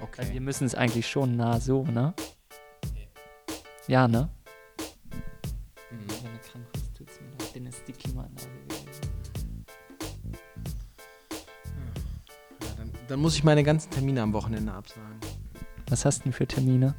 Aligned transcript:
Okay. 0.00 0.32
wir 0.32 0.40
müssen 0.40 0.64
es 0.64 0.74
eigentlich 0.74 1.06
schon 1.06 1.36
nah 1.36 1.60
so, 1.60 1.84
ne? 1.84 2.14
Ja, 3.86 4.08
ne? 4.08 4.28
Mhm. 5.90 5.98
Wenn 6.08 6.32
du 6.32 6.38
krank 6.50 6.66
bist, 6.72 6.96
tut's 6.96 7.20
mir 7.20 7.28
leid. 7.38 7.56
Dann 7.56 7.66
ist 7.66 7.82
die 7.86 7.92
Klimaanlage 7.92 8.48
gewesen. 8.68 9.64
Ja, 12.60 12.68
dann, 12.76 12.90
dann 13.08 13.20
muss 13.20 13.36
ich 13.36 13.44
meine 13.44 13.62
ganzen 13.62 13.90
Termine 13.90 14.22
am 14.22 14.32
Wochenende 14.32 14.72
absagen. 14.72 15.20
Was 15.88 16.04
hast 16.04 16.20
du 16.20 16.22
denn 16.24 16.32
für 16.32 16.46
Termine? 16.46 16.94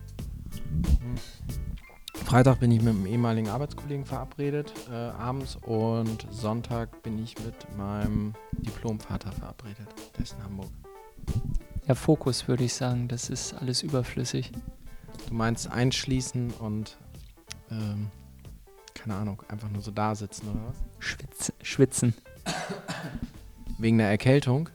Freitag 2.26 2.60
bin 2.60 2.72
ich 2.72 2.82
mit 2.82 2.96
einem 2.96 3.06
ehemaligen 3.06 3.50
Arbeitskollegen 3.50 4.06
verabredet, 4.06 4.74
äh, 4.92 4.94
abends. 4.94 5.58
Und 5.62 6.28
Sonntag 6.32 7.04
bin 7.04 7.24
ich 7.24 7.36
mit 7.44 7.78
meinem 7.78 8.34
Diplomvater 8.54 9.32
verabredet. 9.32 9.88
Der 10.18 10.24
ist 10.24 10.34
in 10.34 10.44
Hamburg. 10.44 10.72
Ja, 11.88 11.96
Fokus 11.96 12.48
würde 12.48 12.64
ich 12.64 12.74
sagen, 12.74 13.08
das 13.08 13.30
ist 13.30 13.54
alles 13.54 13.84
überflüssig. 13.84 14.52
Du 15.28 15.34
meinst 15.34 15.70
einschließen 15.70 16.52
und, 16.52 16.98
ähm, 17.70 18.10
keine 18.94 19.16
Ahnung, 19.16 19.44
einfach 19.50 19.70
nur 19.70 19.82
so 19.82 19.92
da 19.92 20.16
sitzen 20.16 20.50
oder 20.50 20.62
was? 20.68 20.78
Schwitz, 21.00 21.54
schwitzen. 21.62 22.14
Wegen 23.78 23.98
der 23.98 24.10
Erkältung? 24.10 24.70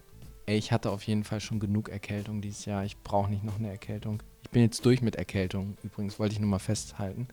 Ey, 0.46 0.56
ich 0.56 0.72
hatte 0.72 0.90
auf 0.90 1.02
jeden 1.04 1.24
Fall 1.24 1.40
schon 1.40 1.58
genug 1.60 1.88
Erkältung 1.88 2.40
dieses 2.40 2.64
Jahr. 2.64 2.84
Ich 2.84 2.96
brauche 2.98 3.30
nicht 3.30 3.44
noch 3.44 3.58
eine 3.58 3.70
Erkältung. 3.70 4.22
Ich 4.42 4.50
bin 4.50 4.62
jetzt 4.62 4.84
durch 4.84 5.00
mit 5.02 5.16
Erkältung. 5.16 5.76
Übrigens 5.82 6.18
wollte 6.18 6.34
ich 6.34 6.40
nur 6.40 6.48
mal 6.50 6.58
festhalten. 6.58 7.28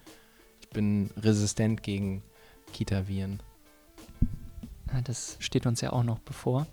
Ich 0.61 0.69
bin 0.69 1.09
resistent 1.17 1.81
gegen 1.83 2.23
Kita-Viren. 2.73 3.41
Ja, 4.93 5.01
Das 5.01 5.37
steht 5.39 5.65
uns 5.65 5.81
ja 5.81 5.93
auch 5.93 6.03
noch 6.03 6.19
bevor. 6.19 6.67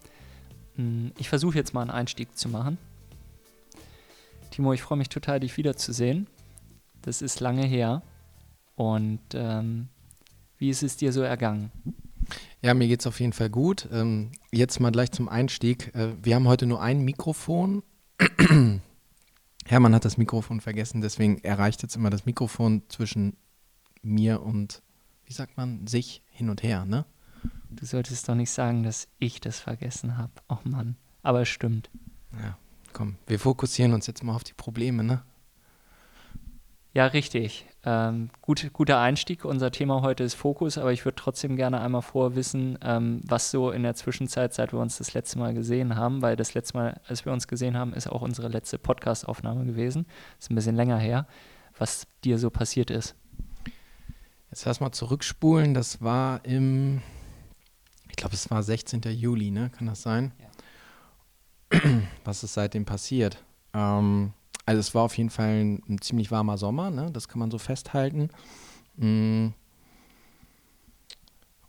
Hm, 0.77 1.12
Ich 1.18 1.28
versuche 1.28 1.56
jetzt 1.56 1.74
mal 1.74 1.82
einen 1.82 1.91
Einstieg 1.91 2.36
zu 2.36 2.48
machen. 2.48 2.78
Timo, 4.54 4.72
ich 4.72 4.82
freue 4.82 4.98
mich 4.98 5.08
total, 5.08 5.40
dich 5.40 5.56
wiederzusehen. 5.56 6.28
Das 7.02 7.22
ist 7.22 7.41
lange 7.41 7.66
her. 7.66 8.02
Und 8.77 9.19
ähm, 9.34 9.88
wie 10.58 10.70
ist 10.70 10.84
es 10.84 10.97
dir 10.97 11.12
so 11.12 11.22
ergangen? 11.22 11.72
Ja, 12.62 12.72
mir 12.72 12.86
geht's 12.86 13.08
auf 13.08 13.19
jeden 13.19 13.32
Fall 13.32 13.50
gut. 13.50 13.88
Ähm, 13.91 14.30
jetzt 14.52 14.78
mal 14.78 14.92
gleich 14.92 15.10
zum 15.10 15.28
Einstieg. 15.28 15.92
Äh, 15.97 16.12
wir 16.22 16.36
haben 16.36 16.47
heute 16.47 16.66
nur 16.66 16.80
ein 16.80 17.00
Mikrofon. 17.00 17.82
Hermann 19.66 19.92
hat 19.92 20.05
das 20.05 20.19
Mikrofon 20.19 20.60
vergessen, 20.60 21.00
deswegen 21.00 21.38
erreicht 21.38 21.82
jetzt 21.82 21.97
immer 21.97 22.10
das 22.10 22.25
Mikrofon 22.25 22.82
zwischen 22.88 23.36
mir 24.02 24.41
und, 24.41 24.82
wie 25.25 25.32
sagt 25.32 25.56
man, 25.56 25.88
sich 25.88 26.22
hin 26.30 26.48
und 26.48 26.62
her, 26.62 26.84
ne? 26.84 27.06
Du 27.70 27.84
solltest 27.86 28.28
doch 28.28 28.36
nicht 28.36 28.52
sagen, 28.52 28.84
dass 28.84 29.08
ich 29.19 29.41
das 29.41 29.58
vergessen 29.58 30.16
habe. 30.16 30.32
Och 30.48 30.64
Mann. 30.64 30.94
Aber 31.22 31.42
es 31.42 31.48
stimmt. 31.48 31.91
Ja, 32.38 32.56
komm, 32.95 33.17
wir 33.27 33.39
fokussieren 33.39 33.92
uns 33.92 34.06
jetzt 34.06 34.25
mal 34.25 34.34
auf 34.34 34.45
die 34.45 34.55
Probleme, 34.55 35.05
ne? 35.05 35.23
Ja, 36.95 37.06
richtig. 37.06 37.67
Ähm, 37.84 38.31
gut, 38.41 38.70
guter 38.73 39.00
Einstieg. 39.00 39.45
Unser 39.45 39.73
Thema 39.73 40.03
heute 40.03 40.23
ist 40.23 40.34
Fokus, 40.34 40.78
aber 40.78 40.92
ich 40.92 41.05
würde 41.05 41.17
trotzdem 41.17 41.56
gerne 41.56 41.81
einmal 41.81 42.03
vorwissen, 42.03 42.78
ähm, 42.83 43.20
was 43.27 43.50
so 43.50 43.72
in 43.72 43.83
der 43.83 43.97
Zwischenzeit, 43.97 44.55
seit 44.55 44.72
wir 44.72 44.78
uns 44.78 44.98
das 44.98 45.12
letzte 45.12 45.41
Mal 45.41 45.55
gesehen 45.55 45.97
haben, 45.97 46.22
weil 46.22 46.37
das 46.37 46.55
letzte 46.55 46.78
Mal, 46.78 47.00
als 47.09 47.25
wir 47.25 47.33
uns 47.33 47.48
gesehen 47.48 47.77
haben, 47.77 47.92
ist 47.95 48.06
auch 48.06 48.22
unsere 48.22 48.47
letzte 48.47 48.78
Podcast-Aufnahme 48.78 49.67
gewesen. 49.67 50.06
Ist 50.39 50.53
ein 50.53 50.55
bisschen 50.55 50.77
länger 50.77 50.98
her, 50.98 51.27
was 51.77 52.06
dir 52.22 52.39
so 52.39 52.48
passiert 52.48 52.92
ist. 52.92 53.17
Jetzt 54.53 54.65
lass 54.65 54.78
mal 54.78 54.92
zurückspulen. 54.92 55.75
Das 55.75 56.00
war 56.00 56.45
im, 56.45 57.03
ich 58.09 58.15
glaube, 58.15 58.37
es 58.37 58.53
war 58.53 58.62
16. 58.62 59.03
Juli, 59.11 59.50
ne? 59.50 59.69
Kann 59.70 59.89
das 59.89 60.03
sein? 60.03 60.31
Was 62.25 62.44
ist 62.44 62.55
seitdem 62.55 62.84
passiert? 62.84 63.42
Ähm, 63.72 64.33
also 64.67 64.80
es 64.80 64.94
war 64.94 65.03
auf 65.03 65.17
jeden 65.17 65.30
Fall 65.30 65.62
ein, 65.62 65.83
ein 65.89 66.00
ziemlich 66.00 66.31
warmer 66.31 66.58
Sommer, 66.58 66.91
ne? 66.91 67.11
Das 67.12 67.28
kann 67.28 67.39
man 67.39 67.50
so 67.50 67.58
festhalten. 67.58 68.31
Mm. 68.97 69.48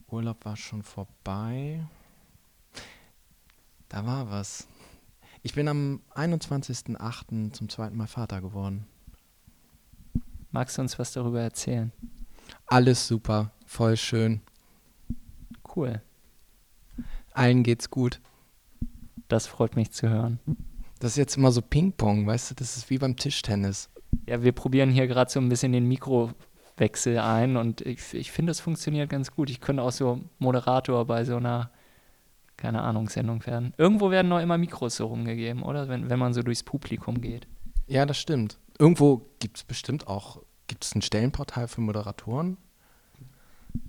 Urlaub 0.07 0.45
war 0.45 0.55
schon 0.55 0.83
vorbei. 0.83 1.85
Da 3.89 4.05
war 4.05 4.29
was. 4.29 4.67
Ich 5.41 5.53
bin 5.53 5.67
am 5.67 6.01
21.08. 6.15 7.51
zum 7.51 7.69
zweiten 7.69 7.97
Mal 7.97 8.07
Vater 8.07 8.41
geworden. 8.41 8.87
Magst 10.51 10.77
du 10.77 10.81
uns 10.81 10.97
was 10.97 11.11
darüber 11.11 11.41
erzählen? 11.41 11.91
Alles 12.67 13.07
super, 13.07 13.51
voll 13.65 13.97
schön. 13.97 14.41
Cool. 15.75 16.01
Allen 17.33 17.63
geht's 17.63 17.89
gut. 17.89 18.21
Das 19.27 19.47
freut 19.47 19.75
mich 19.75 19.91
zu 19.91 20.09
hören. 20.09 20.39
Das 20.99 21.11
ist 21.11 21.17
jetzt 21.17 21.37
immer 21.37 21.51
so 21.51 21.61
Ping-Pong, 21.61 22.25
weißt 22.25 22.51
du, 22.51 22.55
das 22.55 22.77
ist 22.77 22.89
wie 22.89 22.97
beim 22.97 23.15
Tischtennis. 23.15 23.89
Ja, 24.27 24.41
wir 24.43 24.51
probieren 24.53 24.91
hier 24.91 25.07
gerade 25.07 25.29
so 25.29 25.39
ein 25.39 25.49
bisschen 25.49 25.71
den 25.71 25.87
Mikrowechsel 25.87 27.19
ein 27.19 27.57
und 27.57 27.81
ich, 27.81 28.13
ich 28.13 28.31
finde, 28.31 28.51
es 28.51 28.59
funktioniert 28.59 29.09
ganz 29.09 29.31
gut. 29.31 29.49
Ich 29.49 29.61
könnte 29.61 29.83
auch 29.83 29.91
so 29.91 30.21
Moderator 30.39 31.05
bei 31.05 31.25
so 31.25 31.37
einer, 31.37 31.69
keine 32.57 32.81
Ahnung, 32.81 33.09
Sendung 33.09 33.45
werden. 33.45 33.73
Irgendwo 33.77 34.09
werden 34.09 34.29
noch 34.29 34.39
immer 34.39 34.57
Mikros 34.57 34.95
so 34.95 35.07
rumgegeben, 35.07 35.63
oder? 35.63 35.89
Wenn, 35.89 36.09
wenn 36.09 36.19
man 36.19 36.33
so 36.33 36.43
durchs 36.43 36.63
Publikum 36.63 37.19
geht. 37.21 37.47
Ja, 37.87 38.05
das 38.05 38.17
stimmt. 38.17 38.57
Irgendwo 38.79 39.25
gibt 39.39 39.57
es 39.57 39.63
bestimmt 39.63 40.07
auch, 40.07 40.41
gibt 40.67 40.85
es 40.85 40.95
ein 40.95 41.01
Stellenportal 41.01 41.67
für 41.67 41.81
Moderatoren? 41.81 42.57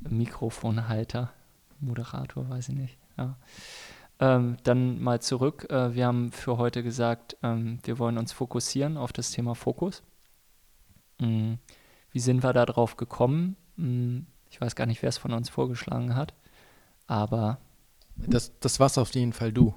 Mikrofonhalter, 0.09 1.33
Moderator, 1.81 2.49
weiß 2.51 2.71
ich 2.71 2.75
nicht. 2.75 2.99
Ja. 3.17 3.37
Ähm, 4.19 4.56
dann 4.65 5.00
mal 5.03 5.21
zurück. 5.21 5.66
Äh, 5.71 5.94
wir 5.94 6.06
haben 6.06 6.32
für 6.32 6.56
heute 6.56 6.82
gesagt, 6.82 7.37
ähm, 7.43 7.78
wir 7.84 7.99
wollen 7.99 8.16
uns 8.19 8.32
fokussieren 8.32 8.97
auf 8.97 9.12
das 9.12 9.31
Thema 9.31 9.54
Fokus. 9.54 10.03
Mm, 11.21 11.54
Wie 12.12 12.21
sind 12.21 12.43
wir 12.43 12.53
da 12.53 12.65
drauf 12.66 12.97
gekommen? 12.97 13.56
Mm, 13.77 14.21
Ich 14.49 14.60
weiß 14.60 14.75
gar 14.75 14.87
nicht, 14.87 15.03
wer 15.03 15.09
es 15.10 15.19
von 15.19 15.32
uns 15.32 15.50
vorgeschlagen 15.50 16.15
hat. 16.16 16.32
Aber, 17.06 17.59
Das, 18.16 18.59
das 18.60 18.81
war's 18.81 18.97
auf 18.99 19.10
jeden 19.15 19.32
Fall 19.34 19.53
du. 19.53 19.75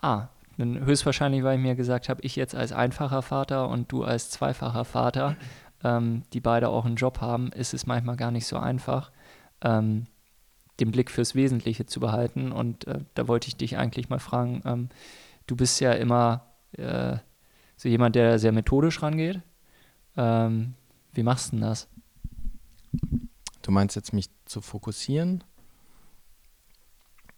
ah, 0.00 0.28
dann 0.56 0.84
höchstwahrscheinlich, 0.84 1.42
weil 1.44 1.56
ich 1.58 1.62
mir 1.62 1.74
gesagt 1.76 2.08
habe, 2.08 2.22
ich 2.22 2.34
jetzt 2.36 2.54
als 2.54 2.72
einfacher 2.72 3.22
Vater 3.22 3.68
und 3.68 3.92
du 3.92 4.02
als 4.02 4.30
zweifacher 4.30 4.84
Vater, 4.84 5.36
ähm, 5.84 6.22
die 6.32 6.40
beide 6.40 6.68
auch 6.70 6.84
einen 6.84 6.96
Job 6.96 7.20
haben, 7.20 7.52
ist 7.52 7.74
es 7.74 7.86
manchmal 7.86 8.16
gar 8.16 8.30
nicht 8.32 8.46
so 8.46 8.56
einfach, 8.56 9.12
ähm, 9.60 10.06
den 10.80 10.90
Blick 10.90 11.10
fürs 11.10 11.34
Wesentliche 11.34 11.86
zu 11.86 12.00
behalten. 12.00 12.52
Und 12.52 12.86
äh, 12.86 13.00
da 13.14 13.28
wollte 13.28 13.48
ich 13.48 13.56
dich 13.56 13.76
eigentlich 13.76 14.08
mal 14.08 14.20
fragen, 14.20 14.62
ähm, 14.64 14.88
du 15.46 15.56
bist 15.56 15.80
ja 15.80 15.92
immer 15.92 16.46
äh, 16.72 17.16
so 17.76 17.88
jemand, 17.88 18.16
der 18.16 18.38
sehr 18.38 18.52
methodisch 18.52 19.02
rangeht. 19.02 19.40
Ähm, 20.16 20.74
wie 21.12 21.22
machst 21.22 21.48
du 21.48 21.56
denn 21.56 21.62
das? 21.62 21.88
Du 23.62 23.70
meinst 23.70 23.96
jetzt 23.96 24.12
mich 24.12 24.30
zu 24.44 24.60
fokussieren? 24.60 25.44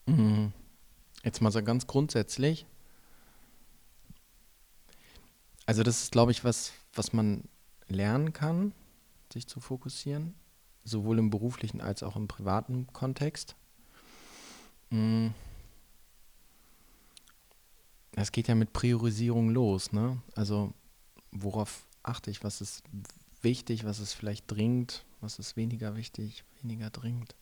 Mm, 0.07 0.49
Jetzt 1.23 1.43
mal 1.43 1.51
so 1.51 1.63
ganz 1.63 1.87
grundsätzlich. 1.87 2.67
Also 5.67 5.83
das 5.83 6.03
ist, 6.03 6.13
glaube 6.13 6.33
ich, 6.33 6.45
was, 6.45 6.73
was 6.95 7.13
man 7.13 7.45
lernen 7.89 8.33
kann, 8.33 8.73
sich 9.33 9.47
zu 9.47 9.61
fokussieren, 9.61 10.35
sowohl 10.85 11.19
im 11.19 11.31
beruflichen 11.31 11.81
als 11.81 12.03
auch 12.03 12.17
im 12.17 12.29
privaten 12.29 12.87
Kontext. 12.93 13.57
Mm. 14.91 15.29
Es 18.17 18.33
geht 18.33 18.49
ja 18.49 18.55
mit 18.55 18.73
Priorisierung 18.73 19.51
los, 19.51 19.93
ne? 19.93 20.21
Also 20.35 20.73
worauf 21.31 21.87
achte 22.03 22.31
ich, 22.31 22.43
was 22.43 22.61
ist 22.61 22.83
wichtig, 23.43 23.85
was 23.85 24.01
ist 24.01 24.15
vielleicht 24.15 24.51
dringend, 24.51 25.05
was 25.21 25.39
ist 25.39 25.57
weniger 25.57 25.97
wichtig, 25.97 26.45
weniger 26.61 26.91
dringend. 26.91 27.35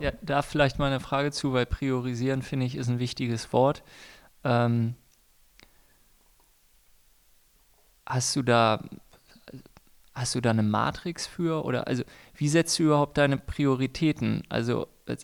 Ja, 0.00 0.12
da 0.22 0.42
vielleicht 0.42 0.78
mal 0.78 0.86
eine 0.86 1.00
Frage 1.00 1.32
zu, 1.32 1.52
weil 1.52 1.66
priorisieren, 1.66 2.42
finde 2.42 2.66
ich, 2.66 2.76
ist 2.76 2.88
ein 2.88 3.00
wichtiges 3.00 3.52
Wort. 3.52 3.82
Ähm, 4.44 4.94
hast 8.06 8.36
du 8.36 8.42
da 8.42 8.84
hast 10.18 10.34
du 10.34 10.40
da 10.40 10.50
eine 10.50 10.62
Matrix 10.62 11.26
für 11.26 11.64
oder 11.64 11.86
also 11.86 12.02
wie 12.34 12.48
setzt 12.48 12.78
du 12.78 12.84
überhaupt 12.84 13.18
deine 13.18 13.38
Prioritäten? 13.38 14.42
Also 14.48 14.88
äh, 15.06 15.16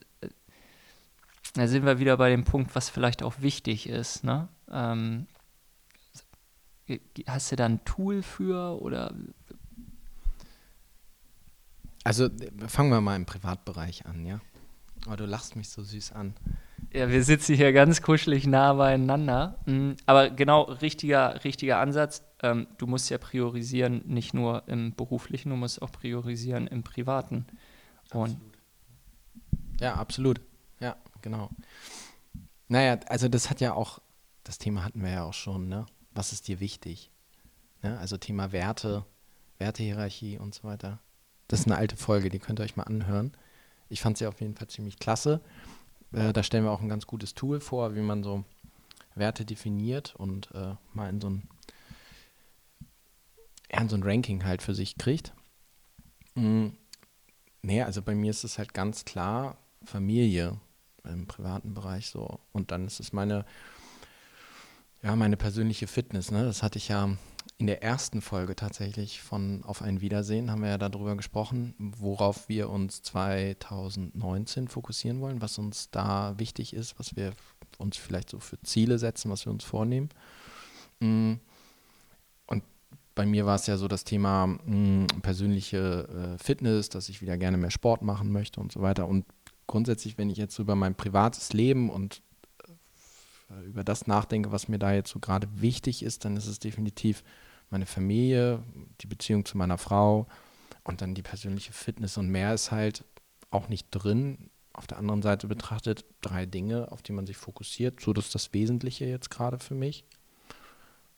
da 1.54 1.66
sind 1.66 1.84
wir 1.84 1.98
wieder 1.98 2.16
bei 2.16 2.30
dem 2.30 2.44
Punkt, 2.44 2.74
was 2.74 2.88
vielleicht 2.88 3.22
auch 3.22 3.40
wichtig 3.40 3.88
ist. 3.88 4.24
Ne? 4.24 4.48
Ähm, 4.70 5.26
hast 7.26 7.52
du 7.52 7.56
da 7.56 7.66
ein 7.66 7.84
Tool 7.84 8.22
für 8.22 8.80
oder 8.82 9.14
Also 12.04 12.28
fangen 12.68 12.90
wir 12.90 13.00
mal 13.00 13.16
im 13.16 13.24
Privatbereich 13.24 14.04
an, 14.06 14.26
ja? 14.26 14.40
Oh, 15.10 15.16
du 15.16 15.26
lachst 15.26 15.56
mich 15.56 15.68
so 15.68 15.82
süß 15.82 16.12
an. 16.12 16.34
Ja, 16.92 17.10
wir 17.10 17.22
sitzen 17.24 17.56
hier 17.56 17.72
ganz 17.72 18.02
kuschelig 18.02 18.46
nah 18.46 18.72
beieinander. 18.74 19.58
Mm, 19.66 19.92
Aber 20.06 20.30
genau, 20.30 20.62
richtiger, 20.62 21.44
richtiger 21.44 21.78
Ansatz. 21.78 22.22
Ähm, 22.42 22.66
du 22.78 22.86
musst 22.86 23.10
ja 23.10 23.18
priorisieren, 23.18 24.02
nicht 24.06 24.32
nur 24.34 24.66
im 24.68 24.94
beruflichen, 24.94 25.50
du 25.50 25.56
musst 25.56 25.82
auch 25.82 25.90
priorisieren 25.92 26.66
im 26.66 26.82
privaten. 26.82 27.46
Und 28.12 28.38
Ja, 29.80 29.94
absolut. 29.94 30.40
Ja, 30.80 30.96
genau. 31.20 31.50
Naja, 32.68 32.98
also 33.08 33.28
das 33.28 33.50
hat 33.50 33.60
ja 33.60 33.74
auch 33.74 34.00
das 34.44 34.58
Thema 34.58 34.84
hatten 34.84 35.02
wir 35.02 35.10
ja 35.10 35.24
auch 35.24 35.34
schon, 35.34 35.68
ne? 35.68 35.86
Was 36.12 36.32
ist 36.32 36.46
dir 36.46 36.60
wichtig? 36.60 37.10
Ne? 37.82 37.98
Also 37.98 38.18
Thema 38.18 38.52
Werte, 38.52 39.04
Wertehierarchie 39.58 40.38
und 40.38 40.54
so 40.54 40.64
weiter. 40.64 41.00
Das 41.48 41.60
ist 41.60 41.66
eine 41.66 41.76
alte 41.76 41.96
Folge, 41.96 42.28
die 42.28 42.38
könnt 42.38 42.60
ihr 42.60 42.64
euch 42.64 42.76
mal 42.76 42.84
anhören. 42.84 43.32
Ich 43.88 44.00
fand 44.00 44.18
sie 44.18 44.26
auf 44.26 44.40
jeden 44.40 44.54
Fall 44.54 44.68
ziemlich 44.68 44.98
klasse. 44.98 45.40
Äh, 46.12 46.32
da 46.32 46.42
stellen 46.42 46.64
wir 46.64 46.70
auch 46.70 46.80
ein 46.80 46.88
ganz 46.88 47.06
gutes 47.06 47.34
Tool 47.34 47.60
vor, 47.60 47.94
wie 47.94 48.00
man 48.00 48.22
so 48.22 48.44
Werte 49.14 49.44
definiert 49.44 50.14
und 50.16 50.50
äh, 50.54 50.74
mal 50.92 51.08
in 51.08 51.20
so 51.20 51.30
ein, 51.30 51.48
ja, 53.70 53.80
in 53.80 53.88
so 53.88 53.96
ein 53.96 54.02
Ranking 54.02 54.44
halt 54.44 54.62
für 54.62 54.74
sich 54.74 54.96
kriegt. 54.96 55.32
Mhm. 56.34 56.76
Nee, 57.62 57.82
also 57.82 58.02
bei 58.02 58.14
mir 58.14 58.30
ist 58.30 58.44
es 58.44 58.58
halt 58.58 58.74
ganz 58.74 59.04
klar 59.04 59.56
Familie 59.84 60.58
im 61.04 61.26
privaten 61.26 61.74
Bereich 61.74 62.08
so. 62.08 62.40
Und 62.52 62.70
dann 62.70 62.86
ist 62.86 63.00
es 63.00 63.12
meine, 63.12 63.44
ja, 65.02 65.16
meine 65.16 65.36
persönliche 65.36 65.86
Fitness. 65.86 66.30
Ne? 66.30 66.44
Das 66.44 66.62
hatte 66.62 66.78
ich 66.78 66.88
ja 66.88 67.16
in 67.58 67.66
der 67.66 67.82
ersten 67.82 68.20
Folge 68.20 68.56
tatsächlich 68.56 69.22
von 69.22 69.62
Auf 69.64 69.82
ein 69.82 70.00
Wiedersehen, 70.00 70.50
haben 70.50 70.62
wir 70.62 70.70
ja 70.70 70.78
darüber 70.78 71.16
gesprochen, 71.16 71.74
worauf 71.78 72.48
wir 72.48 72.68
uns 72.68 73.02
2019 73.02 74.68
fokussieren 74.68 75.20
wollen, 75.20 75.40
was 75.40 75.58
uns 75.58 75.90
da 75.90 76.38
wichtig 76.38 76.74
ist, 76.74 76.98
was 76.98 77.16
wir 77.16 77.32
uns 77.78 77.96
vielleicht 77.96 78.30
so 78.30 78.40
für 78.40 78.60
Ziele 78.62 78.98
setzen, 78.98 79.30
was 79.30 79.46
wir 79.46 79.52
uns 79.52 79.64
vornehmen. 79.64 80.08
Mm. 81.00 81.34
Und 82.46 82.64
bei 83.14 83.26
mir 83.26 83.46
war 83.46 83.56
es 83.56 83.66
ja 83.66 83.76
so 83.76 83.88
das 83.88 84.04
Thema 84.04 84.46
mm, 84.46 85.06
persönliche 85.22 86.36
äh, 86.36 86.42
Fitness, 86.42 86.88
dass 86.88 87.08
ich 87.08 87.22
wieder 87.22 87.36
gerne 87.36 87.56
mehr 87.56 87.70
Sport 87.70 88.02
machen 88.02 88.32
möchte 88.32 88.60
und 88.60 88.72
so 88.72 88.82
weiter. 88.82 89.06
Und 89.06 89.26
grundsätzlich, 89.66 90.18
wenn 90.18 90.30
ich 90.30 90.38
jetzt 90.38 90.58
über 90.58 90.74
mein 90.74 90.94
privates 90.94 91.52
Leben 91.52 91.90
und 91.90 92.22
über 93.62 93.84
das 93.84 94.06
nachdenke, 94.06 94.52
was 94.52 94.68
mir 94.68 94.78
da 94.78 94.92
jetzt 94.92 95.10
so 95.10 95.20
gerade 95.20 95.48
wichtig 95.60 96.02
ist, 96.02 96.24
dann 96.24 96.36
ist 96.36 96.46
es 96.46 96.58
definitiv 96.58 97.22
meine 97.70 97.86
Familie, 97.86 98.62
die 99.00 99.06
Beziehung 99.06 99.44
zu 99.44 99.56
meiner 99.56 99.78
Frau 99.78 100.26
und 100.84 101.00
dann 101.00 101.14
die 101.14 101.22
persönliche 101.22 101.72
Fitness. 101.72 102.16
Und 102.16 102.28
mehr 102.28 102.54
ist 102.54 102.70
halt 102.70 103.04
auch 103.50 103.68
nicht 103.68 103.88
drin. 103.90 104.50
Auf 104.72 104.86
der 104.86 104.98
anderen 104.98 105.22
Seite 105.22 105.46
betrachtet 105.46 106.04
drei 106.20 106.46
Dinge, 106.46 106.90
auf 106.92 107.02
die 107.02 107.12
man 107.12 107.26
sich 107.26 107.36
fokussiert. 107.36 108.00
So, 108.00 108.12
das 108.12 108.26
ist 108.26 108.34
das 108.34 108.52
Wesentliche 108.52 109.04
jetzt 109.04 109.30
gerade 109.30 109.58
für 109.58 109.74
mich. 109.74 110.04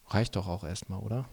Reicht 0.09 0.37
doch 0.37 0.47
auch 0.47 0.63
erstmal, 0.63 1.01
oder? 1.01 1.29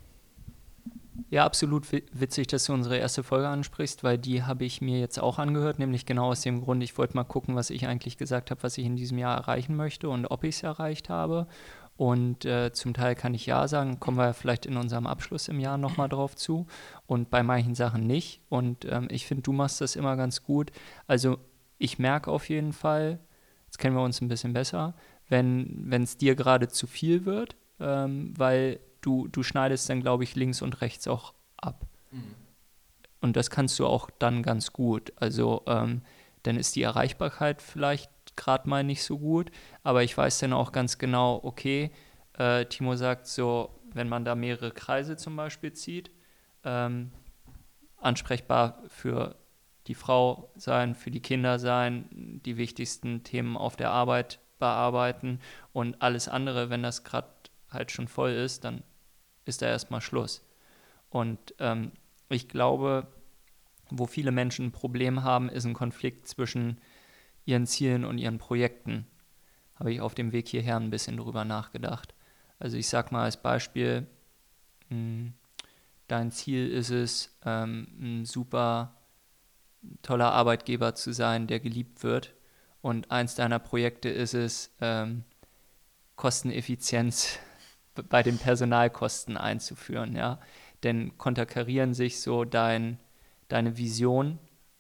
Ja, 1.30 1.46
absolut 1.46 1.92
witzig, 1.92 2.48
dass 2.48 2.66
du 2.66 2.74
unsere 2.74 2.98
erste 2.98 3.24
Folge 3.24 3.48
ansprichst, 3.48 4.04
weil 4.04 4.18
die 4.18 4.44
habe 4.44 4.66
ich 4.66 4.82
mir 4.82 5.00
jetzt 5.00 5.20
auch 5.20 5.38
angehört, 5.38 5.78
nämlich 5.78 6.06
genau 6.06 6.30
aus 6.30 6.42
dem 6.42 6.62
Grund, 6.62 6.82
ich 6.82 6.98
wollte 6.98 7.16
mal 7.16 7.24
gucken, 7.24 7.56
was 7.56 7.70
ich 7.70 7.88
eigentlich 7.88 8.18
gesagt 8.18 8.50
habe, 8.50 8.64
was 8.64 8.78
ich 8.78 8.86
in 8.86 8.96
diesem 8.96 9.18
Jahr 9.20 9.38
erreichen 9.38 9.76
möchte 9.76 10.10
und 10.10 10.26
ob 10.26 10.44
ich 10.44 10.56
es 10.56 10.64
erreicht 10.64 11.10
habe. 11.10 11.48
Und 11.96 12.46
äh, 12.46 12.72
zum 12.74 12.96
Teil 12.96 13.14
kann 13.14 13.36
ich 13.36 13.46
ja 13.46 13.68
sagen, 13.68 14.00
kommen 14.00 14.18
wir 14.18 14.34
vielleicht 14.34 14.66
in 14.66 14.78
unserem 14.78 15.06
Abschluss 15.06 15.48
im 15.48 15.60
Jahr 15.60 15.78
nochmal 15.78 16.10
drauf 16.10 16.36
zu 16.36 16.66
und 17.06 17.30
bei 17.30 17.44
manchen 17.44 17.76
Sachen 17.76 18.08
nicht. 18.08 18.42
Und 18.50 18.86
ähm, 18.86 19.08
ich 19.12 19.28
finde, 19.28 19.44
du 19.44 19.54
machst 19.54 19.82
das 19.82 19.96
immer 19.96 20.16
ganz 20.16 20.44
gut. 20.44 20.72
Also 21.06 21.38
ich 21.78 22.00
merke 22.00 22.32
auf 22.32 22.50
jeden 22.50 22.74
Fall, 22.74 23.20
jetzt 23.66 23.78
kennen 23.78 23.96
wir 23.96 24.04
uns 24.04 24.22
ein 24.22 24.28
bisschen 24.28 24.54
besser, 24.54 24.96
wenn 25.30 25.92
es 25.92 26.18
dir 26.18 26.36
gerade 26.36 26.68
zu 26.68 26.88
viel 26.88 27.26
wird, 27.26 27.56
ähm, 27.80 28.34
weil 28.38 28.80
du, 29.06 29.28
du 29.28 29.44
schneidest 29.44 29.90
dann, 29.90 30.02
glaube 30.02 30.24
ich, 30.24 30.36
links 30.36 30.62
und 30.62 30.82
rechts 30.82 31.08
auch 31.08 31.34
ab. 31.58 31.86
Mhm. 32.12 32.36
Und 33.22 33.38
das 33.38 33.50
kannst 33.50 33.80
du 33.80 33.86
auch 33.86 34.10
dann 34.20 34.44
ganz 34.44 34.74
gut. 34.74 35.14
Also 35.16 35.64
ähm, 35.68 36.02
dann 36.44 36.58
ist 36.58 36.76
die 36.76 36.84
Erreichbarkeit 36.84 37.62
vielleicht 37.62 38.12
gerade 38.36 38.68
mal 38.68 38.84
nicht 38.84 39.04
so 39.04 39.18
gut, 39.18 39.52
aber 39.84 40.04
ich 40.04 40.18
weiß 40.18 40.40
dann 40.40 40.54
auch 40.54 40.72
ganz 40.72 40.98
genau, 40.98 41.40
okay, 41.44 41.92
äh, 42.38 42.66
Timo 42.66 42.96
sagt 42.96 43.28
so, 43.28 43.80
wenn 43.94 44.10
man 44.10 44.26
da 44.26 44.36
mehrere 44.36 44.72
Kreise 44.72 45.18
zum 45.18 45.36
Beispiel 45.36 45.74
zieht, 45.74 46.12
ähm, 46.64 47.12
ansprechbar 47.98 48.82
für 48.88 49.36
die 49.88 49.96
Frau 49.96 50.52
sein, 50.56 50.96
für 50.96 51.12
die 51.12 51.22
Kinder 51.22 51.60
sein, 51.60 52.42
die 52.46 52.58
wichtigsten 52.58 53.24
Themen 53.24 53.56
auf 53.56 53.76
der 53.76 53.92
Arbeit 53.92 54.40
bearbeiten 54.60 55.40
und 55.74 56.02
alles 56.02 56.28
andere, 56.28 56.70
wenn 56.70 56.84
das 56.84 57.04
gerade 57.04 57.28
halt 57.70 57.92
schon 57.92 58.08
voll 58.08 58.32
ist, 58.32 58.64
dann 58.64 58.84
ist 59.46 59.62
da 59.62 59.68
erstmal 59.68 60.02
Schluss. 60.02 60.44
Und 61.10 61.54
ähm, 61.60 61.92
ich 62.30 62.48
glaube, 62.48 63.08
wo 63.90 64.06
viele 64.08 64.32
Menschen 64.32 64.68
ein 64.68 64.72
Problem 64.72 65.24
haben, 65.24 65.50
ist 65.50 65.66
ein 65.66 65.74
Konflikt 65.74 66.28
zwischen 66.28 66.80
ihren 67.46 67.68
Zielen 67.68 68.06
und 68.06 68.18
ihren 68.18 68.38
Projekten. 68.38 69.06
Habe 69.76 69.92
ich 69.94 70.02
auf 70.02 70.16
dem 70.16 70.32
Weg 70.32 70.48
hierher 70.48 70.78
ein 70.78 70.90
bisschen 70.90 71.18
drüber 71.18 71.46
nachgedacht. 71.46 72.14
Also 72.60 72.78
ich 72.78 72.88
sage 72.88 73.10
mal 73.12 73.24
als 73.24 73.38
Beispiel, 73.38 74.08
hm, 74.90 75.34
dein 76.08 76.32
Ziel 76.32 76.70
ist 76.70 76.90
es, 76.90 77.38
ähm, 77.46 77.88
ein 78.00 78.26
super 78.26 78.96
toller 80.02 80.32
Arbeitgeber 80.32 80.96
zu 80.96 81.14
sein, 81.14 81.48
der 81.48 81.60
geliebt 81.60 82.04
wird. 82.04 82.34
Und 82.82 83.12
eins 83.12 83.36
deiner 83.36 83.60
Projekte 83.60 84.10
ist 84.10 84.34
es, 84.34 84.72
ähm, 84.82 85.24
Kosteneffizienz 86.16 87.40
bei 88.10 88.24
den 88.24 88.38
Personalkosten 88.38 89.38
einzuführen, 89.38 90.16
ja. 90.16 90.40
Denn 90.84 91.18
konterkarieren 91.18 91.94
sich 91.94 92.22
so 92.22 92.44
dein, 92.44 93.00
deine 93.48 93.78
Vision 93.78 94.40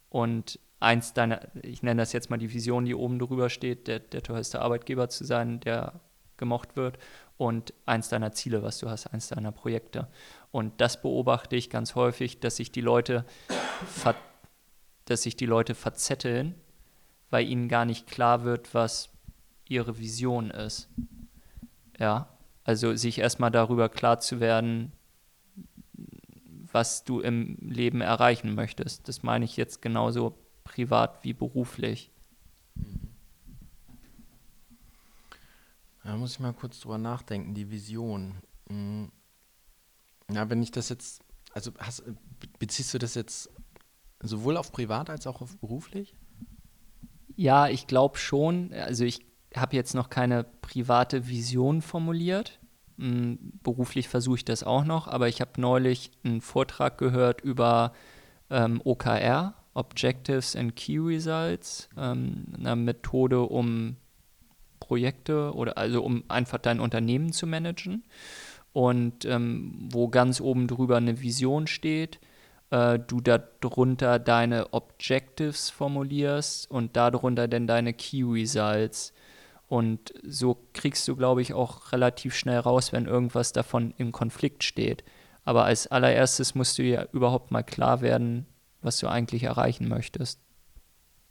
und 0.09 0.59
eins 0.79 1.13
deiner, 1.13 1.41
ich 1.61 1.81
nenne 1.81 2.01
das 2.01 2.11
jetzt 2.11 2.29
mal 2.29 2.37
die 2.37 2.53
Vision, 2.53 2.85
die 2.85 2.95
oben 2.95 3.19
drüber 3.19 3.49
steht, 3.49 3.87
der, 3.87 3.99
der 3.99 4.21
teuerste 4.21 4.61
Arbeitgeber 4.61 5.09
zu 5.09 5.23
sein, 5.23 5.61
der 5.61 6.01
gemocht 6.37 6.75
wird 6.75 6.97
und 7.37 7.73
eins 7.85 8.09
deiner 8.09 8.33
Ziele, 8.33 8.63
was 8.63 8.79
du 8.79 8.89
hast, 8.89 9.07
eins 9.07 9.29
deiner 9.29 9.51
Projekte. 9.51 10.07
Und 10.51 10.81
das 10.81 11.01
beobachte 11.01 11.55
ich 11.55 11.69
ganz 11.69 11.95
häufig, 11.95 12.39
dass 12.39 12.57
sich 12.57 12.71
die 12.71 12.81
Leute, 12.81 13.25
dass 15.05 15.23
sich 15.23 15.35
die 15.37 15.45
Leute 15.45 15.73
verzetteln, 15.73 16.55
weil 17.29 17.47
ihnen 17.47 17.69
gar 17.69 17.85
nicht 17.85 18.07
klar 18.07 18.43
wird, 18.43 18.73
was 18.73 19.09
ihre 19.67 19.97
Vision 19.97 20.51
ist. 20.51 20.89
Ja, 21.97 22.32
also 22.63 22.95
sich 22.95 23.19
erstmal 23.19 23.51
darüber 23.51 23.89
klar 23.89 24.19
zu 24.19 24.39
werden, 24.39 24.91
was 26.71 27.03
du 27.03 27.19
im 27.19 27.57
Leben 27.61 28.01
erreichen 28.01 28.55
möchtest. 28.55 29.07
Das 29.07 29.23
meine 29.23 29.45
ich 29.45 29.57
jetzt 29.57 29.81
genauso 29.81 30.37
privat 30.63 31.23
wie 31.23 31.33
beruflich. 31.33 32.11
Da 36.03 36.17
muss 36.17 36.33
ich 36.33 36.39
mal 36.39 36.53
kurz 36.53 36.79
drüber 36.79 36.97
nachdenken, 36.97 37.53
die 37.53 37.69
Vision. 37.69 38.35
Mhm. 38.69 39.11
Ja, 40.31 40.49
wenn 40.49 40.63
ich 40.63 40.71
das 40.71 40.89
jetzt, 40.89 41.21
also 41.53 41.71
hast, 41.77 42.03
beziehst 42.59 42.93
du 42.93 42.97
das 42.97 43.13
jetzt 43.15 43.49
sowohl 44.21 44.57
auf 44.57 44.71
privat 44.71 45.09
als 45.09 45.27
auch 45.27 45.41
auf 45.41 45.57
beruflich? 45.59 46.15
Ja, 47.35 47.67
ich 47.67 47.87
glaube 47.87 48.17
schon. 48.17 48.73
Also 48.73 49.05
ich 49.05 49.25
habe 49.55 49.75
jetzt 49.75 49.93
noch 49.93 50.09
keine 50.09 50.43
private 50.43 51.27
Vision 51.27 51.81
formuliert. 51.81 52.59
Hm, 52.97 53.39
beruflich 53.63 54.07
versuche 54.07 54.37
ich 54.37 54.45
das 54.45 54.63
auch 54.63 54.85
noch, 54.85 55.07
aber 55.07 55.27
ich 55.27 55.41
habe 55.41 55.59
neulich 55.59 56.11
einen 56.23 56.41
Vortrag 56.41 56.97
gehört 56.97 57.41
über 57.41 57.93
ähm, 58.49 58.81
OKR, 58.83 59.55
Objectives 59.73 60.55
and 60.55 60.75
Key 60.75 60.99
Results, 60.99 61.89
ähm, 61.97 62.45
eine 62.57 62.75
Methode, 62.75 63.41
um 63.41 63.97
Projekte 64.79 65.53
oder 65.53 65.77
also 65.77 66.03
um 66.03 66.23
einfach 66.27 66.59
dein 66.59 66.79
Unternehmen 66.79 67.31
zu 67.31 67.47
managen. 67.47 68.03
Und 68.73 69.25
ähm, 69.25 69.89
wo 69.91 70.07
ganz 70.07 70.41
oben 70.41 70.67
drüber 70.67 70.97
eine 70.97 71.21
Vision 71.21 71.67
steht, 71.67 72.19
äh, 72.71 72.99
du 72.99 73.21
darunter 73.21 74.19
deine 74.19 74.73
Objectives 74.73 75.69
formulierst 75.69 76.69
und 76.69 76.95
darunter 76.95 77.47
dann 77.47 77.67
deine 77.67 77.93
Key 77.93 78.23
Results. 78.23 79.13
Und 79.73 80.13
so 80.21 80.67
kriegst 80.73 81.07
du, 81.07 81.15
glaube 81.15 81.41
ich, 81.41 81.55
auch 81.55 81.91
relativ 81.93 82.35
schnell 82.35 82.59
raus, 82.59 82.93
wenn 82.93 83.07
irgendwas 83.07 83.53
davon 83.53 83.91
im 83.97 84.11
Konflikt 84.11 84.63
steht. 84.63 85.03
Aber 85.45 85.65
als 85.65 85.87
allererstes 85.87 86.53
musst 86.53 86.77
du 86.77 86.83
ja 86.83 87.07
überhaupt 87.11 87.49
mal 87.49 87.63
klar 87.63 88.01
werden, 88.01 88.45
was 88.83 88.99
du 88.99 89.07
eigentlich 89.07 89.41
erreichen 89.41 89.87
möchtest. 89.87 90.39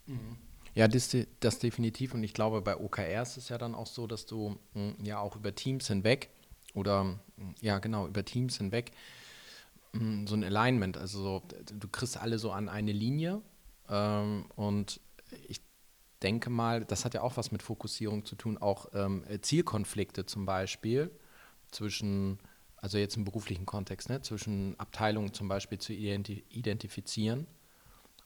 Mhm. 0.07 0.35
Ja, 0.75 0.89
das, 0.89 1.15
das, 1.39 1.59
definitiv. 1.59 2.13
Und 2.15 2.21
ich 2.25 2.33
glaube, 2.33 2.61
bei 2.61 2.75
OKR 2.75 3.21
ist 3.21 3.37
es 3.37 3.47
ja 3.47 3.57
dann 3.57 3.75
auch 3.75 3.87
so, 3.87 4.07
dass 4.07 4.25
du 4.25 4.57
hm, 4.73 4.95
ja 5.01 5.19
auch 5.19 5.37
über 5.37 5.55
Teams 5.55 5.87
hinweg 5.87 6.27
oder 6.73 7.17
hm, 7.37 7.55
ja 7.61 7.79
genau, 7.79 8.07
über 8.07 8.25
Teams 8.25 8.57
hinweg 8.57 8.91
hm, 9.93 10.27
so 10.27 10.35
ein 10.35 10.43
Alignment, 10.43 10.97
also 10.97 11.23
so, 11.23 11.43
du 11.79 11.87
kriegst 11.87 12.17
alle 12.17 12.39
so 12.39 12.51
an 12.51 12.67
eine 12.67 12.91
Linie 12.91 13.41
ähm, 13.87 14.47
und 14.57 14.99
ich 15.47 15.61
denke 16.23 16.49
mal, 16.49 16.85
das 16.85 17.05
hat 17.05 17.13
ja 17.13 17.21
auch 17.21 17.37
was 17.37 17.51
mit 17.51 17.61
Fokussierung 17.61 18.25
zu 18.25 18.35
tun, 18.35 18.57
auch 18.57 18.87
ähm, 18.93 19.23
Zielkonflikte 19.41 20.25
zum 20.25 20.45
Beispiel 20.45 21.11
zwischen 21.71 22.39
also 22.83 22.97
jetzt 22.97 23.15
im 23.15 23.23
beruflichen 23.23 23.65
Kontext, 23.65 24.09
ne, 24.09 24.21
zwischen 24.21 24.77
Abteilungen 24.77 25.33
zum 25.33 25.47
Beispiel 25.47 25.77
zu 25.77 25.93
identi 25.93 26.43
identifizieren. 26.49 27.47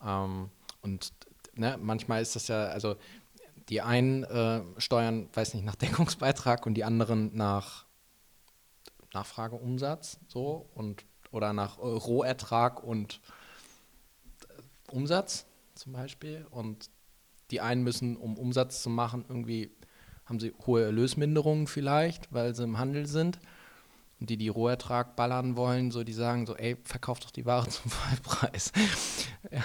Ähm, 0.04 0.50
und 0.82 1.13
ne, 1.54 1.77
manchmal 1.80 2.24
ist 2.24 2.36
das 2.36 2.48
ja, 2.48 2.66
also 2.66 2.96
die 3.70 3.82
einen 3.82 4.24
äh, 4.24 4.63
steuern, 4.80 5.30
weiß 5.32 5.54
nicht, 5.54 5.63
nach 5.63 5.75
Deckungsbeitrag 5.84 6.66
und 6.66 6.74
die 6.74 6.84
anderen 6.84 7.36
nach 7.38 7.86
Nachfrageumsatz 9.13 10.20
so 10.27 10.68
und 10.74 11.06
oder 11.30 11.54
nach 11.54 11.77
äh, 11.77 11.82
Rohertrag 11.82 12.84
und 12.84 13.22
äh, 14.50 14.92
Umsatz 14.92 15.46
zum 15.75 15.94
Beispiel. 15.94 16.48
Und 16.50 16.89
die 17.51 17.62
einen 17.62 17.84
müssen, 17.84 18.18
um 18.18 18.38
Umsatz 18.38 18.82
zu 18.82 18.89
machen, 18.89 19.25
irgendwie 19.27 19.72
haben 20.25 20.39
sie 20.39 20.54
hohe 20.66 20.84
Erlösminderungen 20.84 21.68
vielleicht, 21.68 22.34
weil 22.34 22.54
sie 22.54 22.63
im 22.63 22.77
Handel 22.77 23.06
sind. 23.06 23.39
Und 24.20 24.30
die, 24.30 24.38
die 24.38 24.50
Rohertrag 24.50 25.16
ballern 25.16 25.56
wollen, 25.56 25.92
so 25.92 26.04
die 26.04 26.13
sagen 26.13 26.46
so, 26.46 26.56
ey, 26.56 26.75
verkauf 26.84 27.20
doch 27.20 27.32
die 27.32 27.46
Ware 27.46 27.68
zum 27.70 27.92
Vollpreis. 27.92 28.72
ja. 29.51 29.63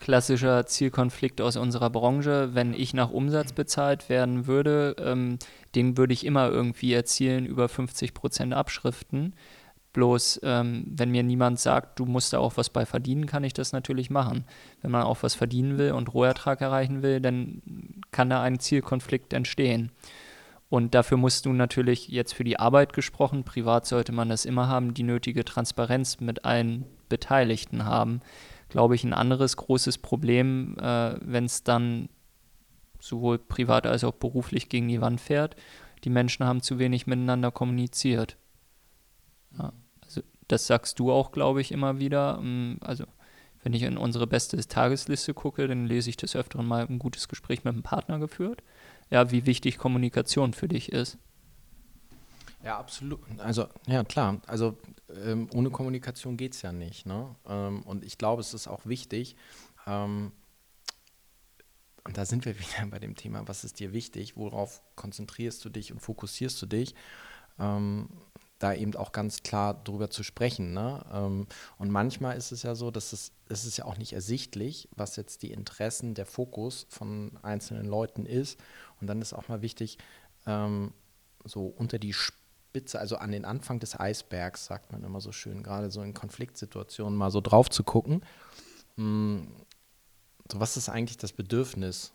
Klassischer 0.00 0.64
Zielkonflikt 0.64 1.40
aus 1.40 1.56
unserer 1.56 1.90
Branche, 1.90 2.54
wenn 2.54 2.72
ich 2.72 2.94
nach 2.94 3.10
Umsatz 3.10 3.52
bezahlt 3.52 4.08
werden 4.08 4.46
würde, 4.46 4.94
ähm, 4.98 5.38
den 5.74 5.96
würde 5.96 6.14
ich 6.14 6.24
immer 6.24 6.48
irgendwie 6.48 6.92
erzielen 6.92 7.44
über 7.44 7.68
50 7.68 8.14
Prozent 8.14 8.54
Abschriften. 8.54 9.34
Bloß, 9.98 10.42
ähm, 10.44 10.84
wenn 10.86 11.10
mir 11.10 11.24
niemand 11.24 11.58
sagt, 11.58 11.98
du 11.98 12.04
musst 12.04 12.32
da 12.32 12.38
auch 12.38 12.56
was 12.56 12.70
bei 12.70 12.86
verdienen, 12.86 13.26
kann 13.26 13.42
ich 13.42 13.52
das 13.52 13.72
natürlich 13.72 14.10
machen. 14.10 14.44
Wenn 14.80 14.92
man 14.92 15.02
auch 15.02 15.24
was 15.24 15.34
verdienen 15.34 15.76
will 15.76 15.90
und 15.90 16.14
Rohertrag 16.14 16.60
erreichen 16.60 17.02
will, 17.02 17.20
dann 17.20 17.62
kann 18.12 18.30
da 18.30 18.40
ein 18.40 18.60
Zielkonflikt 18.60 19.32
entstehen. 19.32 19.90
Und 20.68 20.94
dafür 20.94 21.16
musst 21.16 21.46
du 21.46 21.52
natürlich 21.52 22.06
jetzt 22.06 22.32
für 22.32 22.44
die 22.44 22.60
Arbeit 22.60 22.92
gesprochen, 22.92 23.42
privat 23.42 23.86
sollte 23.86 24.12
man 24.12 24.28
das 24.28 24.44
immer 24.44 24.68
haben, 24.68 24.94
die 24.94 25.02
nötige 25.02 25.44
Transparenz 25.44 26.20
mit 26.20 26.44
allen 26.44 26.84
Beteiligten 27.08 27.84
haben. 27.84 28.20
Glaube 28.68 28.94
ich, 28.94 29.02
ein 29.02 29.12
anderes 29.12 29.56
großes 29.56 29.98
Problem, 29.98 30.76
äh, 30.78 31.16
wenn 31.22 31.46
es 31.46 31.64
dann 31.64 32.08
sowohl 33.00 33.40
privat 33.40 33.84
als 33.84 34.04
auch 34.04 34.14
beruflich 34.14 34.68
gegen 34.68 34.86
die 34.86 35.00
Wand 35.00 35.20
fährt. 35.20 35.56
Die 36.04 36.10
Menschen 36.10 36.46
haben 36.46 36.62
zu 36.62 36.78
wenig 36.78 37.08
miteinander 37.08 37.50
kommuniziert. 37.50 38.36
Ja, 39.58 39.72
das 40.48 40.66
sagst 40.66 40.98
du 40.98 41.12
auch, 41.12 41.32
glaube 41.32 41.60
ich, 41.60 41.72
immer 41.72 41.98
wieder. 41.98 42.38
Ähm, 42.40 42.78
also 42.80 43.04
wenn 43.62 43.72
ich 43.72 43.82
in 43.82 43.98
unsere 43.98 44.26
beste 44.26 44.56
Tagesliste 44.56 45.34
gucke, 45.34 45.66
dann 45.66 45.86
lese 45.86 46.10
ich 46.10 46.16
des 46.16 46.36
Öfteren 46.36 46.66
mal 46.66 46.86
ein 46.86 46.98
gutes 46.98 47.28
Gespräch 47.28 47.64
mit 47.64 47.74
einem 47.74 47.82
Partner 47.82 48.18
geführt. 48.18 48.62
Ja, 49.10 49.30
wie 49.30 49.46
wichtig 49.46 49.78
Kommunikation 49.78 50.52
für 50.52 50.68
dich 50.68 50.92
ist. 50.92 51.18
Ja, 52.64 52.78
absolut. 52.78 53.20
Also, 53.38 53.66
ja, 53.86 54.04
klar. 54.04 54.40
Also, 54.46 54.76
ähm, 55.24 55.48
ohne 55.54 55.70
Kommunikation 55.70 56.36
geht 56.36 56.54
es 56.54 56.62
ja 56.62 56.72
nicht. 56.72 57.06
Ne? 57.06 57.34
Ähm, 57.46 57.82
und 57.82 58.04
ich 58.04 58.18
glaube, 58.18 58.40
es 58.40 58.54
ist 58.54 58.68
auch 58.68 58.84
wichtig, 58.84 59.36
ähm, 59.86 60.32
und 62.04 62.16
da 62.16 62.24
sind 62.24 62.46
wir 62.46 62.58
wieder 62.58 62.86
bei 62.90 62.98
dem 62.98 63.14
Thema, 63.14 63.46
was 63.46 63.64
ist 63.64 63.80
dir 63.80 63.92
wichtig, 63.92 64.36
worauf 64.36 64.82
konzentrierst 64.96 65.64
du 65.64 65.68
dich 65.68 65.92
und 65.92 66.00
fokussierst 66.00 66.60
du 66.62 66.66
dich, 66.66 66.94
ähm, 67.58 68.08
da 68.58 68.74
eben 68.74 68.94
auch 68.96 69.12
ganz 69.12 69.42
klar 69.42 69.74
drüber 69.84 70.10
zu 70.10 70.22
sprechen. 70.22 70.72
Ne? 70.72 71.04
Ähm, 71.12 71.46
und 71.78 71.90
manchmal 71.90 72.36
ist 72.36 72.52
es 72.52 72.62
ja 72.62 72.74
so, 72.74 72.90
dass 72.90 73.12
es, 73.12 73.32
es 73.48 73.64
ist 73.64 73.76
ja 73.76 73.84
auch 73.84 73.96
nicht 73.96 74.12
ersichtlich, 74.12 74.88
was 74.96 75.16
jetzt 75.16 75.42
die 75.42 75.52
Interessen, 75.52 76.14
der 76.14 76.26
Fokus 76.26 76.86
von 76.88 77.38
einzelnen 77.42 77.86
Leuten 77.86 78.26
ist. 78.26 78.58
Und 79.00 79.06
dann 79.06 79.22
ist 79.22 79.32
auch 79.32 79.48
mal 79.48 79.62
wichtig, 79.62 79.98
ähm, 80.46 80.92
so 81.44 81.66
unter 81.66 81.98
die 81.98 82.12
Spitze, 82.12 82.98
also 82.98 83.16
an 83.16 83.30
den 83.30 83.44
Anfang 83.44 83.78
des 83.78 83.98
Eisbergs, 83.98 84.66
sagt 84.66 84.90
man 84.92 85.04
immer 85.04 85.20
so 85.20 85.30
schön, 85.30 85.62
gerade 85.62 85.90
so 85.90 86.02
in 86.02 86.14
Konfliktsituationen 86.14 87.16
mal 87.16 87.30
so 87.30 87.40
drauf 87.40 87.70
zu 87.70 87.84
gucken. 87.84 88.22
Hm, 88.96 89.52
so, 90.50 90.58
was 90.58 90.76
ist 90.76 90.88
eigentlich 90.88 91.16
das 91.16 91.32
Bedürfnis? 91.32 92.12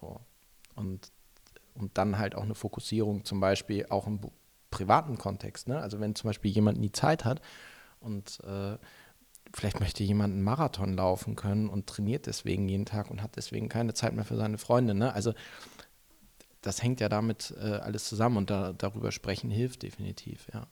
So. 0.00 0.20
Und, 0.76 1.10
und 1.74 1.98
dann 1.98 2.18
halt 2.18 2.36
auch 2.36 2.42
eine 2.42 2.54
Fokussierung, 2.54 3.24
zum 3.24 3.40
Beispiel 3.40 3.86
auch 3.88 4.06
im 4.06 4.20
privaten 4.72 5.16
Kontext. 5.18 5.68
Ne? 5.68 5.78
Also 5.78 6.00
wenn 6.00 6.16
zum 6.16 6.28
Beispiel 6.28 6.50
jemand 6.50 6.80
nie 6.80 6.90
Zeit 6.90 7.24
hat 7.24 7.40
und 8.00 8.40
äh, 8.40 8.76
vielleicht 9.54 9.78
möchte 9.78 10.02
jemand 10.02 10.34
einen 10.34 10.42
Marathon 10.42 10.94
laufen 10.94 11.36
können 11.36 11.68
und 11.68 11.86
trainiert 11.86 12.26
deswegen 12.26 12.68
jeden 12.68 12.86
Tag 12.86 13.10
und 13.10 13.22
hat 13.22 13.36
deswegen 13.36 13.68
keine 13.68 13.94
Zeit 13.94 14.14
mehr 14.14 14.24
für 14.24 14.36
seine 14.36 14.58
Freunde. 14.58 14.94
Ne? 14.94 15.12
Also 15.14 15.34
das 16.62 16.82
hängt 16.82 17.00
ja 17.00 17.08
damit 17.08 17.54
äh, 17.60 17.76
alles 17.76 18.08
zusammen 18.08 18.36
und 18.38 18.50
da, 18.50 18.72
darüber 18.72 19.12
sprechen 19.12 19.50
hilft 19.50 19.82
definitiv, 19.82 20.48
ja. 20.52 20.66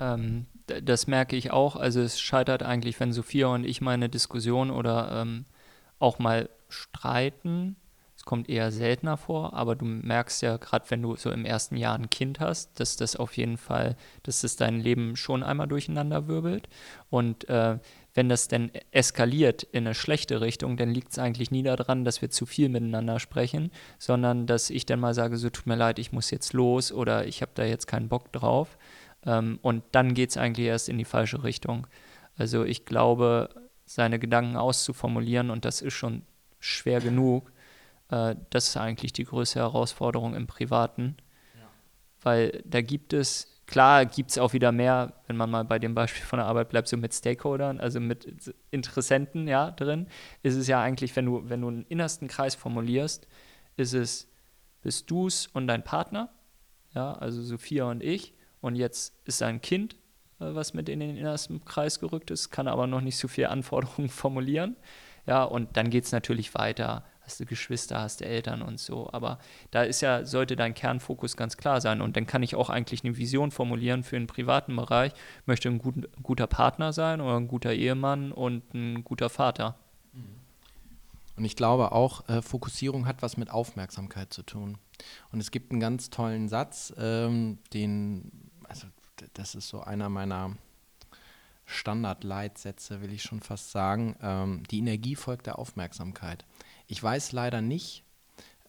Ähm, 0.00 0.46
das 0.66 1.06
merke 1.06 1.36
ich 1.36 1.50
auch. 1.50 1.76
Also 1.76 2.00
es 2.00 2.20
scheitert 2.20 2.62
eigentlich, 2.62 2.98
wenn 2.98 3.12
Sophia 3.12 3.48
und 3.48 3.64
ich 3.64 3.80
mal 3.80 3.92
eine 3.92 4.08
Diskussion 4.08 4.70
oder 4.70 5.20
ähm, 5.20 5.44
auch 5.98 6.18
mal 6.18 6.48
streiten. 6.68 7.76
Kommt 8.30 8.48
eher 8.48 8.70
seltener 8.70 9.16
vor, 9.16 9.54
aber 9.54 9.74
du 9.74 9.84
merkst 9.84 10.40
ja 10.42 10.56
gerade, 10.56 10.88
wenn 10.88 11.02
du 11.02 11.16
so 11.16 11.32
im 11.32 11.44
ersten 11.44 11.76
Jahr 11.76 11.96
ein 11.96 12.10
Kind 12.10 12.38
hast, 12.38 12.78
dass 12.78 12.94
das 12.94 13.16
auf 13.16 13.36
jeden 13.36 13.56
Fall, 13.56 13.96
dass 14.22 14.44
es 14.44 14.54
dein 14.54 14.78
Leben 14.78 15.16
schon 15.16 15.42
einmal 15.42 15.66
durcheinander 15.66 16.28
wirbelt. 16.28 16.68
Und 17.08 17.48
äh, 17.48 17.80
wenn 18.14 18.28
das 18.28 18.46
denn 18.46 18.70
eskaliert 18.92 19.64
in 19.64 19.84
eine 19.84 19.96
schlechte 19.96 20.40
Richtung, 20.40 20.76
dann 20.76 20.94
liegt 20.94 21.10
es 21.10 21.18
eigentlich 21.18 21.50
nie 21.50 21.64
daran, 21.64 22.04
dass 22.04 22.22
wir 22.22 22.30
zu 22.30 22.46
viel 22.46 22.68
miteinander 22.68 23.18
sprechen, 23.18 23.72
sondern 23.98 24.46
dass 24.46 24.70
ich 24.70 24.86
dann 24.86 25.00
mal 25.00 25.12
sage, 25.12 25.36
so 25.36 25.50
tut 25.50 25.66
mir 25.66 25.74
leid, 25.74 25.98
ich 25.98 26.12
muss 26.12 26.30
jetzt 26.30 26.52
los 26.52 26.92
oder 26.92 27.26
ich 27.26 27.42
habe 27.42 27.50
da 27.56 27.64
jetzt 27.64 27.88
keinen 27.88 28.08
Bock 28.08 28.30
drauf. 28.30 28.78
Ähm, 29.26 29.58
und 29.60 29.82
dann 29.90 30.14
geht 30.14 30.30
es 30.30 30.36
eigentlich 30.36 30.68
erst 30.68 30.88
in 30.88 30.98
die 30.98 31.04
falsche 31.04 31.42
Richtung. 31.42 31.88
Also 32.36 32.62
ich 32.62 32.84
glaube, 32.84 33.48
seine 33.86 34.20
Gedanken 34.20 34.54
auszuformulieren, 34.54 35.50
und 35.50 35.64
das 35.64 35.82
ist 35.82 35.94
schon 35.94 36.22
schwer 36.60 37.00
genug, 37.00 37.50
äh, 38.10 38.36
das 38.50 38.68
ist 38.68 38.76
eigentlich 38.76 39.12
die 39.12 39.24
größte 39.24 39.60
Herausforderung 39.60 40.34
im 40.34 40.46
Privaten. 40.46 41.16
Ja. 41.54 41.68
Weil 42.22 42.62
da 42.64 42.80
gibt 42.82 43.12
es, 43.12 43.56
klar 43.66 44.06
gibt 44.06 44.30
es 44.30 44.38
auch 44.38 44.52
wieder 44.52 44.72
mehr, 44.72 45.14
wenn 45.26 45.36
man 45.36 45.50
mal 45.50 45.64
bei 45.64 45.78
dem 45.78 45.94
Beispiel 45.94 46.24
von 46.24 46.38
der 46.38 46.46
Arbeit 46.46 46.68
bleibt, 46.68 46.88
so 46.88 46.96
mit 46.96 47.14
Stakeholdern, 47.14 47.80
also 47.80 48.00
mit 48.00 48.54
Interessenten 48.70 49.48
ja, 49.48 49.70
drin, 49.70 50.08
ist 50.42 50.56
es 50.56 50.66
ja 50.66 50.80
eigentlich, 50.80 51.14
wenn 51.16 51.26
du, 51.26 51.48
wenn 51.48 51.60
du 51.60 51.68
einen 51.68 51.84
innersten 51.84 52.28
Kreis 52.28 52.54
formulierst, 52.54 53.26
ist 53.76 53.94
es, 53.94 54.28
bist 54.82 55.10
du 55.10 55.26
es 55.26 55.46
und 55.46 55.66
dein 55.66 55.84
Partner, 55.84 56.30
ja, 56.94 57.12
also 57.12 57.42
Sophia 57.42 57.84
und 57.84 58.02
ich, 58.02 58.34
und 58.60 58.74
jetzt 58.74 59.14
ist 59.24 59.42
ein 59.42 59.60
Kind, 59.60 59.94
äh, 60.40 60.54
was 60.54 60.74
mit 60.74 60.88
in 60.88 61.00
den 61.00 61.16
innersten 61.16 61.64
Kreis 61.64 62.00
gerückt 62.00 62.30
ist, 62.30 62.50
kann 62.50 62.68
aber 62.68 62.86
noch 62.86 63.00
nicht 63.00 63.16
so 63.16 63.28
viele 63.28 63.50
Anforderungen 63.50 64.08
formulieren. 64.08 64.76
Ja, 65.26 65.44
und 65.44 65.76
dann 65.76 65.90
geht 65.90 66.04
es 66.04 66.12
natürlich 66.12 66.54
weiter. 66.54 67.04
Hast 67.30 67.38
du 67.38 67.46
Geschwister, 67.46 68.00
hast 68.00 68.20
du 68.20 68.24
Eltern 68.24 68.60
und 68.60 68.80
so. 68.80 69.08
Aber 69.12 69.38
da 69.70 69.82
ist 69.82 70.00
ja, 70.00 70.24
sollte 70.24 70.56
dein 70.56 70.74
Kernfokus 70.74 71.36
ganz 71.36 71.56
klar 71.56 71.80
sein. 71.80 72.00
Und 72.00 72.16
dann 72.16 72.26
kann 72.26 72.42
ich 72.42 72.56
auch 72.56 72.70
eigentlich 72.70 73.04
eine 73.04 73.16
Vision 73.16 73.52
formulieren 73.52 74.02
für 74.02 74.16
den 74.16 74.26
privaten 74.26 74.74
Bereich. 74.74 75.12
Ich 75.12 75.46
möchte 75.46 75.68
ein, 75.68 75.78
gut, 75.78 76.08
guter 76.22 76.48
Partner 76.48 76.92
sein 76.92 77.20
oder 77.20 77.36
ein 77.36 77.46
guter 77.46 77.72
Ehemann 77.72 78.32
und 78.32 78.74
ein 78.74 79.04
guter 79.04 79.30
Vater. 79.30 79.76
Und 81.36 81.44
ich 81.44 81.54
glaube 81.54 81.92
auch, 81.92 82.28
äh, 82.28 82.42
Fokussierung 82.42 83.06
hat 83.06 83.22
was 83.22 83.36
mit 83.36 83.48
Aufmerksamkeit 83.50 84.32
zu 84.32 84.42
tun. 84.42 84.76
Und 85.30 85.38
es 85.38 85.52
gibt 85.52 85.70
einen 85.70 85.80
ganz 85.80 86.10
tollen 86.10 86.48
Satz, 86.48 86.92
ähm, 86.98 87.58
den 87.72 88.50
also 88.68 88.86
das 89.34 89.54
ist 89.54 89.68
so 89.68 89.80
einer 89.80 90.08
meiner 90.08 90.56
Standardleitsätze, 91.70 93.00
will 93.00 93.12
ich 93.12 93.22
schon 93.22 93.40
fast 93.40 93.70
sagen. 93.70 94.16
Ähm, 94.20 94.64
die 94.70 94.78
Energie 94.78 95.14
folgt 95.14 95.46
der 95.46 95.58
Aufmerksamkeit. 95.58 96.44
Ich 96.90 97.00
weiß 97.00 97.30
leider 97.30 97.60
nicht, 97.60 98.02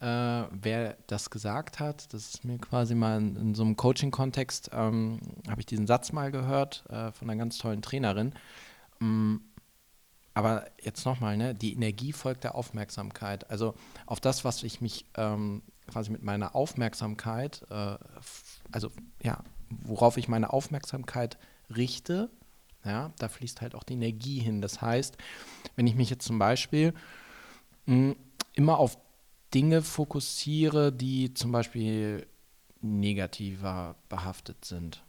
äh, 0.00 0.06
wer 0.06 0.96
das 1.08 1.28
gesagt 1.30 1.80
hat. 1.80 2.14
Das 2.14 2.28
ist 2.28 2.44
mir 2.44 2.56
quasi 2.58 2.94
mal 2.94 3.18
in, 3.18 3.34
in 3.34 3.54
so 3.56 3.64
einem 3.64 3.76
Coaching-Kontext, 3.76 4.70
ähm, 4.72 5.18
habe 5.48 5.60
ich 5.60 5.66
diesen 5.66 5.88
Satz 5.88 6.12
mal 6.12 6.30
gehört 6.30 6.84
äh, 6.88 7.10
von 7.10 7.28
einer 7.28 7.36
ganz 7.36 7.58
tollen 7.58 7.82
Trainerin. 7.82 8.32
Ähm, 9.00 9.40
aber 10.34 10.66
jetzt 10.80 11.04
nochmal, 11.04 11.36
ne, 11.36 11.52
die 11.52 11.72
Energie 11.72 12.12
folgt 12.12 12.44
der 12.44 12.54
Aufmerksamkeit. 12.54 13.50
Also 13.50 13.74
auf 14.06 14.20
das, 14.20 14.44
was 14.44 14.62
ich 14.62 14.80
mich 14.80 15.04
ähm, 15.16 15.62
quasi 15.90 16.12
mit 16.12 16.22
meiner 16.22 16.54
Aufmerksamkeit, 16.54 17.66
äh, 17.70 17.96
also 18.70 18.92
ja, 19.20 19.42
worauf 19.68 20.16
ich 20.16 20.28
meine 20.28 20.52
Aufmerksamkeit 20.52 21.38
richte, 21.74 22.30
ja, 22.84 23.12
da 23.18 23.28
fließt 23.28 23.60
halt 23.60 23.74
auch 23.74 23.82
die 23.82 23.94
Energie 23.94 24.38
hin. 24.38 24.62
Das 24.62 24.80
heißt, 24.80 25.16
wenn 25.74 25.88
ich 25.88 25.96
mich 25.96 26.08
jetzt 26.08 26.24
zum 26.24 26.38
Beispiel 26.38 26.94
mh, 27.86 27.94
hm, 27.94 28.16
immer 28.54 28.78
auf 28.78 28.98
Dinge 29.54 29.82
fokussiere, 29.82 30.92
die 30.92 31.34
zum 31.34 31.52
Beispiel 31.52 32.26
negativer 32.80 33.96
behaftet 34.08 34.64
sind, 34.64 35.04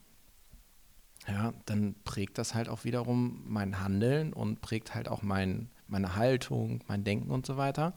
ja, 1.28 1.54
dann 1.66 1.96
prägt 2.04 2.38
das 2.38 2.54
halt 2.54 2.68
auch 2.68 2.84
wiederum 2.84 3.44
mein 3.46 3.80
Handeln 3.80 4.34
und 4.34 4.62
prägt 4.62 4.94
halt 4.94 5.08
auch 5.08 5.22
mein, 5.22 5.70
meine 5.88 6.16
Haltung, 6.16 6.84
mein 6.88 7.04
Denken 7.04 7.32
und 7.32 7.46
so 7.46 7.56
weiter. 7.56 7.94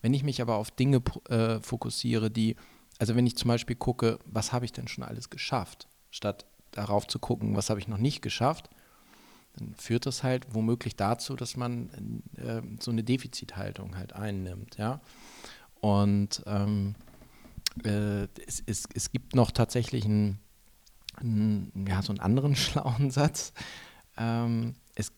Wenn 0.00 0.14
ich 0.14 0.22
mich 0.22 0.40
aber 0.40 0.56
auf 0.56 0.70
Dinge 0.70 1.02
äh, 1.28 1.60
fokussiere, 1.60 2.30
die, 2.30 2.56
also 2.98 3.14
wenn 3.14 3.26
ich 3.26 3.36
zum 3.36 3.48
Beispiel 3.48 3.76
gucke, 3.76 4.18
was 4.24 4.52
habe 4.52 4.64
ich 4.64 4.72
denn 4.72 4.88
schon 4.88 5.04
alles 5.04 5.28
geschafft, 5.28 5.86
statt 6.10 6.46
darauf 6.70 7.06
zu 7.06 7.18
gucken, 7.18 7.56
was 7.56 7.68
habe 7.68 7.80
ich 7.80 7.88
noch 7.88 7.98
nicht 7.98 8.22
geschafft, 8.22 8.70
dann 9.54 9.74
führt 9.74 10.06
das 10.06 10.22
halt 10.22 10.54
womöglich 10.54 10.96
dazu, 10.96 11.36
dass 11.36 11.56
man 11.56 12.22
äh, 12.36 12.62
so 12.80 12.90
eine 12.90 13.04
Defizithaltung 13.04 13.96
halt 13.96 14.14
einnimmt, 14.14 14.78
ja. 14.78 15.00
Und 15.80 16.42
ähm, 16.46 16.94
äh, 17.84 18.28
es, 18.46 18.62
es, 18.66 18.84
es 18.94 19.10
gibt 19.10 19.34
noch 19.34 19.50
tatsächlich 19.50 20.04
einen, 20.04 20.38
einen, 21.16 21.86
ja, 21.88 22.02
so 22.02 22.12
einen 22.12 22.20
anderen 22.20 22.56
schlauen 22.56 23.10
Satz. 23.10 23.52
Ähm, 24.16 24.74
es, 24.94 25.12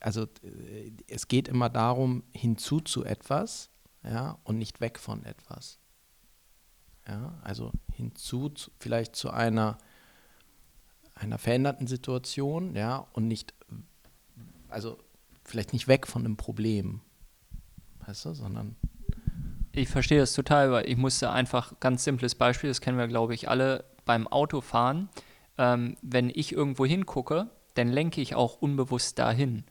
also 0.00 0.24
äh, 0.42 0.92
es 1.06 1.28
geht 1.28 1.48
immer 1.48 1.68
darum, 1.68 2.24
hinzu 2.32 2.80
zu 2.80 3.04
etwas, 3.04 3.70
ja, 4.02 4.38
und 4.44 4.58
nicht 4.58 4.80
weg 4.80 4.98
von 4.98 5.24
etwas. 5.24 5.78
Ja, 7.06 7.38
also 7.42 7.72
hinzu 7.92 8.50
zu, 8.50 8.70
vielleicht 8.78 9.16
zu 9.16 9.30
einer, 9.30 9.78
einer 11.20 11.38
veränderten 11.38 11.86
Situation, 11.86 12.74
ja, 12.74 13.06
und 13.12 13.28
nicht, 13.28 13.54
also 14.68 14.98
vielleicht 15.44 15.72
nicht 15.72 15.88
weg 15.88 16.06
von 16.06 16.24
einem 16.24 16.36
Problem, 16.36 17.00
weißt 18.06 18.26
du, 18.26 18.34
sondern 18.34 18.76
ich 19.72 19.88
verstehe 19.88 20.18
das 20.18 20.32
total, 20.32 20.72
weil 20.72 20.88
ich 20.88 20.96
musste 20.96 21.30
einfach, 21.30 21.78
ganz 21.80 22.04
simples 22.04 22.34
Beispiel, 22.34 22.70
das 22.70 22.80
kennen 22.80 22.98
wir, 22.98 23.08
glaube 23.08 23.34
ich, 23.34 23.48
alle 23.48 23.84
beim 24.04 24.26
Autofahren. 24.26 25.08
Ähm, 25.56 25.96
wenn 26.02 26.30
ich 26.34 26.52
irgendwo 26.52 26.84
hingucke, 26.86 27.48
dann 27.74 27.88
lenke 27.88 28.20
ich 28.20 28.34
auch 28.34 28.60
unbewusst 28.60 29.18
dahin. 29.18 29.64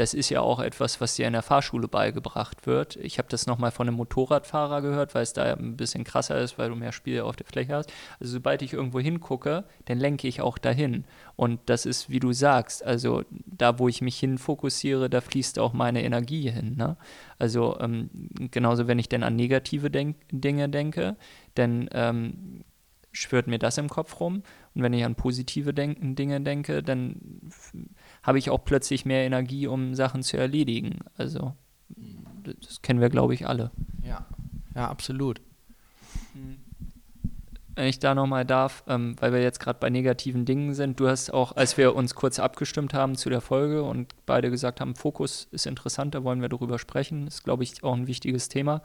Das 0.00 0.14
ist 0.14 0.30
ja 0.30 0.40
auch 0.40 0.60
etwas, 0.60 1.02
was 1.02 1.16
dir 1.16 1.26
in 1.26 1.34
der 1.34 1.42
Fahrschule 1.42 1.86
beigebracht 1.86 2.66
wird. 2.66 2.96
Ich 2.96 3.18
habe 3.18 3.28
das 3.28 3.46
nochmal 3.46 3.70
von 3.70 3.86
einem 3.86 3.98
Motorradfahrer 3.98 4.80
gehört, 4.80 5.14
weil 5.14 5.24
es 5.24 5.34
da 5.34 5.52
ein 5.52 5.76
bisschen 5.76 6.04
krasser 6.04 6.38
ist, 6.38 6.56
weil 6.56 6.70
du 6.70 6.74
mehr 6.74 6.92
Spiele 6.92 7.22
auf 7.22 7.36
der 7.36 7.44
Fläche 7.44 7.74
hast. 7.74 7.92
Also 8.18 8.32
sobald 8.32 8.62
ich 8.62 8.72
irgendwo 8.72 8.98
hingucke, 8.98 9.64
dann 9.84 9.98
lenke 9.98 10.26
ich 10.26 10.40
auch 10.40 10.56
dahin. 10.56 11.04
Und 11.36 11.60
das 11.66 11.84
ist, 11.84 12.08
wie 12.08 12.18
du 12.18 12.32
sagst, 12.32 12.82
also 12.82 13.24
da, 13.44 13.78
wo 13.78 13.88
ich 13.88 14.00
mich 14.00 14.18
hin 14.18 14.38
fokussiere, 14.38 15.10
da 15.10 15.20
fließt 15.20 15.58
auch 15.58 15.74
meine 15.74 16.02
Energie 16.02 16.50
hin. 16.50 16.78
Ne? 16.78 16.96
Also 17.38 17.78
ähm, 17.78 18.08
genauso, 18.50 18.88
wenn 18.88 18.98
ich 18.98 19.10
dann 19.10 19.22
an 19.22 19.36
negative 19.36 19.90
Denk 19.90 20.16
Dinge 20.32 20.70
denke, 20.70 21.16
dann 21.56 21.90
ähm, 21.92 22.64
schwört 23.12 23.46
mir 23.46 23.58
das 23.58 23.78
im 23.78 23.88
Kopf 23.88 24.20
rum. 24.20 24.42
Und 24.74 24.82
wenn 24.82 24.92
ich 24.92 25.04
an 25.04 25.14
positive 25.14 25.74
Denk 25.74 25.98
Dinge 26.16 26.40
denke, 26.40 26.82
dann 26.82 27.16
habe 28.22 28.38
ich 28.38 28.50
auch 28.50 28.64
plötzlich 28.64 29.04
mehr 29.04 29.24
Energie, 29.24 29.66
um 29.66 29.94
Sachen 29.94 30.22
zu 30.22 30.36
erledigen. 30.36 31.00
Also, 31.16 31.54
das 32.44 32.82
kennen 32.82 33.00
wir, 33.00 33.08
glaube 33.08 33.34
ich, 33.34 33.46
alle. 33.46 33.70
Ja, 34.02 34.26
ja, 34.74 34.88
absolut. 34.88 35.40
Wenn 37.74 37.86
ich 37.86 37.98
da 37.98 38.14
nochmal 38.14 38.44
darf, 38.44 38.84
ähm, 38.88 39.16
weil 39.20 39.32
wir 39.32 39.42
jetzt 39.42 39.60
gerade 39.60 39.78
bei 39.78 39.90
negativen 39.90 40.44
Dingen 40.44 40.74
sind, 40.74 41.00
du 41.00 41.08
hast 41.08 41.32
auch, 41.32 41.56
als 41.56 41.78
wir 41.78 41.94
uns 41.94 42.14
kurz 42.14 42.38
abgestimmt 42.38 42.94
haben 42.94 43.16
zu 43.16 43.30
der 43.30 43.40
Folge 43.40 43.82
und 43.82 44.14
beide 44.26 44.50
gesagt 44.50 44.80
haben, 44.80 44.94
Fokus 44.94 45.48
ist 45.50 45.66
interessant, 45.66 46.14
da 46.14 46.22
wollen 46.22 46.42
wir 46.42 46.48
darüber 46.48 46.78
sprechen, 46.78 47.26
ist, 47.26 47.44
glaube 47.44 47.62
ich, 47.62 47.82
auch 47.82 47.94
ein 47.94 48.06
wichtiges 48.06 48.48
Thema. 48.48 48.82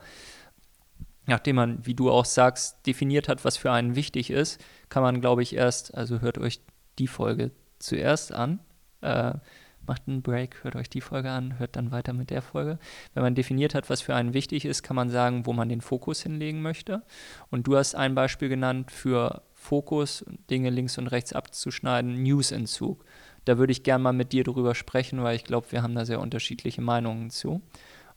Nachdem 1.26 1.56
man, 1.56 1.84
wie 1.84 1.94
du 1.94 2.10
auch 2.10 2.24
sagst, 2.24 2.86
definiert 2.86 3.28
hat, 3.28 3.44
was 3.44 3.56
für 3.56 3.72
einen 3.72 3.96
wichtig 3.96 4.30
ist, 4.30 4.64
kann 4.88 5.02
man, 5.02 5.20
glaube 5.20 5.42
ich, 5.42 5.54
erst, 5.54 5.94
also 5.94 6.20
hört 6.20 6.38
euch 6.38 6.60
die 6.98 7.08
Folge 7.08 7.50
zuerst 7.78 8.32
an, 8.32 8.60
äh, 9.00 9.34
macht 9.86 10.02
einen 10.06 10.22
Break, 10.22 10.64
hört 10.64 10.76
euch 10.76 10.90
die 10.90 11.00
Folge 11.00 11.30
an, 11.30 11.58
hört 11.58 11.76
dann 11.76 11.90
weiter 11.90 12.12
mit 12.12 12.30
der 12.30 12.42
Folge. 12.42 12.78
Wenn 13.14 13.22
man 13.22 13.34
definiert 13.34 13.74
hat, 13.74 13.88
was 13.88 14.00
für 14.00 14.14
einen 14.14 14.34
wichtig 14.34 14.64
ist, 14.64 14.82
kann 14.82 14.96
man 14.96 15.10
sagen, 15.10 15.46
wo 15.46 15.52
man 15.52 15.68
den 15.68 15.80
Fokus 15.80 16.22
hinlegen 16.22 16.62
möchte. 16.62 17.02
Und 17.50 17.66
du 17.66 17.76
hast 17.76 17.94
ein 17.94 18.14
Beispiel 18.14 18.48
genannt 18.48 18.90
für 18.90 19.42
Fokus, 19.54 20.24
Dinge 20.50 20.70
links 20.70 20.98
und 20.98 21.08
rechts 21.08 21.32
abzuschneiden, 21.32 22.22
Newsentzug. 22.22 23.04
Da 23.44 23.58
würde 23.58 23.72
ich 23.72 23.84
gerne 23.84 24.02
mal 24.02 24.12
mit 24.12 24.32
dir 24.32 24.44
drüber 24.44 24.74
sprechen, 24.74 25.22
weil 25.22 25.36
ich 25.36 25.44
glaube, 25.44 25.70
wir 25.70 25.82
haben 25.82 25.94
da 25.94 26.04
sehr 26.04 26.20
unterschiedliche 26.20 26.82
Meinungen 26.82 27.30
zu. 27.30 27.62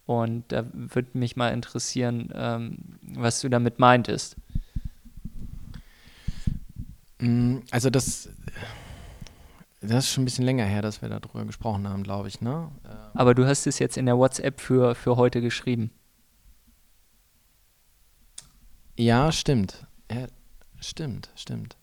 Und 0.09 0.51
da 0.51 0.65
würde 0.73 1.09
mich 1.13 1.35
mal 1.35 1.49
interessieren, 1.49 2.31
ähm, 2.33 2.79
was 3.03 3.41
du 3.41 3.49
damit 3.49 3.77
meintest. 3.77 4.37
Mm, 7.19 7.57
also 7.69 7.91
das 7.91 8.27
das 9.81 10.05
ist 10.05 10.09
schon 10.09 10.23
ein 10.23 10.25
bisschen 10.25 10.45
länger 10.45 10.65
her, 10.65 10.81
dass 10.81 11.03
wir 11.03 11.09
darüber 11.09 11.45
gesprochen 11.45 11.87
haben, 11.87 12.01
glaube 12.01 12.27
ich, 12.27 12.41
ne? 12.41 12.71
Aber 13.13 13.35
du 13.35 13.45
hast 13.45 13.67
es 13.67 13.77
jetzt 13.77 13.97
in 13.97 14.07
der 14.07 14.17
WhatsApp 14.17 14.59
für, 14.59 14.95
für 14.95 15.15
heute 15.15 15.41
geschrieben. 15.41 15.91
Ja, 18.97 19.31
stimmt. 19.31 19.85
Ja, 20.11 20.25
stimmt, 20.79 21.29
stimmt. 21.35 21.77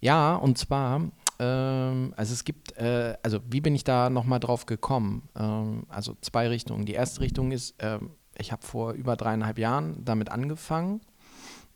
Ja, 0.00 0.34
und 0.36 0.58
zwar, 0.58 1.10
ähm, 1.40 2.12
also 2.16 2.34
es 2.34 2.44
gibt, 2.44 2.76
äh, 2.76 3.16
also 3.22 3.40
wie 3.48 3.62
bin 3.62 3.74
ich 3.74 3.82
da 3.82 4.10
nochmal 4.10 4.40
drauf 4.40 4.66
gekommen? 4.66 5.28
Ähm, 5.34 5.84
also 5.88 6.14
zwei 6.20 6.48
Richtungen. 6.48 6.84
Die 6.84 6.92
erste 6.92 7.22
Richtung 7.22 7.50
ist, 7.50 7.76
ähm, 7.78 8.10
ich 8.36 8.52
habe 8.52 8.62
vor 8.62 8.92
über 8.92 9.16
dreieinhalb 9.16 9.58
Jahren 9.58 10.04
damit 10.04 10.30
angefangen. 10.30 11.00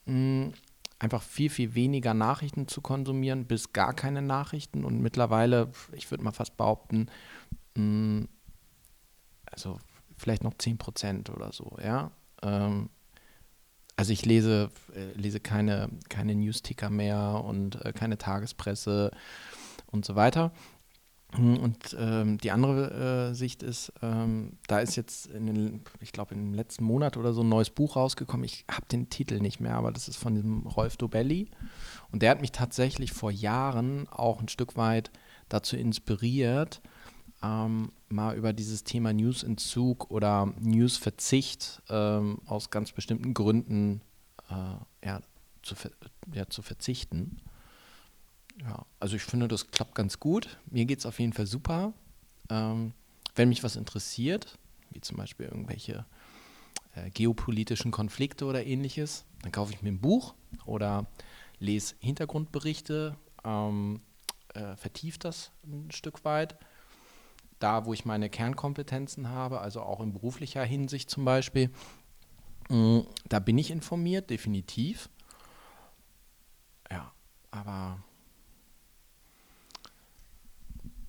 Mh, 0.05 0.15
mm, 0.15 0.53
einfach 0.99 1.23
viel, 1.23 1.49
viel 1.49 1.75
weniger 1.75 2.13
Nachrichten 2.13 2.69
zu 2.69 2.83
konsumieren, 2.83 3.47
bis 3.47 3.73
gar 3.73 3.95
keine 3.95 4.21
Nachrichten. 4.21 4.85
Und 4.85 5.01
mittlerweile, 5.01 5.71
ich 5.93 6.11
würde 6.11 6.23
mal 6.25 6.33
fast 6.33 6.59
behaupten, 6.59 7.07
mh, 7.75 7.83
mm, 7.83 8.29
also 9.47 9.79
vielleicht 10.17 10.45
noch 10.45 10.55
10 10.59 10.77
Prozent 10.77 11.31
oder 11.31 11.53
so, 11.53 11.79
ja. 11.83 12.11
Also 13.97 14.13
ich 14.13 14.25
lese, 14.27 14.71
äh, 14.95 15.13
lese 15.19 15.41
keine, 15.41 15.89
keine 16.09 16.35
Newsticker 16.35 16.91
mehr 16.91 17.43
und 17.45 17.85
äh, 17.85 17.93
keine 17.93 18.19
Tagespresse 18.19 19.13
und 19.87 20.05
so 20.05 20.17
weiter. 20.17 20.53
Hm, 21.37 21.59
und 21.59 21.97
ähm, 21.99 22.39
die 22.39 22.51
andere 22.51 23.31
äh, 23.31 23.35
Sicht 23.35 23.63
ist, 23.63 23.93
ähm, 24.03 24.59
da 24.67 24.81
ist 24.81 24.97
jetzt, 24.97 25.33
den, 25.33 25.83
ich 26.01 26.13
glaube, 26.13 26.35
im 26.35 26.55
letzten 26.55 26.85
Monat 26.85 27.17
oder 27.17 27.33
so 27.33 27.43
ein 27.43 27.49
neues 27.49 27.71
Buch 27.71 27.97
rausgekommen. 27.97 28.45
Ich 28.45 28.65
habe 28.71 28.87
den 28.91 29.11
Titel 29.11 29.41
nicht 29.41 29.61
mehr, 29.61 29.75
aber 29.75 29.91
das 29.91 30.09
ist 30.09 30.17
von 30.17 30.35
diesem 30.35 30.67
Rolf 30.67 30.97
Dobelli. 30.97 31.51
Und 32.13 32.23
der 32.23 32.31
hat 32.31 32.41
mich 32.41 32.53
tatsächlich 32.53 33.13
vor 33.13 33.31
Jahren 33.31 34.09
auch 34.09 34.41
ein 34.41 34.49
Stück 34.49 34.77
weit 34.77 35.11
dazu 35.49 35.77
inspiriert, 35.77 36.81
ähm, 37.45 37.93
mal 38.09 38.37
über 38.37 38.53
dieses 38.53 38.85
Thema 38.85 39.13
Newsentzug 39.13 40.11
oder 40.11 40.53
Newsverzicht 40.61 41.83
ähm, 41.91 42.39
aus 42.47 42.71
ganz 42.71 42.93
bestimmten 42.93 43.35
Gründen 43.35 44.01
äh, 44.49 45.07
ja, 45.07 45.21
zu, 45.63 45.75
ja, 46.33 46.49
zu 46.49 46.63
verzichten. 46.63 47.39
Ja, 48.63 48.87
also 49.01 49.17
ich 49.17 49.23
finde, 49.23 49.49
das 49.49 49.71
klappt 49.71 49.95
ganz 49.95 50.21
gut. 50.21 50.59
Mir 50.71 50.87
geht 50.87 51.01
es 51.01 51.07
auf 51.07 51.21
jeden 51.21 51.33
Fall 51.33 51.47
super. 51.47 51.93
Ähm, 52.49 52.93
wenn 53.35 53.49
mich 53.49 53.63
was 53.63 53.77
interessiert, 53.77 54.59
wie 54.91 55.01
zum 55.01 55.17
Beispiel 55.17 55.47
irgendwelche 55.47 56.07
äh, 56.95 57.11
geopolitischen 57.11 57.91
Konflikte 57.91 58.47
oder 58.47 58.65
ähnliches, 58.65 59.25
dann 59.43 59.53
kaufe 59.53 59.73
ich 59.73 59.83
mir 59.83 59.91
ein 59.91 60.01
Buch 60.01 60.35
oder 60.65 61.07
lese 61.59 61.97
Hintergrundberichte, 61.99 63.17
ähm, 63.45 64.01
äh, 64.55 64.77
vertieft 64.77 65.25
das 65.25 65.51
ein 65.67 65.91
Stück 65.91 66.25
weit. 66.25 66.57
Da, 67.59 67.87
wo 67.87 67.93
ich 67.93 68.05
meine 68.05 68.29
Kernkompetenzen 68.29 69.31
habe, 69.31 69.61
also 69.61 69.83
auch 69.83 70.01
in 70.01 70.13
beruflicher 70.13 70.65
Hinsicht 70.65 71.11
zum 71.11 71.25
Beispiel, 71.25 71.71
mm, 72.69 73.01
da 73.29 73.39
bin 73.39 73.59
ich 73.59 73.71
informiert, 73.71 74.31
definitiv. 74.31 75.09
Ja, 76.91 77.13
aber 77.51 77.99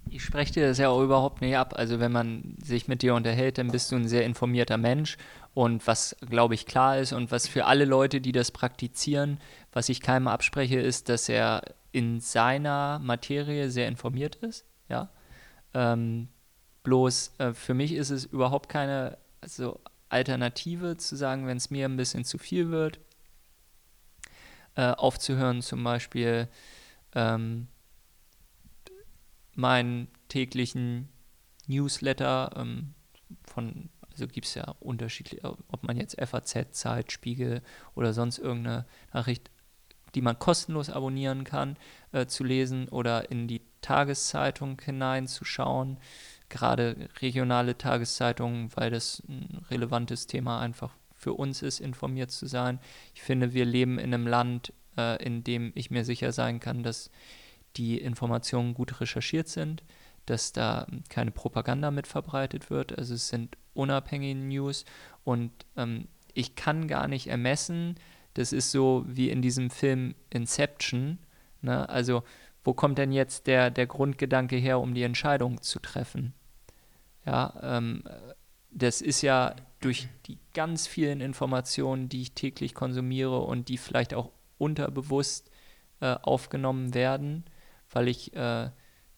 ich 0.09 0.23
spreche 0.23 0.53
dir 0.53 0.67
das 0.67 0.77
ja 0.77 0.89
auch 0.89 1.01
überhaupt 1.01 1.41
nicht 1.41 1.57
ab. 1.57 1.73
Also 1.75 1.99
wenn 1.99 2.11
man 2.11 2.55
sich 2.63 2.87
mit 2.87 3.01
dir 3.01 3.15
unterhält, 3.15 3.57
dann 3.57 3.67
bist 3.67 3.91
du 3.91 3.95
ein 3.95 4.07
sehr 4.07 4.25
informierter 4.25 4.77
Mensch. 4.77 5.17
Und 5.53 5.85
was, 5.87 6.15
glaube 6.21 6.53
ich, 6.53 6.65
klar 6.65 6.99
ist 6.99 7.13
und 7.13 7.31
was 7.31 7.47
für 7.47 7.65
alle 7.65 7.85
Leute, 7.85 8.21
die 8.21 8.31
das 8.31 8.51
praktizieren, 8.51 9.39
was 9.71 9.89
ich 9.89 10.01
keinem 10.01 10.27
abspreche, 10.27 10.79
ist, 10.79 11.09
dass 11.09 11.27
er 11.29 11.63
in 11.91 12.19
seiner 12.19 12.99
Materie 12.99 13.69
sehr 13.69 13.87
informiert 13.87 14.35
ist. 14.35 14.65
Ja. 14.89 15.09
Ähm, 15.73 16.27
bloß 16.85 17.33
äh, 17.39 17.53
für 17.53 17.73
mich 17.73 17.91
ist 17.91 18.09
es 18.09 18.23
überhaupt 18.23 18.69
keine 18.69 19.17
also 19.41 19.81
Alternative 20.07 20.95
zu 20.97 21.15
sagen, 21.17 21.45
wenn 21.45 21.57
es 21.57 21.69
mir 21.69 21.85
ein 21.85 21.97
bisschen 21.97 22.23
zu 22.23 22.37
viel 22.37 22.71
wird, 22.71 22.99
äh, 24.75 24.91
aufzuhören, 24.91 25.61
zum 25.61 25.83
Beispiel. 25.83 26.47
Ähm, 27.13 27.67
meinen 29.53 30.09
täglichen 30.27 31.09
Newsletter 31.67 32.51
ähm, 32.55 32.93
von, 33.45 33.89
also 34.11 34.27
gibt 34.27 34.47
es 34.47 34.55
ja 34.55 34.75
unterschiedliche, 34.79 35.43
ob 35.43 35.83
man 35.83 35.97
jetzt 35.97 36.19
FAZ, 36.19 36.71
Zeit, 36.71 37.11
Spiegel 37.11 37.61
oder 37.95 38.13
sonst 38.13 38.37
irgendeine 38.37 38.85
Nachricht, 39.13 39.49
die 40.13 40.21
man 40.21 40.39
kostenlos 40.39 40.89
abonnieren 40.89 41.43
kann, 41.43 41.77
äh, 42.11 42.25
zu 42.25 42.43
lesen 42.43 42.89
oder 42.89 43.31
in 43.31 43.47
die 43.47 43.61
Tageszeitung 43.81 44.81
hineinzuschauen, 44.81 45.97
gerade 46.49 47.09
regionale 47.21 47.77
Tageszeitungen, 47.77 48.69
weil 48.75 48.91
das 48.91 49.23
ein 49.27 49.65
relevantes 49.69 50.27
Thema 50.27 50.59
einfach 50.59 50.93
für 51.13 51.33
uns 51.33 51.61
ist, 51.61 51.79
informiert 51.79 52.31
zu 52.31 52.45
sein. 52.45 52.79
Ich 53.13 53.21
finde, 53.21 53.53
wir 53.53 53.65
leben 53.65 53.97
in 53.97 54.13
einem 54.13 54.27
Land, 54.27 54.73
äh, 54.97 55.23
in 55.23 55.43
dem 55.43 55.71
ich 55.75 55.91
mir 55.91 56.05
sicher 56.05 56.31
sein 56.31 56.59
kann, 56.59 56.83
dass 56.83 57.09
die 57.77 57.97
Informationen 57.99 58.73
gut 58.73 59.01
recherchiert 59.01 59.47
sind, 59.47 59.83
dass 60.25 60.53
da 60.53 60.87
keine 61.09 61.31
Propaganda 61.31 61.91
mit 61.91 62.07
verbreitet 62.07 62.69
wird. 62.69 62.97
Also 62.97 63.13
es 63.13 63.27
sind 63.27 63.57
unabhängige 63.73 64.39
News 64.39 64.85
und 65.23 65.51
ähm, 65.77 66.07
ich 66.33 66.55
kann 66.55 66.87
gar 66.87 67.07
nicht 67.07 67.27
ermessen, 67.27 67.95
das 68.33 68.51
ist 68.51 68.71
so 68.71 69.05
wie 69.07 69.29
in 69.29 69.41
diesem 69.41 69.69
Film 69.69 70.13
Inception, 70.29 71.19
ne? 71.61 71.87
also 71.89 72.23
wo 72.65 72.73
kommt 72.73 72.97
denn 72.97 73.11
jetzt 73.11 73.47
der, 73.47 73.69
der 73.69 73.85
Grundgedanke 73.85 74.57
her, 74.57 74.79
um 74.79 74.93
die 74.93 75.03
Entscheidung 75.03 75.61
zu 75.61 75.79
treffen? 75.79 76.33
Ja, 77.25 77.53
ähm, 77.61 78.03
das 78.71 79.01
ist 79.01 79.21
ja 79.21 79.55
durch 79.79 80.09
die 80.25 80.39
ganz 80.53 80.87
vielen 80.87 81.21
Informationen, 81.21 82.09
die 82.09 82.23
ich 82.23 82.33
täglich 82.33 82.73
konsumiere 82.73 83.39
und 83.41 83.69
die 83.69 83.77
vielleicht 83.77 84.13
auch 84.13 84.31
unterbewusst 84.57 85.51
äh, 86.01 86.15
aufgenommen 86.21 86.93
werden, 86.95 87.45
weil 87.91 88.07
ich 88.07 88.35
äh, 88.35 88.69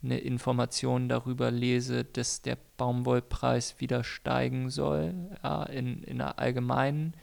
eine 0.04 0.20
Information 0.20 1.10
darüber 1.10 1.50
lese, 1.50 2.04
dass 2.04 2.42
der 2.42 2.58
Baumwollpreis 2.76 3.80
wieder 3.80 4.04
steigen 4.04 4.70
soll, 4.70 5.14
ja, 5.42 5.64
in, 5.64 6.04
in 6.04 6.22
einer 6.22 6.38
allgemeinen 6.38 7.14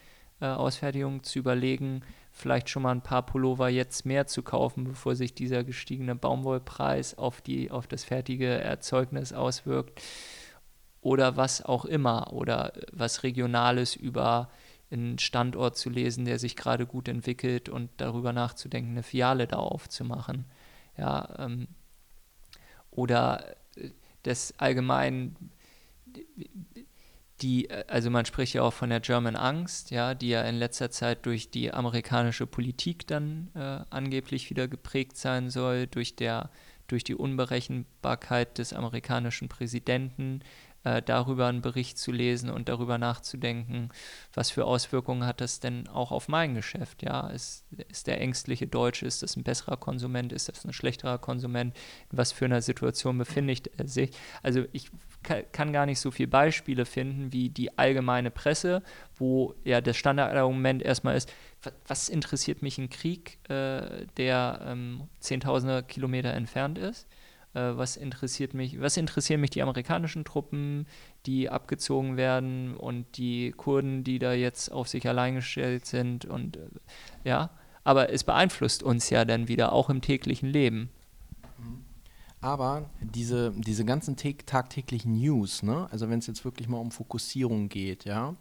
äh, 0.41 0.47
Ausfertigung 0.47 1.23
zu 1.23 1.39
überlegen, 1.39 2.03
vielleicht 2.35 2.69
schon 2.69 2.83
mal 2.83 2.91
ein 2.91 3.01
paar 3.01 3.25
Pullover 3.25 3.69
jetzt 3.69 4.05
mehr 4.05 4.27
zu 4.27 4.43
kaufen, 4.43 4.85
bevor 4.85 5.15
sich 5.15 5.35
dieser 5.35 5.63
gestiegene 5.63 6.17
Baumwollpreis 6.17 7.17
auf, 7.17 7.41
die, 7.41 7.71
auf 7.71 7.87
das 7.87 8.05
fertige 8.05 8.49
Erzeugnis 8.49 9.33
auswirkt 9.33 10.03
oder 11.01 11.37
was 11.37 11.65
auch 11.65 11.85
immer 11.85 12.33
oder 12.33 12.73
was 12.93 13.23
Regionales 13.23 13.95
über 13.95 14.51
einen 14.91 15.19
Standort 15.19 15.77
zu 15.77 15.91
lesen, 15.91 16.25
der 16.25 16.39
sich 16.39 16.57
gerade 16.57 16.87
gut 16.87 17.09
entwickelt 17.09 17.69
und 17.69 17.91
darüber 17.99 18.33
nachzudenken, 18.33 18.93
eine 18.93 19.03
Filiale 19.05 19.47
da 19.47 19.57
aufzumachen. 19.57 20.45
Ja, 20.99 21.37
ähm, 21.39 21.69
oder 22.91 23.57
äh, 23.77 23.91
das 24.25 24.55
allgemein 24.59 25.37
die, 27.45 27.69
äh, 27.69 27.85
also 27.89 28.11
man 28.11 28.25
spricht 28.25 28.55
ja 28.55 28.63
auch 28.63 28.73
von 28.73 28.91
der 28.91 29.01
German 29.01 29.37
Angst, 29.37 29.91
ja, 29.91 30.15
die 30.15 30.31
ja 30.31 30.43
in 30.43 30.57
letzter 30.57 30.91
Zeit 30.91 31.27
durch 31.27 31.51
die 31.51 31.73
amerikanische 31.73 32.47
Politik 32.47 33.07
dann 33.07 33.51
äh, 33.55 33.81
angeblich 33.91 34.51
wieder 34.51 34.67
geprägt 34.67 35.17
sein 35.17 35.51
soll, 35.51 35.87
durch 35.87 36.17
der 36.17 36.51
durch 36.87 37.03
die 37.03 37.15
Unberechenbarkeit 37.15 38.59
des 38.59 38.75
amerikanischen 38.75 39.49
Präsidenten, 39.49 40.41
äh, 40.85 41.03
darüber 41.03 41.47
einen 41.47 41.63
Bericht 41.63 41.99
zu 41.99 42.13
lesen 42.13 42.51
und 42.51 42.69
darüber 42.69 42.99
nachzudenken, 42.99 43.89
was 44.33 44.51
für 44.51 44.65
Auswirkungen 44.65 45.27
hat 45.27 45.41
das 45.41 45.61
denn 45.61 45.89
auch 45.89 46.13
auf 46.13 46.29
mein 46.29 46.55
Geschäft? 46.55 47.03
Ja, 47.03 47.29
ist, 47.29 47.65
ist 47.89 48.07
der 48.07 48.21
ängstliche 48.21 48.67
Deutsche, 48.67 49.07
ist 49.07 49.23
das 49.23 49.37
ein 49.37 49.45
besserer 49.45 49.77
Konsument, 49.77 50.33
ist 50.33 50.49
das 50.49 50.65
ein 50.65 50.73
schlechterer 50.73 51.19
Konsument? 51.19 51.75
In 52.13 52.19
was 52.19 52.33
für 52.33 52.45
einer 52.45 52.63
Situation 52.63 53.19
befinde 53.19 53.53
ich 53.53 53.63
sich? 53.85 54.11
Also 54.43 54.65
ich 54.73 54.91
kann 55.53 55.73
gar 55.73 55.87
nicht 55.87 56.01
so 56.01 56.11
viele 56.11 56.29
Beispiele 56.29 56.85
finden 56.85 57.33
wie 57.33 57.49
die 57.49 57.79
allgemeine 57.79 58.31
Presse, 58.31 58.83
wo 59.17 59.55
ja 59.65 59.81
das 59.81 59.97
Standardargument 59.97 60.83
erstmal 60.83 61.17
ist, 61.17 61.33
was 61.87 62.09
interessiert 62.11 62.61
mich 62.63 62.77
ein 62.77 62.91
Krieg, 62.91 63.39
äh, 63.49 64.07
der 64.17 64.61
ähm, 64.67 65.09
zehntausende 65.21 65.83
Kilometer 65.83 66.35
entfernt 66.35 66.79
ist? 66.79 67.07
Äh, 67.55 67.77
was 67.77 67.97
interessiert 67.97 68.53
mich, 68.53 68.81
was 68.81 68.97
interessieren 68.97 69.41
mich 69.41 69.51
die 69.51 69.63
amerikanischen 69.63 70.25
Truppen, 70.25 70.87
die 71.27 71.49
abgezogen 71.49 72.17
werden 72.17 72.77
und 72.77 73.17
die 73.17 73.53
Kurden, 73.53 74.05
die 74.05 74.19
da 74.19 74.33
jetzt 74.33 74.71
auf 74.71 74.89
sich 74.89 75.09
allein 75.09 75.37
gestellt 75.37 75.87
sind 75.87 76.25
und 76.25 76.57
äh, 76.57 76.61
ja, 77.25 77.51
aber 77.85 78.11
es 78.11 78.25
beeinflusst 78.25 78.83
uns 78.83 79.11
ja 79.11 79.25
dann 79.25 79.49
wieder 79.49 79.73
auch 79.73 79.89
im 79.91 80.01
täglichen 80.01 80.49
Leben. 80.49 80.91
Aber 82.41 82.91
diese, 83.01 83.53
diese 83.57 83.87
ganzen 83.87 84.17
tagtäglichen 84.17 85.15
News, 85.15 85.63
ne? 85.63 85.89
also 85.91 86.11
wenn 86.11 86.19
es 86.19 86.27
jetzt 86.27 86.45
wirklich 86.45 86.69
mal 86.69 86.77
um 86.77 86.91
Fokussierung 86.91 87.71
geht, 87.71 88.05
ja, 88.05 88.35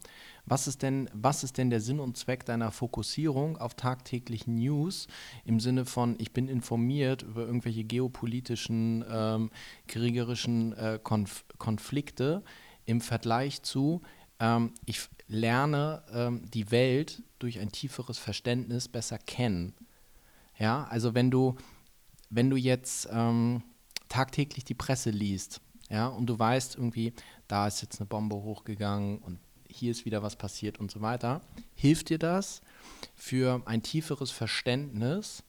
was 0.46 0.68
ist 0.68 0.82
denn, 0.82 1.10
was 1.14 1.44
ist 1.44 1.58
denn 1.58 1.70
der 1.70 1.80
Sinn 1.80 2.00
und 2.00 2.18
Zweck 2.18 2.46
deiner 2.46 2.72
Fokussierung 2.72 3.58
auf 3.58 3.76
tagtäglichen 3.76 4.56
News 4.56 5.08
im 5.46 5.60
Sinne 5.60 5.86
von, 5.86 6.16
ich 6.20 6.34
bin 6.34 6.48
informiert 6.48 7.22
über 7.22 7.46
irgendwelche 7.46 7.84
geopolitischen, 7.84 9.06
ähm, 9.10 9.52
kriegerischen 9.88 10.74
äh, 10.74 11.00
Konf 11.02 11.46
Konflikte 11.58 12.44
im 12.86 13.00
Vergleich 13.00 13.64
zu, 13.64 14.02
ähm, 14.40 14.74
ich 14.86 15.08
lerne 15.28 16.04
ähm, 16.14 16.50
die 16.52 16.72
Welt 16.72 17.24
durch 17.40 17.60
ein 17.60 17.72
tieferes 17.72 18.18
Verständnis 18.18 18.90
besser 18.90 19.18
kennen. 19.18 19.74
Ja, 20.60 20.84
also 20.86 21.14
wenn 21.14 21.32
du, 21.32 21.56
wenn 22.30 22.50
du 22.50 22.58
jetzt 22.58 23.08
ähm, 23.12 23.64
tagtäglich 24.10 24.66
die 24.66 24.76
Presse 24.76 25.10
liest, 25.10 25.62
ja, 25.90 26.08
und 26.08 26.26
du 26.26 26.38
weißt 26.38 26.76
irgendwie, 26.76 27.14
da 27.48 27.68
ist 27.68 27.82
jetzt 27.82 28.00
eine 28.00 28.08
Bombe 28.08 28.36
hochgegangen 28.36 29.20
und 29.20 29.40
hier 29.74 29.92
ist 29.92 30.06
wieder 30.06 30.24
was 30.24 30.36
passiert 30.36 30.80
und 30.80 30.92
so 30.92 31.02
weiter, 31.02 31.42
hilft 31.76 32.10
dir 32.10 32.20
das 32.20 32.62
für 33.16 33.62
ein 33.66 33.84
tieferes 33.84 34.32
Verständnis 34.32 35.44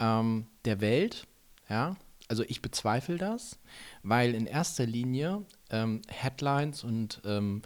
ähm, 0.00 0.46
der 0.64 0.80
Welt, 0.80 1.26
ja, 1.68 1.96
also 2.28 2.42
ich 2.44 2.62
bezweifle 2.62 3.18
das, 3.18 3.58
weil 4.02 4.34
in 4.34 4.46
erster 4.46 4.86
Linie 4.86 5.44
ähm, 5.70 6.02
Headlines 6.08 6.82
und, 6.84 7.20
ähm, 7.24 7.62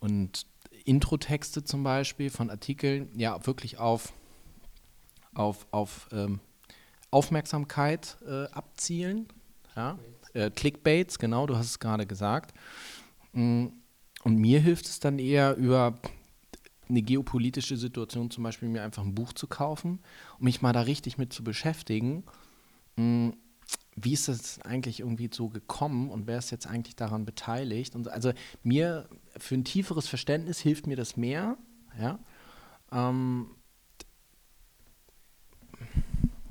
und 0.00 0.46
Introtexte 0.84 1.64
zum 1.64 1.84
Beispiel 1.84 2.30
von 2.30 2.50
Artikeln 2.50 3.10
ja 3.16 3.46
wirklich 3.46 3.78
auf, 3.78 4.12
auf, 5.34 5.66
auf 5.70 6.08
ähm, 6.12 6.40
Aufmerksamkeit 7.10 8.16
äh, 8.26 8.46
abzielen. 8.52 9.28
Ja? 9.76 9.98
Äh, 10.32 10.50
Clickbaits, 10.50 11.18
genau, 11.18 11.46
du 11.46 11.56
hast 11.56 11.66
es 11.66 11.78
gerade 11.78 12.06
gesagt. 12.06 12.54
Mm, 13.32 13.66
und 14.22 14.36
mir 14.36 14.60
hilft 14.60 14.86
es 14.86 15.00
dann 15.00 15.18
eher 15.18 15.56
über 15.56 15.98
eine 16.88 17.02
geopolitische 17.02 17.76
Situation, 17.76 18.30
zum 18.30 18.44
Beispiel 18.44 18.68
mir 18.68 18.82
einfach 18.82 19.04
ein 19.04 19.14
Buch 19.14 19.32
zu 19.32 19.46
kaufen, 19.46 20.00
um 20.38 20.44
mich 20.44 20.60
mal 20.60 20.72
da 20.72 20.82
richtig 20.82 21.18
mit 21.18 21.32
zu 21.32 21.44
beschäftigen. 21.44 22.24
Mm, 22.96 23.30
wie 23.96 24.12
ist 24.12 24.28
das 24.28 24.60
eigentlich 24.62 25.00
irgendwie 25.00 25.30
so 25.32 25.48
gekommen 25.48 26.10
und 26.10 26.26
wer 26.26 26.38
ist 26.38 26.50
jetzt 26.50 26.66
eigentlich 26.66 26.96
daran 26.96 27.24
beteiligt? 27.24 27.94
Und 27.94 28.08
also 28.08 28.32
mir 28.62 29.08
für 29.36 29.54
ein 29.54 29.64
tieferes 29.64 30.08
Verständnis 30.08 30.60
hilft 30.60 30.86
mir 30.86 30.96
das 30.96 31.16
mehr, 31.16 31.56
ja. 31.98 32.18
Ähm, 32.92 33.50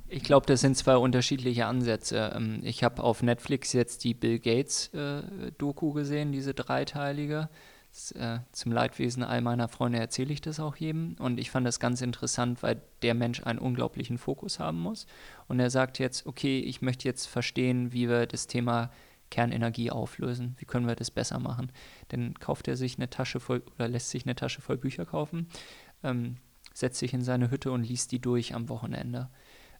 ich 0.10 0.24
glaube, 0.24 0.46
das 0.46 0.62
sind 0.62 0.76
zwei 0.76 0.98
unterschiedliche 0.98 1.66
Ansätze. 1.66 2.34
Ähm, 2.36 2.60
ich 2.64 2.84
habe 2.84 3.04
auf 3.04 3.24
Netflix 3.24 3.74
jetzt 3.74 4.04
die 4.04 4.14
Bill 4.14 4.40
Gates-Doku 4.40 5.92
äh, 5.92 5.94
gesehen, 5.94 6.32
diese 6.32 6.54
dreiteilige. 6.54 7.50
Das, 7.92 8.12
äh, 8.12 8.40
zum 8.52 8.72
Leidwesen 8.72 9.24
all 9.24 9.42
meiner 9.42 9.68
Freunde 9.68 10.00
erzähle 10.00 10.34
ich 10.34 10.42
das 10.42 10.60
auch 10.60 10.76
jedem. 10.76 11.16
Und 11.20 11.40
ich 11.40 11.52
fand 11.52 11.66
das 11.66 11.80
ganz 11.80 12.02
interessant, 12.02 12.62
weil 12.64 12.82
der 13.02 13.14
Mensch 13.14 13.44
einen 13.44 13.60
unglaublichen 13.60 14.18
Fokus 14.18 14.60
haben 14.60 14.80
muss. 14.80 15.06
Und 15.48 15.60
er 15.60 15.70
sagt 15.70 16.00
jetzt, 16.00 16.26
okay, 16.26 16.60
ich 16.60 16.82
möchte 16.82 17.08
jetzt 17.08 17.28
verstehen, 17.28 17.94
wie 17.94 18.10
wir 18.10 18.26
das 18.26 18.48
Thema 18.48 18.92
Kernenergie 19.30 19.92
auflösen. 19.92 20.56
Wie 20.58 20.66
können 20.66 20.88
wir 20.88 20.96
das 20.96 21.12
besser 21.12 21.40
machen? 21.40 21.72
Dann 22.10 22.34
kauft 22.36 22.68
er 22.68 22.78
sich 22.78 22.98
eine 22.98 23.10
Tasche 23.10 23.40
voll 23.40 23.64
oder 23.76 23.88
lässt 23.88 24.10
sich 24.10 24.26
eine 24.26 24.36
Tasche 24.36 24.62
voll 24.62 24.78
Bücher 24.78 25.06
kaufen, 25.06 25.48
ähm, 26.04 26.38
setzt 26.74 27.00
sich 27.00 27.14
in 27.14 27.22
seine 27.22 27.52
Hütte 27.52 27.72
und 27.72 27.84
liest 27.84 28.12
die 28.12 28.20
durch 28.20 28.56
am 28.56 28.70
Wochenende 28.70 29.30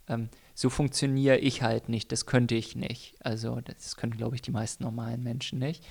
ähm, 0.10 0.30
so 0.54 0.70
funktioniere 0.70 1.38
ich 1.38 1.62
halt 1.62 1.88
nicht, 1.88 2.12
das 2.12 2.26
könnte 2.26 2.56
ich 2.56 2.76
nicht. 2.76 3.16
Also 3.24 3.62
das 3.62 3.96
können, 3.96 4.18
glaube 4.18 4.36
ich, 4.36 4.42
die 4.42 4.52
meisten 4.52 4.84
normalen 4.84 5.24
Menschen 5.24 5.60
nicht. 5.60 5.86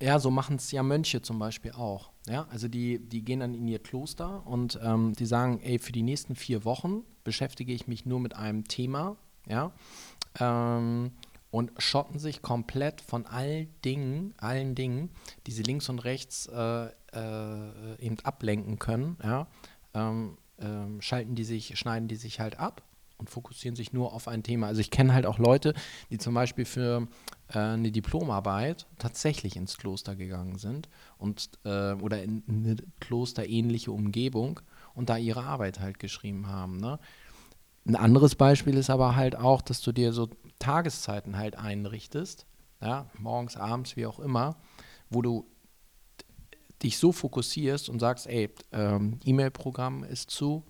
Ja, 0.00 0.18
so 0.18 0.30
machen 0.30 0.56
es 0.56 0.70
ja 0.70 0.82
Mönche 0.82 1.22
zum 1.22 1.38
Beispiel 1.38 1.72
auch. 1.72 2.10
Ja, 2.26 2.46
also 2.50 2.68
die, 2.68 2.98
die 2.98 3.22
gehen 3.22 3.40
dann 3.40 3.54
in 3.54 3.68
ihr 3.68 3.78
Kloster 3.78 4.46
und 4.46 4.78
ähm, 4.82 5.14
die 5.14 5.26
sagen, 5.26 5.60
ey, 5.62 5.78
für 5.78 5.92
die 5.92 6.02
nächsten 6.02 6.36
vier 6.36 6.64
Wochen 6.64 7.02
beschäftige 7.24 7.72
ich 7.72 7.86
mich 7.86 8.06
nur 8.06 8.20
mit 8.20 8.34
einem 8.34 8.66
Thema, 8.66 9.16
ja, 9.46 9.72
ähm, 10.40 11.12
und 11.50 11.72
schotten 11.78 12.18
sich 12.18 12.42
komplett 12.42 13.00
von 13.00 13.24
all 13.26 13.66
Dingen, 13.84 14.34
allen 14.38 14.74
Dingen, 14.74 15.10
die 15.46 15.52
sie 15.52 15.62
links 15.62 15.88
und 15.88 16.00
rechts 16.00 16.46
äh, 16.46 16.86
äh, 16.86 17.98
eben 17.98 18.18
ablenken 18.24 18.78
können, 18.78 19.16
ja, 19.22 19.46
ähm, 19.94 20.36
ähm 20.58 21.00
schalten 21.00 21.34
die 21.34 21.44
sich, 21.44 21.78
schneiden 21.78 22.08
die 22.08 22.16
sich 22.16 22.40
halt 22.40 22.58
ab 22.58 22.82
und 23.18 23.30
fokussieren 23.30 23.76
sich 23.76 23.92
nur 23.92 24.12
auf 24.12 24.28
ein 24.28 24.42
Thema. 24.42 24.66
Also 24.66 24.80
ich 24.80 24.90
kenne 24.90 25.14
halt 25.14 25.26
auch 25.26 25.38
Leute, 25.38 25.74
die 26.10 26.18
zum 26.18 26.34
Beispiel 26.34 26.64
für 26.64 27.08
äh, 27.48 27.58
eine 27.58 27.90
Diplomarbeit 27.90 28.86
tatsächlich 28.98 29.56
ins 29.56 29.78
Kloster 29.78 30.16
gegangen 30.16 30.58
sind 30.58 30.88
und 31.18 31.50
äh, 31.64 31.92
oder 31.94 32.22
in 32.22 32.42
eine 32.48 32.76
klosterähnliche 33.00 33.92
Umgebung 33.92 34.60
und 34.94 35.08
da 35.08 35.16
ihre 35.16 35.44
Arbeit 35.44 35.80
halt 35.80 35.98
geschrieben 35.98 36.48
haben. 36.48 36.78
Ne? 36.78 36.98
Ein 37.86 37.96
anderes 37.96 38.34
Beispiel 38.34 38.76
ist 38.76 38.90
aber 38.90 39.16
halt 39.16 39.36
auch, 39.36 39.62
dass 39.62 39.80
du 39.80 39.92
dir 39.92 40.12
so 40.12 40.28
Tageszeiten 40.58 41.36
halt 41.36 41.56
einrichtest, 41.56 42.46
ja, 42.80 43.10
morgens, 43.18 43.56
abends, 43.56 43.96
wie 43.96 44.06
auch 44.06 44.18
immer, 44.18 44.56
wo 45.08 45.22
du 45.22 45.46
dich 46.82 46.98
so 46.98 47.12
fokussierst 47.12 47.88
und 47.88 48.00
sagst, 48.00 48.26
ey, 48.26 48.50
ähm, 48.72 49.18
E-Mail-Programm 49.24 50.04
ist 50.04 50.30
zu, 50.30 50.64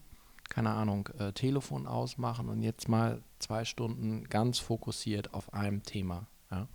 keine 0.49 0.71
Ahnung, 0.71 1.09
äh, 1.19 1.33
Telefon 1.33 1.87
ausmachen 1.87 2.49
und 2.49 2.63
jetzt 2.63 2.89
mal 2.89 3.23
zwei 3.39 3.65
Stunden 3.65 4.25
ganz 4.25 4.59
fokussiert 4.59 5.35
auf 5.35 5.53
einem 5.53 5.83
Thema. 5.83 6.27
Ja? 6.51 6.69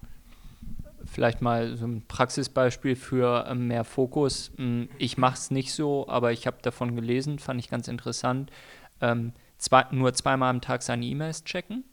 Vielleicht 1.06 1.42
mal 1.42 1.76
so 1.78 1.86
ein 1.88 2.06
Praxisbeispiel 2.08 2.96
für 2.96 3.46
äh, 3.48 3.56
mehr 3.56 3.84
Fokus. 3.84 4.52
Hm, 4.58 4.90
ich 4.98 5.18
mache 5.18 5.36
es 5.36 5.52
nicht 5.52 5.74
so, 5.74 6.08
aber 6.08 6.32
ich 6.32 6.48
habe 6.48 6.58
davon 6.62 6.96
gelesen, 6.96 7.40
fand 7.40 7.60
ich 7.60 7.70
ganz 7.70 7.88
interessant. 7.88 8.52
Ähm, 9.00 9.34
zwei, 9.58 9.86
nur 9.92 10.14
zweimal 10.14 10.50
am 10.50 10.62
Tag 10.62 10.84
seine 10.84 11.06
E-Mails 11.06 11.44
checken. 11.44 11.84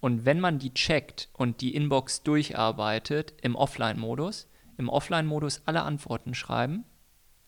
Und 0.00 0.24
wenn 0.24 0.40
man 0.40 0.58
die 0.58 0.72
checkt 0.74 1.28
und 1.32 1.60
die 1.60 1.74
Inbox 1.74 2.22
durcharbeitet 2.22 3.34
im 3.42 3.56
Offline-Modus, 3.56 4.48
im 4.76 4.88
Offline-Modus 4.88 5.62
alle 5.66 5.82
Antworten 5.82 6.34
schreiben, 6.34 6.84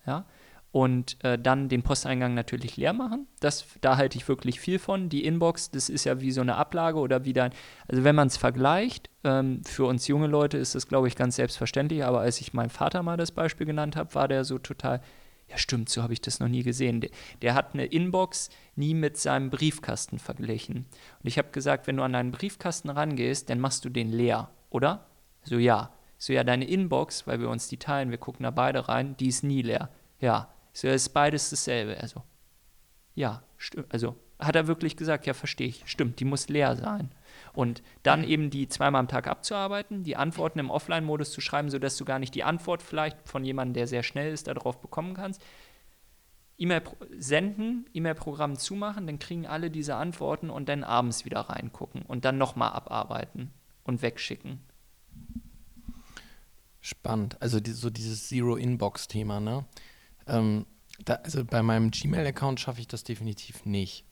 ja, 0.06 0.24
und 0.72 1.22
äh, 1.24 1.38
dann 1.38 1.68
den 1.68 1.82
Posteingang 1.82 2.34
natürlich 2.34 2.76
leer 2.76 2.92
machen. 2.92 3.26
Das, 3.40 3.66
da 3.80 3.96
halte 3.96 4.16
ich 4.16 4.28
wirklich 4.28 4.60
viel 4.60 4.78
von. 4.78 5.08
Die 5.08 5.24
Inbox, 5.24 5.70
das 5.70 5.88
ist 5.88 6.04
ja 6.04 6.20
wie 6.20 6.30
so 6.30 6.40
eine 6.40 6.56
Ablage 6.56 6.98
oder 6.98 7.24
wie 7.24 7.32
dann, 7.32 7.50
also 7.88 8.04
wenn 8.04 8.14
man 8.14 8.28
es 8.28 8.36
vergleicht, 8.36 9.10
ähm, 9.24 9.62
für 9.64 9.86
uns 9.86 10.06
junge 10.06 10.28
Leute 10.28 10.58
ist 10.58 10.76
das, 10.76 10.86
glaube 10.86 11.08
ich, 11.08 11.16
ganz 11.16 11.36
selbstverständlich, 11.36 12.04
aber 12.04 12.20
als 12.20 12.40
ich 12.40 12.52
meinem 12.52 12.70
Vater 12.70 13.02
mal 13.02 13.16
das 13.16 13.32
Beispiel 13.32 13.66
genannt 13.66 13.96
habe, 13.96 14.14
war 14.14 14.28
der 14.28 14.44
so 14.44 14.58
total, 14.58 15.00
ja 15.48 15.58
stimmt, 15.58 15.88
so 15.88 16.04
habe 16.04 16.12
ich 16.12 16.20
das 16.20 16.38
noch 16.38 16.48
nie 16.48 16.62
gesehen. 16.62 17.00
Der, 17.00 17.10
der, 17.42 17.54
hat 17.54 17.74
eine 17.74 17.86
Inbox 17.86 18.48
nie 18.76 18.94
mit 18.94 19.16
seinem 19.16 19.50
Briefkasten 19.50 20.20
verglichen. 20.20 20.86
Und 21.20 21.26
ich 21.26 21.36
habe 21.36 21.50
gesagt, 21.50 21.88
wenn 21.88 21.96
du 21.96 22.04
an 22.04 22.12
deinen 22.12 22.30
Briefkasten 22.30 22.90
rangehst, 22.90 23.50
dann 23.50 23.58
machst 23.58 23.84
du 23.84 23.88
den 23.88 24.10
leer, 24.10 24.50
oder? 24.70 25.06
So 25.42 25.58
ja. 25.58 25.90
So 26.16 26.34
ja, 26.34 26.44
deine 26.44 26.68
Inbox, 26.68 27.26
weil 27.26 27.40
wir 27.40 27.48
uns 27.48 27.68
die 27.68 27.78
teilen, 27.78 28.10
wir 28.10 28.18
gucken 28.18 28.44
da 28.44 28.50
beide 28.50 28.88
rein, 28.88 29.16
die 29.16 29.28
ist 29.28 29.42
nie 29.42 29.62
leer. 29.62 29.88
Ja, 30.20 30.50
so, 30.72 30.88
ist 30.88 31.10
beides 31.10 31.50
dasselbe. 31.50 31.98
Also, 32.00 32.22
ja, 33.14 33.42
also 33.88 34.16
hat 34.38 34.56
er 34.56 34.66
wirklich 34.66 34.96
gesagt, 34.96 35.26
ja, 35.26 35.34
verstehe 35.34 35.68
ich, 35.68 35.82
stimmt, 35.86 36.20
die 36.20 36.24
muss 36.24 36.48
leer 36.48 36.76
sein. 36.76 37.10
Und 37.52 37.82
dann 38.02 38.24
eben 38.24 38.50
die 38.50 38.68
zweimal 38.68 39.00
am 39.00 39.08
Tag 39.08 39.26
abzuarbeiten, 39.26 40.02
die 40.02 40.16
Antworten 40.16 40.58
im 40.58 40.70
Offline-Modus 40.70 41.32
zu 41.32 41.40
schreiben, 41.40 41.70
sodass 41.70 41.96
du 41.96 42.04
gar 42.04 42.18
nicht 42.18 42.34
die 42.34 42.44
Antwort 42.44 42.82
vielleicht 42.82 43.28
von 43.28 43.44
jemandem, 43.44 43.74
der 43.74 43.86
sehr 43.86 44.02
schnell 44.02 44.32
ist, 44.32 44.46
darauf 44.46 44.80
bekommen 44.80 45.14
kannst. 45.14 45.42
E-Mail 46.58 46.82
senden, 47.18 47.86
E-Mail-Programm 47.94 48.56
zumachen, 48.56 49.06
dann 49.06 49.18
kriegen 49.18 49.46
alle 49.46 49.70
diese 49.70 49.96
Antworten 49.96 50.50
und 50.50 50.68
dann 50.68 50.84
abends 50.84 51.24
wieder 51.24 51.40
reingucken 51.40 52.02
und 52.02 52.24
dann 52.24 52.38
nochmal 52.38 52.72
abarbeiten 52.72 53.50
und 53.84 54.02
wegschicken. 54.02 54.60
Spannend. 56.80 57.40
Also 57.40 57.60
die, 57.60 57.72
so 57.72 57.90
dieses 57.90 58.28
Zero-Inbox-Thema, 58.28 59.40
ne? 59.40 59.64
Ähm, 60.26 60.66
da, 61.04 61.14
also 61.14 61.44
bei 61.44 61.62
meinem 61.62 61.90
Gmail-Account 61.90 62.60
schaffe 62.60 62.80
ich 62.80 62.88
das 62.88 63.04
definitiv 63.04 63.64
nicht. 63.64 64.04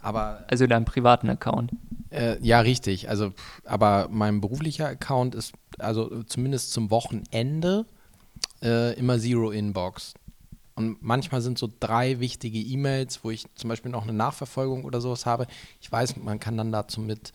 Aber, 0.00 0.44
also 0.50 0.66
deinem 0.66 0.84
privaten 0.84 1.30
Account? 1.30 1.72
Äh, 2.10 2.38
ja, 2.40 2.60
richtig. 2.60 3.08
Also, 3.08 3.32
aber 3.64 4.08
mein 4.10 4.40
beruflicher 4.40 4.86
Account 4.86 5.34
ist 5.34 5.54
also 5.78 6.22
zumindest 6.24 6.72
zum 6.72 6.90
Wochenende 6.90 7.86
äh, 8.62 8.92
immer 8.98 9.18
Zero 9.18 9.50
Inbox. 9.50 10.14
Und 10.74 11.02
manchmal 11.02 11.40
sind 11.40 11.56
so 11.56 11.70
drei 11.80 12.20
wichtige 12.20 12.58
E-Mails, 12.58 13.22
wo 13.22 13.30
ich 13.30 13.46
zum 13.54 13.68
Beispiel 13.68 13.92
noch 13.92 14.02
eine 14.02 14.12
Nachverfolgung 14.12 14.84
oder 14.84 15.00
sowas 15.00 15.24
habe. 15.24 15.46
Ich 15.80 15.90
weiß, 15.90 16.16
man 16.16 16.40
kann 16.40 16.56
dann 16.56 16.72
dazu 16.72 17.00
mit, 17.00 17.32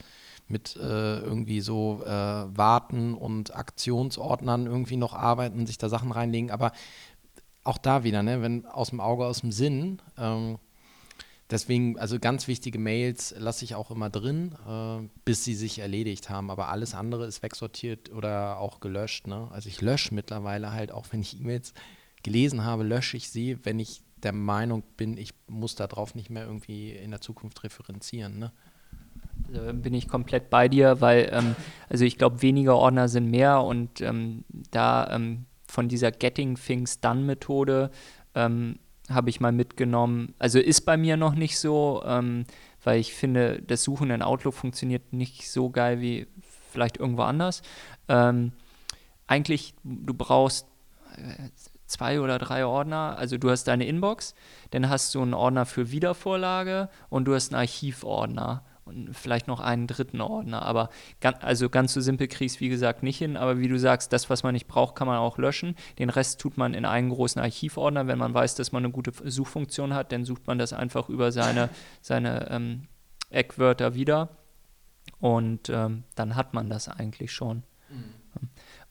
mit 0.48 0.76
äh, 0.76 1.20
irgendwie 1.20 1.62
so 1.62 2.04
äh, 2.06 2.10
Warten 2.10 3.14
und 3.14 3.56
Aktionsordnern 3.56 4.66
irgendwie 4.66 4.98
noch 4.98 5.14
arbeiten 5.14 5.60
und 5.60 5.68
sich 5.68 5.78
da 5.78 5.88
Sachen 5.88 6.12
reinlegen. 6.12 6.52
Aber 6.52 6.74
auch 7.70 7.78
da 7.78 8.04
wieder, 8.04 8.24
ne, 8.24 8.42
wenn 8.42 8.66
aus 8.66 8.90
dem 8.90 9.00
Auge, 9.00 9.26
aus 9.26 9.42
dem 9.42 9.52
Sinn. 9.52 10.02
Ähm, 10.18 10.58
deswegen, 11.50 12.00
also 12.00 12.20
ganz 12.20 12.48
wichtige 12.48 12.80
Mails 12.80 13.34
lasse 13.38 13.64
ich 13.64 13.76
auch 13.76 13.92
immer 13.92 14.10
drin, 14.10 14.56
äh, 14.68 15.08
bis 15.24 15.44
sie 15.46 15.54
sich 15.54 15.80
erledigt 15.80 16.30
haben. 16.30 16.50
Aber 16.50 16.70
alles 16.70 16.96
andere 16.96 17.26
ist 17.28 17.44
wegsortiert 17.44 18.12
oder 18.12 18.60
auch 18.60 18.80
gelöscht. 18.80 19.28
Ne? 19.28 19.48
Also 19.52 19.70
ich 19.70 19.82
lösche 19.82 20.14
mittlerweile 20.16 20.72
halt, 20.72 20.92
auch 20.92 21.06
wenn 21.12 21.22
ich 21.22 21.40
E-Mails 21.40 21.74
gelesen 22.24 22.66
habe, 22.66 22.84
lösche 22.84 23.18
ich 23.18 23.30
sie, 23.30 23.64
wenn 23.64 23.80
ich 23.80 24.02
der 24.24 24.34
Meinung 24.34 24.84
bin, 24.98 25.18
ich 25.18 25.34
muss 25.48 25.76
darauf 25.76 26.16
nicht 26.16 26.30
mehr 26.30 26.46
irgendwie 26.46 26.92
in 26.92 27.12
der 27.12 27.22
Zukunft 27.22 27.64
referenzieren. 27.64 28.40
Ne? 28.40 28.52
Bin 29.74 29.94
ich 29.94 30.08
komplett 30.10 30.50
bei 30.50 30.68
dir, 30.68 31.00
weil 31.00 31.30
ähm, 31.32 31.56
also 31.88 32.04
ich 32.04 32.18
glaube, 32.18 32.42
weniger 32.42 32.76
Ordner 32.76 33.08
sind 33.08 33.30
mehr 33.30 33.62
und 33.62 34.02
ähm, 34.02 34.44
da 34.72 35.10
ähm, 35.12 35.46
von 35.70 35.88
dieser 35.88 36.12
Getting 36.12 36.56
Things 36.56 37.00
Done 37.00 37.22
Methode 37.22 37.92
ähm, 38.36 38.80
habe 39.10 39.30
ich 39.30 39.40
mal 39.40 39.52
mitgenommen. 39.52 40.34
Also 40.40 40.60
ist 40.60 40.82
bei 40.82 40.98
mir 40.98 41.16
noch 41.16 41.36
nicht 41.36 41.60
so, 41.60 42.04
ähm, 42.06 42.46
weil 42.84 43.00
ich 43.00 43.14
finde, 43.14 43.62
das 43.62 43.84
Suchen 43.84 44.10
in 44.10 44.22
Outlook 44.22 44.54
funktioniert 44.54 45.14
nicht 45.14 45.50
so 45.50 45.70
geil 45.70 46.02
wie 46.02 46.28
vielleicht 46.72 46.98
irgendwo 46.98 47.24
anders. 47.24 47.62
Ähm, 48.08 48.52
eigentlich, 49.28 49.76
du 49.84 50.14
brauchst 50.14 50.68
äh, 51.16 51.50
zwei 51.86 52.20
oder 52.20 52.40
drei 52.40 52.66
Ordner. 52.66 53.16
Also 53.18 53.38
du 53.38 53.50
hast 53.50 53.66
deine 53.66 53.86
Inbox, 53.86 54.34
dann 54.72 54.90
hast 54.90 55.14
du 55.14 55.22
einen 55.22 55.34
Ordner 55.34 55.66
für 55.66 55.92
Wiedervorlage 55.92 56.90
und 57.10 57.26
du 57.26 57.36
hast 57.36 57.54
einen 57.54 57.62
Archivordner 57.62 58.64
und 58.90 59.14
vielleicht 59.14 59.48
noch 59.48 59.60
einen 59.60 59.88
dritten 59.88 60.20
Ordner. 60.22 60.64
Aber 60.64 60.90
ganz, 61.22 61.38
also 61.42 61.70
ganz 61.70 61.94
so 61.94 62.02
simpel 62.02 62.28
kriegst 62.28 62.58
du 62.58 62.62
wie 62.62 62.70
gesagt 62.70 63.04
nicht 63.04 63.18
hin. 63.18 63.38
Aber 63.38 63.60
wie 63.60 63.68
du 63.68 63.80
sagst, 63.80 64.12
das, 64.12 64.30
was 64.30 64.44
man 64.44 64.54
nicht 64.54 64.68
braucht, 64.68 64.96
kann 64.96 65.08
man 65.08 65.18
auch 65.18 65.38
löschen. 65.38 65.76
Den 66.00 66.10
Rest 66.10 66.42
tut 66.42 66.58
man 66.58 66.74
in 66.74 66.86
einen 66.86 67.10
großen 67.10 67.42
Archivordner. 67.42 68.08
Wenn 68.08 68.18
man 68.18 68.34
weiß, 68.34 68.56
dass 68.56 68.72
man 68.72 68.84
eine 68.84 68.92
gute 68.92 69.12
Suchfunktion 69.24 69.94
hat, 69.94 70.12
dann 70.12 70.26
sucht 70.26 70.48
man 70.48 70.58
das 70.58 70.74
einfach 70.74 71.08
über 71.10 71.32
seine, 71.32 71.70
seine 72.02 72.50
ähm, 72.50 72.88
Eckwörter 73.30 73.94
wieder. 73.94 74.30
Und 75.20 75.70
ähm, 75.70 76.04
dann 76.16 76.36
hat 76.36 76.54
man 76.54 76.70
das 76.70 76.90
eigentlich 76.90 77.32
schon. 77.32 77.64
Mhm. 77.90 78.20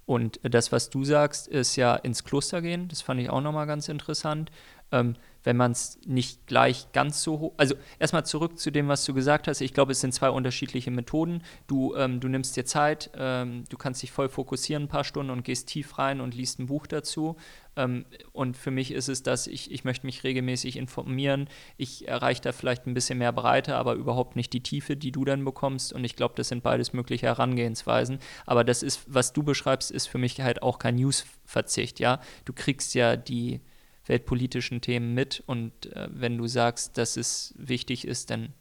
Und 0.08 0.40
das, 0.42 0.72
was 0.72 0.88
du 0.88 1.04
sagst, 1.04 1.48
ist 1.48 1.76
ja 1.76 1.94
ins 1.94 2.24
Kloster 2.24 2.62
gehen. 2.62 2.88
Das 2.88 3.02
fand 3.02 3.20
ich 3.20 3.28
auch 3.28 3.42
nochmal 3.42 3.66
ganz 3.66 3.90
interessant. 3.90 4.50
Ähm, 4.90 5.16
wenn 5.48 5.56
man 5.56 5.72
es 5.72 5.98
nicht 6.04 6.46
gleich 6.46 6.92
ganz 6.92 7.22
so 7.22 7.38
hoch. 7.38 7.54
Also 7.56 7.74
erstmal 7.98 8.26
zurück 8.26 8.58
zu 8.58 8.70
dem, 8.70 8.87
was 8.88 9.06
du 9.06 9.14
gesagt 9.14 9.48
hast. 9.48 9.62
Ich 9.62 9.72
glaube, 9.72 9.92
es 9.92 10.00
sind 10.02 10.12
zwei 10.12 10.28
unterschiedliche 10.28 10.90
Methoden. 10.90 11.42
Du, 11.66 11.94
ähm, 11.96 12.20
du 12.20 12.28
nimmst 12.28 12.54
dir 12.58 12.66
Zeit, 12.66 13.11
ähm, 13.16 13.64
du 13.70 13.78
kannst 13.78 14.02
dich 14.02 14.12
voll 14.12 14.28
fokussieren 14.28 14.82
ein 14.82 14.88
paar 14.88 15.04
Stunden 15.04 15.30
und 15.30 15.44
gehst 15.44 15.68
tief 15.68 15.96
rein 15.96 16.20
und 16.20 16.34
liest 16.34 16.58
ein 16.58 16.66
Buch 16.66 16.87
dazu. 16.87 17.37
Ähm, 17.76 18.04
und 18.32 18.58
für 18.58 18.70
mich 18.70 18.92
ist 18.92 19.08
es 19.08 19.22
das, 19.22 19.46
ich, 19.46 19.72
ich 19.72 19.84
möchte 19.84 20.04
mich 20.04 20.22
regelmäßig 20.22 20.76
informieren. 20.76 21.48
Ich 21.78 22.06
erreiche 22.06 22.42
da 22.42 22.52
vielleicht 22.52 22.87
ein 22.87 22.92
bisschen 22.92 23.16
mehr 23.16 23.32
Breite, 23.32 23.76
aber 23.76 23.94
überhaupt 23.94 24.37
nicht 24.37 24.52
die 24.52 24.62
Tiefe, 24.62 24.98
die 24.98 25.12
du 25.12 25.24
dann 25.24 25.42
bekommst. 25.46 25.94
Und 25.94 26.04
ich 26.04 26.14
glaube, 26.14 26.34
das 26.37 26.48
sind 26.48 26.62
beides 26.62 26.92
mögliche 26.92 27.24
Herangehensweisen. 27.24 28.18
Aber 28.44 28.64
das 28.64 28.82
ist, 28.82 29.02
was 29.06 29.32
du 29.32 29.42
beschreibst, 29.42 29.90
ist 29.92 30.08
für 30.08 30.18
mich 30.18 30.42
halt 30.42 30.62
auch 30.62 30.78
kein 30.78 30.96
News-Verzicht. 30.96 32.00
Ja? 32.00 32.20
Du 32.44 32.52
kriegst 32.52 32.94
ja 32.94 33.16
die 33.16 33.62
weltpolitischen 34.09 34.81
Themen 34.81 35.14
mit 35.14 35.42
und 35.47 35.87
äh, 35.92 36.09
wenn 36.11 36.38
du 36.38 36.47
sagst, 36.47 36.99
dass 36.99 37.16
es 37.16 37.55
wichtig 37.57 38.07
ist, 38.07 38.31
dann 38.31 38.53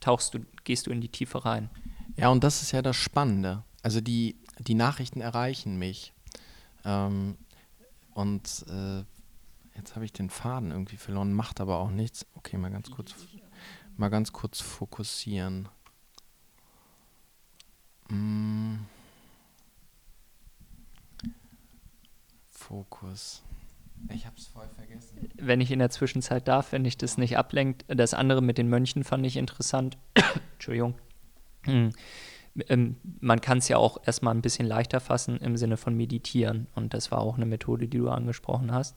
tauchst 0.00 0.34
du, 0.34 0.40
gehst 0.64 0.86
du 0.86 0.90
in 0.90 1.00
die 1.00 1.08
Tiefe 1.08 1.44
rein. 1.44 1.70
Ja, 2.16 2.28
und 2.28 2.42
das 2.42 2.62
ist 2.62 2.72
ja 2.72 2.82
das 2.82 2.96
Spannende. 2.96 3.64
Also 3.82 4.00
die, 4.00 4.36
die 4.58 4.74
Nachrichten 4.74 5.20
erreichen 5.20 5.78
mich. 5.78 6.12
Ähm, 6.84 7.36
und 8.14 8.64
äh, 8.68 9.04
jetzt 9.76 9.94
habe 9.94 10.04
ich 10.04 10.12
den 10.12 10.30
Faden 10.30 10.70
irgendwie 10.70 10.96
verloren, 10.96 11.32
macht 11.32 11.60
aber 11.60 11.78
auch 11.78 11.90
nichts. 11.90 12.26
Okay, 12.34 12.58
mal 12.58 12.70
ganz 12.70 12.90
kurz, 12.90 13.14
mal 13.96 14.08
ganz 14.08 14.32
kurz 14.32 14.60
fokussieren. 14.60 15.68
Mm. 18.08 18.80
Fokus. 22.50 23.42
Ich 24.10 24.26
habe 24.26 24.36
es 24.36 24.46
voll 24.46 24.68
vergessen. 24.68 25.28
Wenn 25.36 25.60
ich 25.60 25.70
in 25.70 25.78
der 25.78 25.90
Zwischenzeit 25.90 26.48
darf, 26.48 26.72
wenn 26.72 26.84
ich 26.84 26.96
das 26.96 27.18
nicht 27.18 27.38
ablenkt. 27.38 27.84
Das 27.88 28.14
andere 28.14 28.42
mit 28.42 28.58
den 28.58 28.68
Mönchen 28.68 29.04
fand 29.04 29.24
ich 29.26 29.36
interessant. 29.36 29.98
Entschuldigung. 30.54 30.94
Hm. 31.64 31.90
Ähm, 32.68 32.96
man 33.20 33.40
kann 33.40 33.58
es 33.58 33.68
ja 33.68 33.78
auch 33.78 33.98
erstmal 34.04 34.34
ein 34.34 34.42
bisschen 34.42 34.66
leichter 34.66 35.00
fassen 35.00 35.38
im 35.38 35.56
Sinne 35.56 35.76
von 35.76 35.96
meditieren. 35.96 36.66
Und 36.74 36.94
das 36.94 37.10
war 37.10 37.20
auch 37.20 37.36
eine 37.36 37.46
Methode, 37.46 37.88
die 37.88 37.98
du 37.98 38.08
angesprochen 38.08 38.72
hast. 38.72 38.96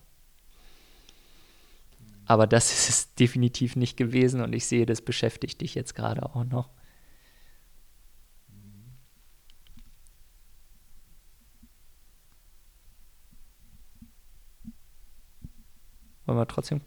Aber 2.26 2.48
das 2.48 2.72
ist 2.74 2.90
es 2.90 3.16
definitiv 3.16 3.76
nicht 3.76 3.98
gewesen 3.98 4.42
und 4.42 4.54
ich 4.54 4.66
sehe, 4.66 4.86
das 4.86 5.02
beschäftigt 5.02 5.62
dich 5.62 5.76
jetzt 5.76 5.96
gerade 5.96 6.24
auch 6.24 6.44
noch. 6.44 6.70
Wollen 16.26 16.38
wir 16.38 16.48
trotzdem? 16.48 16.82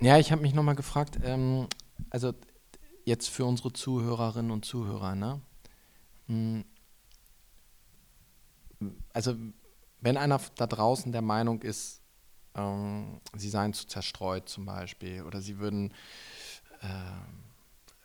Ja, 0.00 0.18
ich 0.18 0.32
habe 0.32 0.42
mich 0.42 0.54
nochmal 0.54 0.74
gefragt, 0.74 1.18
ähm, 1.22 1.68
also 2.10 2.34
jetzt 3.04 3.28
für 3.28 3.44
unsere 3.44 3.72
Zuhörerinnen 3.72 4.50
und 4.50 4.64
Zuhörer, 4.64 5.14
ne? 5.14 5.40
Hm. 6.26 6.64
Also 9.12 9.36
wenn 10.00 10.16
einer 10.16 10.40
da 10.56 10.66
draußen 10.66 11.12
der 11.12 11.22
Meinung 11.22 11.62
ist, 11.62 12.02
ähm, 12.54 13.20
sie 13.36 13.48
seien 13.48 13.72
zu 13.72 13.86
zerstreut 13.86 14.48
zum 14.48 14.66
Beispiel 14.66 15.22
oder 15.22 15.40
sie 15.40 15.58
würden 15.58 15.92
äh, 16.80 16.86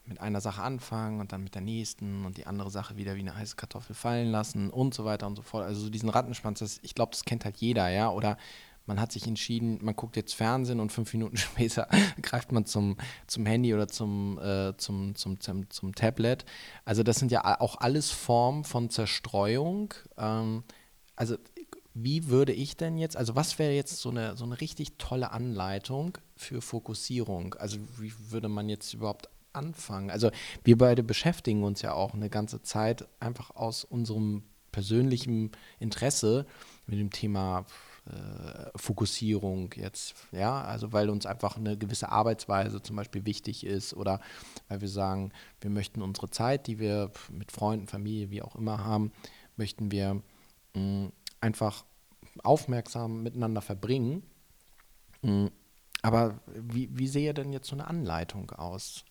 mit 0.06 0.22
einer 0.22 0.40
Sache 0.40 0.62
anfangen 0.62 1.20
und 1.20 1.32
dann 1.32 1.44
mit 1.44 1.56
der 1.56 1.62
nächsten 1.62 2.26
und 2.26 2.38
die 2.38 2.46
andere 2.46 2.70
Sache 2.70 2.96
wieder 2.96 3.16
wie 3.16 3.22
eine 3.22 3.36
heiße 3.36 3.56
Kartoffel 3.56 3.96
fallen 3.96 4.30
lassen 4.30 4.70
und 4.70 4.94
so 4.94 5.04
weiter 5.04 5.28
und 5.28 5.36
so 5.36 5.42
fort. 5.42 5.66
Also 5.66 5.82
so 5.82 5.90
diesen 5.90 6.10
Rattenschwanz, 6.10 6.60
das, 6.60 6.80
ich 6.82 6.96
glaube, 6.96 7.12
das 7.12 7.26
kennt 7.26 7.44
halt 7.44 7.58
jeder, 7.58 7.90
ja. 7.90 8.10
Oder 8.10 8.38
man 8.88 9.00
hat 9.00 9.12
sich 9.12 9.28
entschieden, 9.28 9.80
man 9.82 9.95
guckt 9.95 10.15
jetzt 10.15 10.34
Fernsehen 10.34 10.80
und 10.80 10.91
fünf 10.91 11.13
Minuten 11.13 11.38
später 11.38 11.88
greift 12.21 12.52
man 12.52 12.65
zum, 12.65 12.97
zum 13.28 13.45
Handy 13.45 13.73
oder 13.73 13.88
zum, 13.88 14.39
äh, 14.39 14.76
zum, 14.78 15.15
zum, 15.15 15.39
zum, 15.39 15.69
zum, 15.69 15.93
Tablet. 15.93 16.45
Also 16.86 17.04
das 17.04 17.17
sind 17.17 17.32
ja 17.32 17.60
auch 17.60 17.78
alles 17.80 18.10
Formen 18.10 18.63
von 18.63 18.89
Zerstreuung. 18.89 19.93
Ähm, 20.17 20.63
also 21.15 21.38
wie 21.93 22.28
würde 22.28 22.54
ich 22.54 22.78
denn 22.78 22.97
jetzt, 22.97 23.17
also 23.17 23.36
was 23.36 23.58
wäre 23.60 23.73
jetzt 23.73 24.00
so 24.00 24.10
eine, 24.10 24.38
so 24.38 24.45
eine 24.45 24.62
richtig 24.62 24.97
tolle 24.97 25.32
Anleitung 25.32 26.17
für 26.36 26.62
Fokussierung? 26.62 27.56
Also 27.56 27.78
wie 27.97 28.13
würde 28.30 28.50
man 28.50 28.69
jetzt 28.69 28.93
überhaupt 28.93 29.30
anfangen? 29.54 30.12
Also 30.12 30.30
wir 30.63 30.78
beide 30.78 31.04
beschäftigen 31.04 31.63
uns 31.63 31.82
ja 31.82 31.93
auch 31.93 32.13
eine 32.13 32.30
ganze 32.30 32.62
Zeit 32.62 33.08
einfach 33.19 33.56
aus 33.56 33.84
unserem 33.84 34.43
persönlichen 34.71 35.52
Interesse 35.80 36.45
mit 36.86 37.00
dem 37.00 37.10
Thema 37.10 37.65
Fokussierung 38.76 39.74
jetzt, 39.76 40.15
ja, 40.32 40.62
also 40.62 40.93
weil 40.93 41.10
uns 41.10 41.26
einfach 41.26 41.58
eine 41.58 41.78
gewisse 41.78 42.10
Arbeitsweise 42.10 42.82
zum 42.82 42.96
Beispiel 42.96 43.26
wichtig 43.26 43.65
ist 43.65 43.93
oder 43.93 44.22
weil 44.67 44.82
wir 44.82 44.89
sagen, 44.89 45.32
wir 45.62 45.70
möchten 45.70 46.02
unsere 46.02 46.30
Zeit, 46.30 46.67
die 46.67 46.80
wir 46.80 47.12
mit 47.32 47.52
Freunden, 47.52 47.88
Familie, 47.88 48.30
wie 48.30 48.41
auch 48.41 48.56
immer 48.56 48.84
haben, 48.84 49.12
möchten 49.56 49.91
wir 49.91 50.22
mh, 50.74 50.82
mm, 50.82 51.12
einfach 51.41 51.86
aufmerksam 52.43 53.24
miteinander 53.24 53.62
verbringen. 53.62 54.24
Mh, 55.22 55.32
mm, 55.32 55.52
aber 56.04 56.39
wie, 56.54 56.89
wie 56.91 57.08
sehe 57.08 57.34
denn 57.34 57.52
jetzt 57.52 57.67
so 57.67 57.76
eine 57.76 57.88
Anleitung 57.88 58.52
aus? 58.52 59.04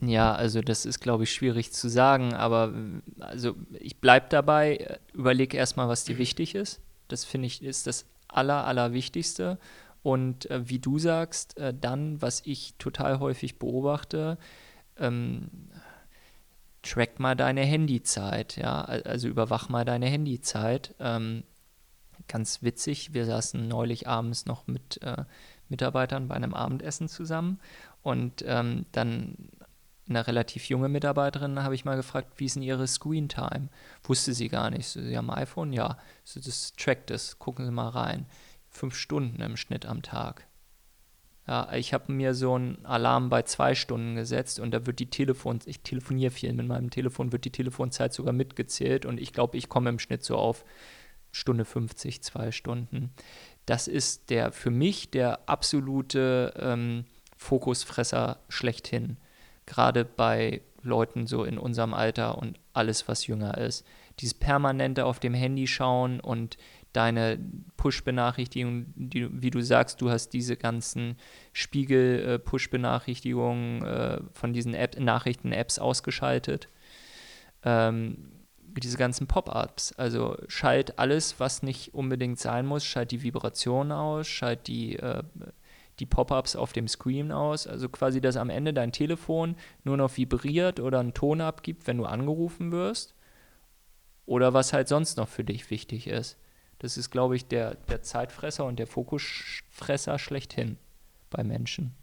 Ja, 0.00 0.32
also 0.32 0.60
das 0.60 0.86
ist, 0.86 1.00
glaube 1.00 1.24
ich, 1.24 1.32
schwierig 1.32 1.72
zu 1.72 1.88
sagen, 1.88 2.32
aber 2.34 2.72
also 3.18 3.56
ich 3.72 4.00
bleibe 4.00 4.26
dabei, 4.28 4.98
überlege 5.12 5.56
erstmal, 5.56 5.88
was 5.88 6.04
dir 6.04 6.18
wichtig 6.18 6.54
ist. 6.54 6.80
Das 7.08 7.24
finde 7.24 7.46
ich 7.46 7.62
ist 7.62 7.86
das 7.86 8.06
Aller, 8.28 8.64
Allerwichtigste. 8.66 9.58
Und 10.02 10.48
äh, 10.50 10.68
wie 10.68 10.78
du 10.78 10.98
sagst, 10.98 11.58
äh, 11.58 11.74
dann, 11.78 12.22
was 12.22 12.42
ich 12.44 12.74
total 12.78 13.18
häufig 13.18 13.58
beobachte, 13.58 14.38
ähm, 14.96 15.50
track 16.82 17.18
mal 17.18 17.34
deine 17.34 17.62
Handyzeit, 17.62 18.56
ja, 18.56 18.82
also 18.82 19.28
überwach 19.28 19.68
mal 19.68 19.84
deine 19.84 20.06
Handyzeit. 20.06 20.94
Ähm, 21.00 21.42
ganz 22.28 22.62
witzig, 22.62 23.14
wir 23.14 23.26
saßen 23.26 23.66
neulich 23.66 24.06
abends 24.06 24.46
noch 24.46 24.66
mit 24.66 25.02
äh, 25.02 25.24
Mitarbeitern 25.68 26.28
bei 26.28 26.36
einem 26.36 26.54
Abendessen 26.54 27.08
zusammen 27.08 27.58
und 28.02 28.44
ähm, 28.46 28.86
dann 28.92 29.36
eine 30.08 30.26
relativ 30.26 30.68
junge 30.68 30.88
Mitarbeiterin 30.88 31.62
habe 31.62 31.74
ich 31.74 31.84
mal 31.84 31.96
gefragt, 31.96 32.34
wie 32.36 32.46
ist 32.46 32.56
denn 32.56 32.62
ihre 32.62 32.86
Screen 32.86 33.28
Time? 33.28 33.68
Wusste 34.02 34.32
sie 34.34 34.48
gar 34.48 34.70
nicht. 34.70 34.86
So, 34.86 35.00
sie 35.00 35.16
haben 35.16 35.30
ein 35.30 35.42
iPhone? 35.42 35.72
Ja. 35.72 35.98
So, 36.24 36.40
das 36.40 36.72
trackt 36.74 37.10
es. 37.10 37.38
Gucken 37.38 37.64
Sie 37.64 37.70
mal 37.70 37.88
rein. 37.88 38.26
Fünf 38.68 38.94
Stunden 38.94 39.40
im 39.42 39.56
Schnitt 39.56 39.86
am 39.86 40.02
Tag. 40.02 40.46
Ja, 41.46 41.72
ich 41.72 41.94
habe 41.94 42.12
mir 42.12 42.34
so 42.34 42.54
einen 42.54 42.84
Alarm 42.84 43.30
bei 43.30 43.42
zwei 43.42 43.74
Stunden 43.74 44.16
gesetzt 44.16 44.60
und 44.60 44.70
da 44.70 44.84
wird 44.84 44.98
die 44.98 45.08
Telefon, 45.08 45.60
ich 45.64 45.80
telefoniere 45.80 46.30
viel 46.30 46.52
mit 46.52 46.66
meinem 46.66 46.90
Telefon, 46.90 47.32
wird 47.32 47.46
die 47.46 47.52
Telefonzeit 47.52 48.12
sogar 48.12 48.34
mitgezählt 48.34 49.06
und 49.06 49.18
ich 49.18 49.32
glaube, 49.32 49.56
ich 49.56 49.70
komme 49.70 49.88
im 49.88 49.98
Schnitt 49.98 50.22
so 50.22 50.36
auf 50.36 50.66
Stunde 51.32 51.64
50, 51.64 52.22
zwei 52.22 52.52
Stunden. 52.52 53.14
Das 53.64 53.88
ist 53.88 54.28
der 54.28 54.52
für 54.52 54.70
mich 54.70 55.10
der 55.10 55.48
absolute 55.48 56.52
ähm, 56.58 57.06
Fokusfresser 57.38 58.40
schlechthin 58.50 59.16
gerade 59.68 60.04
bei 60.04 60.62
Leuten 60.82 61.26
so 61.26 61.44
in 61.44 61.58
unserem 61.58 61.94
Alter 61.94 62.38
und 62.38 62.58
alles, 62.72 63.08
was 63.08 63.26
jünger 63.26 63.58
ist. 63.58 63.84
Dieses 64.20 64.34
permanente 64.34 65.04
auf 65.04 65.18
dem 65.20 65.34
Handy 65.34 65.66
schauen 65.66 66.20
und 66.20 66.56
deine 66.92 67.38
Push-Benachrichtigungen, 67.76 68.94
wie 68.96 69.50
du 69.50 69.60
sagst, 69.60 70.00
du 70.00 70.10
hast 70.10 70.30
diese 70.30 70.56
ganzen 70.56 71.16
Spiegel-Push-Benachrichtigungen 71.52 73.84
äh, 73.84 74.20
von 74.32 74.52
diesen 74.52 74.74
App 74.74 74.98
Nachrichten-Apps 74.98 75.78
ausgeschaltet. 75.78 76.68
Ähm, 77.62 78.32
diese 78.60 78.96
ganzen 78.96 79.26
Pop-ups. 79.26 79.92
Also 79.92 80.36
schalt 80.48 80.98
alles, 80.98 81.40
was 81.40 81.62
nicht 81.62 81.94
unbedingt 81.94 82.38
sein 82.38 82.66
muss, 82.66 82.84
schalt 82.84 83.10
die 83.10 83.22
Vibration 83.22 83.92
aus, 83.92 84.26
schalt 84.26 84.66
die 84.66 84.96
äh, 84.96 85.22
die 86.00 86.06
Pop-ups 86.06 86.56
auf 86.56 86.72
dem 86.72 86.88
Screen 86.88 87.32
aus. 87.32 87.66
Also 87.66 87.88
quasi, 87.88 88.20
dass 88.20 88.36
am 88.36 88.50
Ende 88.50 88.72
dein 88.72 88.92
Telefon 88.92 89.56
nur 89.84 89.96
noch 89.96 90.16
vibriert 90.16 90.80
oder 90.80 91.00
einen 91.00 91.14
Ton 91.14 91.40
abgibt, 91.40 91.86
wenn 91.86 91.98
du 91.98 92.04
angerufen 92.04 92.72
wirst. 92.72 93.14
Oder 94.26 94.52
was 94.52 94.72
halt 94.72 94.88
sonst 94.88 95.16
noch 95.16 95.28
für 95.28 95.44
dich 95.44 95.70
wichtig 95.70 96.06
ist. 96.06 96.36
Das 96.78 96.96
ist, 96.96 97.10
glaube 97.10 97.34
ich, 97.34 97.46
der, 97.46 97.74
der 97.74 98.02
Zeitfresser 98.02 98.64
und 98.64 98.78
der 98.78 98.86
Fokusfresser 98.86 100.18
schlechthin 100.18 100.76
bei 101.30 101.42
Menschen. 101.42 101.94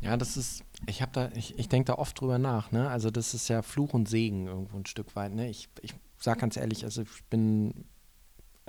Ja, 0.00 0.16
das 0.16 0.36
ist, 0.36 0.64
ich 0.86 1.02
habe 1.02 1.12
da, 1.12 1.30
ich, 1.34 1.58
ich 1.58 1.68
denke 1.68 1.88
da 1.88 1.94
oft 1.98 2.18
drüber 2.18 2.38
nach, 2.38 2.72
ne? 2.72 2.88
Also 2.88 3.10
das 3.10 3.34
ist 3.34 3.48
ja 3.48 3.60
Fluch 3.60 3.92
und 3.92 4.08
Segen 4.08 4.46
irgendwo 4.46 4.78
ein 4.78 4.86
Stück 4.86 5.14
weit, 5.14 5.34
ne? 5.34 5.50
Ich, 5.50 5.68
ich 5.82 5.94
sag 6.18 6.38
ganz 6.38 6.56
ehrlich, 6.56 6.84
also 6.84 7.02
ich 7.02 7.24
bin 7.24 7.84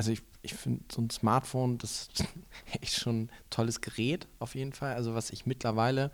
also 0.02 0.14
ich, 0.14 0.24
ich 0.42 0.56
finde 0.56 0.84
so 0.92 1.00
ein 1.00 1.12
Smartphone, 1.12 1.78
das 1.78 2.10
ist 2.12 2.26
echt 2.82 2.96
schon 2.96 3.26
ein 3.26 3.30
tolles 3.52 3.82
Gerät 3.82 4.28
auf 4.40 4.56
jeden 4.56 4.74
Fall. 4.74 4.96
Also 4.96 5.14
was 5.14 5.30
ich 5.30 5.46
mittlerweile 5.46 6.10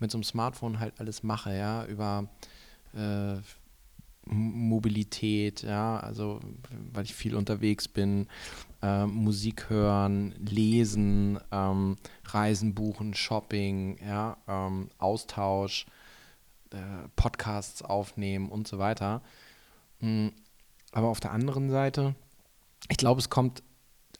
mit 0.00 0.10
so 0.10 0.16
einem 0.16 0.24
Smartphone 0.24 0.80
halt 0.80 0.98
alles 1.00 1.22
mache, 1.22 1.54
ja, 1.54 1.84
über 1.84 2.30
äh, 2.94 3.36
Mobilität, 4.24 5.60
ja, 5.64 6.00
also 6.00 6.40
weil 6.94 7.04
ich 7.04 7.14
viel 7.14 7.34
unterwegs 7.34 7.88
bin, 7.88 8.26
äh, 8.80 9.04
Musik 9.04 9.68
hören, 9.68 10.34
lesen, 10.38 11.38
ähm, 11.52 11.98
Reisen 12.24 12.74
buchen, 12.74 13.12
Shopping, 13.12 13.98
ja, 14.02 14.38
ähm, 14.48 14.88
Austausch, 14.96 15.84
äh, 16.70 17.08
Podcasts 17.16 17.82
aufnehmen 17.82 18.48
und 18.48 18.66
so 18.66 18.78
weiter. 18.78 19.20
Mhm. 20.00 20.32
Aber 20.92 21.08
auf 21.08 21.20
der 21.20 21.32
anderen 21.32 21.68
Seite 21.68 22.14
ich 22.88 22.96
glaube, 22.96 23.20
es 23.20 23.30
kommt, 23.30 23.62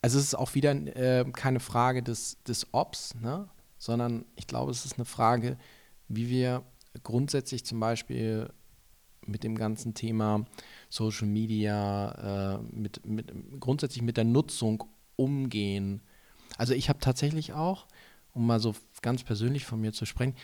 also 0.03 0.19
es 0.19 0.27
ist 0.27 0.35
auch 0.35 0.55
wieder 0.55 0.73
äh, 0.73 1.25
keine 1.33 1.61
Frage 1.61 2.03
des, 2.03 2.43
des 2.45 2.73
Ops, 2.73 3.15
ne? 3.17 3.49
sondern 3.79 4.25
ich 4.37 4.47
glaube, 4.47 4.71
es 4.71 4.85
ist 4.85 4.95
eine 4.95 5.05
Frage, 5.05 5.57
wie 6.09 6.29
wir 6.29 6.63
grundsätzlich 7.03 7.65
zum 7.65 7.81
Beispiel 7.81 8.51
mit 9.27 9.45
dem 9.45 9.57
ganzen 9.57 9.95
Thema 9.95 10.47
Social 10.89 11.27
Media, 11.27 12.57
äh, 12.57 12.63
mit, 12.73 13.05
mit, 13.05 13.33
grundsätzlich 13.61 14.03
mit 14.03 14.17
der 14.17 14.25
Nutzung 14.25 14.85
umgehen. 15.17 16.03
Also 16.59 16.75
ich 16.75 16.89
habe 16.89 17.01
tatsächlich 17.01 17.53
auch, 17.53 17.87
um 18.33 18.47
mal 18.47 18.61
so 18.61 18.75
ganz 19.03 19.25
persönlich 19.25 19.65
von 19.65 19.81
mir 19.81 19.93
zu 19.93 20.07
sprechen, 20.07 20.35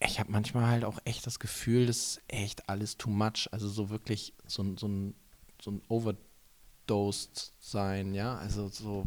ich 0.00 0.20
habe 0.20 0.32
manchmal 0.32 0.66
halt 0.66 0.84
auch 0.84 0.98
echt 1.04 1.26
das 1.26 1.38
Gefühl, 1.38 1.86
das 1.86 1.96
ist 1.96 2.22
echt 2.28 2.68
alles 2.68 2.96
too 2.96 3.10
much. 3.10 3.48
Also 3.52 3.68
so 3.68 3.90
wirklich 3.90 4.34
so, 4.46 4.76
so 4.76 4.86
ein, 4.86 5.14
so 5.62 5.70
ein 5.70 5.82
Over 5.88 6.14
overdosed 6.84 7.52
sein, 7.60 8.14
ja, 8.14 8.36
also 8.36 8.68
so, 8.68 9.06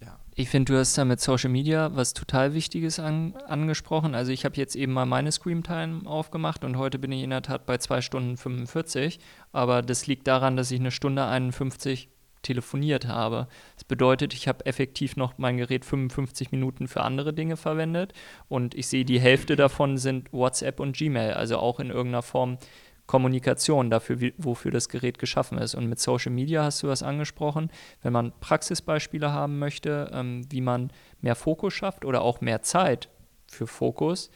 ja. 0.00 0.18
Ich 0.34 0.48
finde, 0.48 0.72
du 0.72 0.78
hast 0.78 0.96
da 0.98 1.04
mit 1.04 1.20
Social 1.20 1.50
Media 1.50 1.94
was 1.94 2.12
total 2.12 2.54
Wichtiges 2.54 2.98
an, 2.98 3.34
angesprochen. 3.46 4.14
Also 4.14 4.32
ich 4.32 4.44
habe 4.44 4.56
jetzt 4.56 4.76
eben 4.76 4.92
mal 4.92 5.06
meine 5.06 5.32
Screamtime 5.32 6.06
aufgemacht 6.06 6.64
und 6.64 6.76
heute 6.76 6.98
bin 6.98 7.12
ich 7.12 7.22
in 7.22 7.30
der 7.30 7.42
Tat 7.42 7.66
bei 7.66 7.78
2 7.78 8.00
Stunden 8.00 8.36
45, 8.36 9.20
aber 9.52 9.82
das 9.82 10.06
liegt 10.06 10.26
daran, 10.26 10.56
dass 10.56 10.70
ich 10.70 10.80
eine 10.80 10.90
Stunde 10.90 11.24
51 11.24 12.08
telefoniert 12.42 13.06
habe. 13.06 13.48
Das 13.76 13.84
bedeutet, 13.84 14.34
ich 14.34 14.48
habe 14.48 14.66
effektiv 14.66 15.16
noch 15.16 15.38
mein 15.38 15.56
Gerät 15.56 15.86
55 15.86 16.52
Minuten 16.52 16.88
für 16.88 17.00
andere 17.00 17.32
Dinge 17.32 17.56
verwendet 17.56 18.12
und 18.48 18.74
ich 18.74 18.86
sehe, 18.86 19.06
die 19.06 19.20
Hälfte 19.20 19.56
davon 19.56 19.96
sind 19.96 20.30
WhatsApp 20.30 20.78
und 20.78 20.94
Gmail, 20.94 21.32
also 21.32 21.56
auch 21.56 21.80
in 21.80 21.88
irgendeiner 21.88 22.22
Form 22.22 22.58
Kommunikation 23.06 23.90
dafür, 23.90 24.20
wie, 24.20 24.34
wofür 24.38 24.70
das 24.70 24.88
Gerät 24.88 25.18
geschaffen 25.18 25.58
ist. 25.58 25.74
Und 25.74 25.86
mit 25.86 25.98
Social 25.98 26.32
Media 26.32 26.64
hast 26.64 26.82
du 26.82 26.88
was 26.88 27.02
angesprochen. 27.02 27.70
Wenn 28.02 28.12
man 28.12 28.32
Praxisbeispiele 28.40 29.32
haben 29.32 29.58
möchte, 29.58 30.10
ähm, 30.12 30.46
wie 30.50 30.62
man 30.62 30.90
mehr 31.20 31.34
Fokus 31.34 31.74
schafft 31.74 32.04
oder 32.04 32.22
auch 32.22 32.40
mehr 32.40 32.62
Zeit 32.62 33.10
für 33.46 33.66
Fokus, 33.66 34.30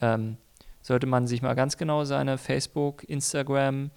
ähm, 0.00 0.36
sollte 0.82 1.06
man 1.06 1.26
sich 1.26 1.42
mal 1.42 1.54
ganz 1.54 1.76
genau 1.76 2.04
seine 2.04 2.38
Facebook, 2.38 3.04
Instagram, 3.04 3.90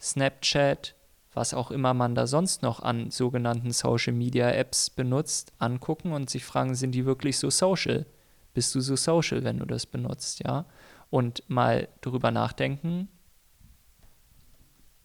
Snapchat, 0.00 0.96
was 1.32 1.54
auch 1.54 1.70
immer 1.70 1.94
man 1.94 2.14
da 2.14 2.26
sonst 2.26 2.62
noch 2.62 2.80
an 2.80 3.10
sogenannten 3.10 3.70
Social 3.70 4.12
Media 4.12 4.50
Apps 4.50 4.90
benutzt, 4.90 5.52
angucken 5.58 6.12
und 6.12 6.28
sich 6.28 6.44
fragen, 6.44 6.74
sind 6.74 6.92
die 6.92 7.06
wirklich 7.06 7.38
so 7.38 7.50
social? 7.50 8.06
Bist 8.52 8.74
du 8.74 8.80
so 8.80 8.96
social, 8.96 9.44
wenn 9.44 9.58
du 9.58 9.64
das 9.64 9.86
benutzt, 9.86 10.42
ja? 10.44 10.64
Und 11.08 11.44
mal 11.48 11.88
darüber 12.00 12.30
nachdenken, 12.30 13.08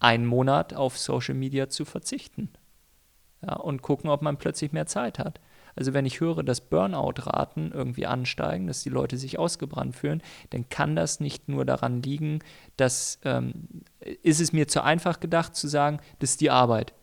einen 0.06 0.26
Monat 0.26 0.72
auf 0.72 0.96
Social 0.96 1.34
Media 1.34 1.68
zu 1.68 1.84
verzichten. 1.84 2.48
Ja, 3.42 3.56
und 3.56 3.82
gucken, 3.82 4.08
ob 4.08 4.22
man 4.22 4.38
plötzlich 4.38 4.70
mehr 4.70 4.86
Zeit 4.86 5.18
hat. 5.18 5.40
Also 5.74 5.92
wenn 5.92 6.06
ich 6.06 6.20
höre, 6.20 6.44
dass 6.44 6.60
Burnout-Raten 6.60 7.72
irgendwie 7.72 8.06
ansteigen, 8.06 8.68
dass 8.68 8.84
die 8.84 8.88
Leute 8.88 9.18
sich 9.18 9.38
ausgebrannt 9.38 9.96
fühlen, 9.96 10.22
dann 10.50 10.68
kann 10.68 10.94
das 10.94 11.18
nicht 11.18 11.48
nur 11.48 11.64
daran 11.64 12.02
liegen, 12.02 12.38
dass 12.76 13.18
ähm, 13.24 13.68
ist 14.22 14.40
es 14.40 14.52
mir 14.52 14.68
zu 14.68 14.82
einfach 14.82 15.18
gedacht 15.18 15.56
zu 15.56 15.66
sagen, 15.66 15.98
das 16.20 16.30
ist 16.30 16.40
die 16.40 16.50
Arbeit. 16.50 16.94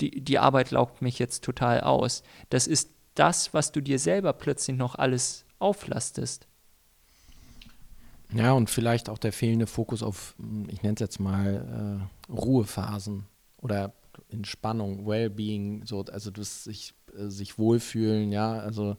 Die, 0.00 0.20
die 0.20 0.38
Arbeit 0.38 0.70
laugt 0.70 1.00
mich 1.00 1.18
jetzt 1.18 1.44
total 1.44 1.80
aus. 1.80 2.22
Das 2.50 2.66
ist 2.66 2.90
das, 3.14 3.54
was 3.54 3.72
du 3.72 3.80
dir 3.80 3.98
selber 3.98 4.34
plötzlich 4.34 4.76
noch 4.76 4.96
alles 4.96 5.46
auflastest. 5.58 6.46
Ja, 8.32 8.52
und 8.52 8.70
vielleicht 8.70 9.08
auch 9.08 9.18
der 9.18 9.32
fehlende 9.32 9.66
Fokus 9.66 10.02
auf, 10.02 10.34
ich 10.68 10.82
nenne 10.82 10.94
es 10.94 11.00
jetzt 11.00 11.20
mal, 11.20 12.08
äh, 12.28 12.32
Ruhephasen 12.32 13.26
oder 13.58 13.92
Entspannung, 14.28 15.06
Wellbeing, 15.06 15.84
so, 15.84 16.04
also 16.04 16.30
das 16.30 16.64
sich, 16.64 16.94
äh, 17.16 17.28
sich 17.28 17.58
wohlfühlen, 17.58 18.32
ja, 18.32 18.54
also 18.58 18.96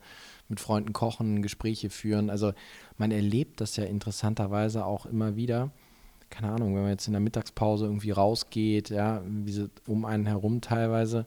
mit 0.47 0.59
Freunden 0.59 0.93
kochen, 0.93 1.41
Gespräche 1.41 1.89
führen. 1.89 2.29
Also 2.29 2.53
man 2.97 3.11
erlebt 3.11 3.61
das 3.61 3.75
ja 3.75 3.85
interessanterweise 3.85 4.85
auch 4.85 5.05
immer 5.05 5.35
wieder. 5.35 5.71
Keine 6.29 6.51
Ahnung, 6.51 6.75
wenn 6.75 6.83
man 6.83 6.91
jetzt 6.91 7.07
in 7.07 7.13
der 7.13 7.21
Mittagspause 7.21 7.85
irgendwie 7.85 8.11
rausgeht, 8.11 8.89
ja, 8.89 9.21
wie 9.25 9.51
sie 9.51 9.69
um 9.87 10.05
einen 10.05 10.25
herum 10.25 10.61
teilweise 10.61 11.25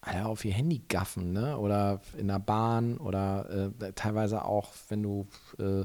alle 0.00 0.26
auf 0.26 0.44
ihr 0.44 0.52
Handy 0.54 0.80
gaffen, 0.88 1.32
ne? 1.32 1.58
Oder 1.58 2.00
in 2.16 2.28
der 2.28 2.38
Bahn 2.38 2.96
oder 2.96 3.72
äh, 3.80 3.92
teilweise 3.92 4.44
auch, 4.44 4.72
wenn 4.88 5.02
du 5.02 5.26
äh, 5.58 5.84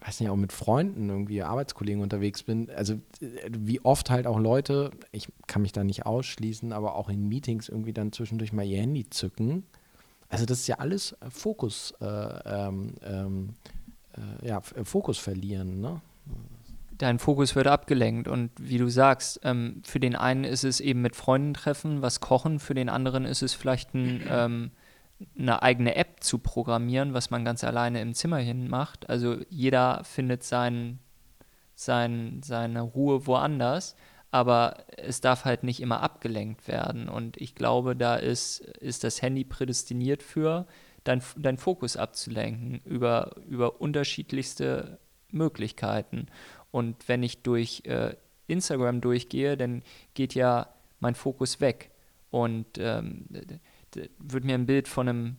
weiß 0.00 0.20
nicht, 0.20 0.30
auch 0.30 0.36
mit 0.36 0.52
Freunden, 0.52 1.08
irgendwie 1.08 1.42
Arbeitskollegen 1.42 2.02
unterwegs 2.02 2.42
bin, 2.42 2.70
also 2.70 2.94
äh, 3.20 3.50
wie 3.50 3.80
oft 3.84 4.10
halt 4.10 4.26
auch 4.26 4.38
Leute, 4.38 4.90
ich 5.12 5.28
kann 5.46 5.62
mich 5.62 5.72
da 5.72 5.84
nicht 5.84 6.06
ausschließen, 6.06 6.72
aber 6.72 6.96
auch 6.96 7.08
in 7.08 7.28
Meetings 7.28 7.68
irgendwie 7.68 7.92
dann 7.92 8.12
zwischendurch 8.12 8.52
mal 8.52 8.64
ihr 8.64 8.80
Handy 8.80 9.08
zücken. 9.08 9.64
Also 10.28 10.44
das 10.44 10.60
ist 10.60 10.66
ja 10.66 10.76
alles 10.76 11.12
äh, 11.12 11.30
Fokus, 11.30 11.94
äh, 12.00 12.06
ähm, 12.06 12.94
ähm, 13.02 13.54
äh, 14.16 14.48
ja, 14.48 14.60
Fokus 14.60 15.18
verlieren, 15.18 15.80
ne? 15.80 16.00
Dein 16.98 17.18
Fokus 17.18 17.54
wird 17.54 17.66
abgelenkt 17.66 18.26
und 18.26 18.50
wie 18.58 18.78
du 18.78 18.88
sagst, 18.88 19.40
ähm, 19.44 19.82
für 19.84 20.00
den 20.00 20.16
einen 20.16 20.44
ist 20.44 20.64
es 20.64 20.80
eben 20.80 21.02
mit 21.02 21.14
Freunden 21.14 21.52
treffen, 21.52 22.00
was 22.00 22.20
kochen, 22.20 22.58
für 22.58 22.72
den 22.72 22.88
anderen 22.88 23.26
ist 23.26 23.42
es 23.42 23.52
vielleicht 23.52 23.92
ein 23.94 24.22
ähm, 24.30 24.70
eine 25.38 25.62
eigene 25.62 25.96
App 25.96 26.22
zu 26.22 26.38
programmieren, 26.38 27.14
was 27.14 27.30
man 27.30 27.44
ganz 27.44 27.64
alleine 27.64 28.00
im 28.00 28.14
Zimmerchen 28.14 28.68
macht. 28.68 29.08
Also 29.08 29.38
jeder 29.48 30.04
findet 30.04 30.42
sein, 30.42 30.98
sein, 31.74 32.40
seine 32.44 32.82
Ruhe 32.82 33.26
woanders, 33.26 33.96
aber 34.30 34.84
es 34.96 35.20
darf 35.20 35.44
halt 35.44 35.62
nicht 35.62 35.80
immer 35.80 36.02
abgelenkt 36.02 36.68
werden. 36.68 37.08
Und 37.08 37.36
ich 37.38 37.54
glaube, 37.54 37.96
da 37.96 38.16
ist, 38.16 38.60
ist 38.60 39.04
das 39.04 39.22
Handy 39.22 39.44
prädestiniert 39.44 40.22
für, 40.22 40.66
dein, 41.04 41.22
dein 41.36 41.56
Fokus 41.56 41.96
abzulenken 41.96 42.80
über, 42.84 43.36
über 43.48 43.80
unterschiedlichste 43.80 44.98
Möglichkeiten. 45.30 46.26
Und 46.70 47.08
wenn 47.08 47.22
ich 47.22 47.42
durch 47.42 47.82
äh, 47.86 48.16
Instagram 48.48 49.00
durchgehe, 49.00 49.56
dann 49.56 49.82
geht 50.14 50.34
ja 50.34 50.68
mein 51.00 51.14
Fokus 51.14 51.60
weg. 51.60 51.90
Und 52.30 52.66
ähm, 52.78 53.26
wird 54.18 54.44
mir 54.44 54.54
ein 54.54 54.66
Bild 54.66 54.88
von 54.88 55.08
einem, 55.08 55.36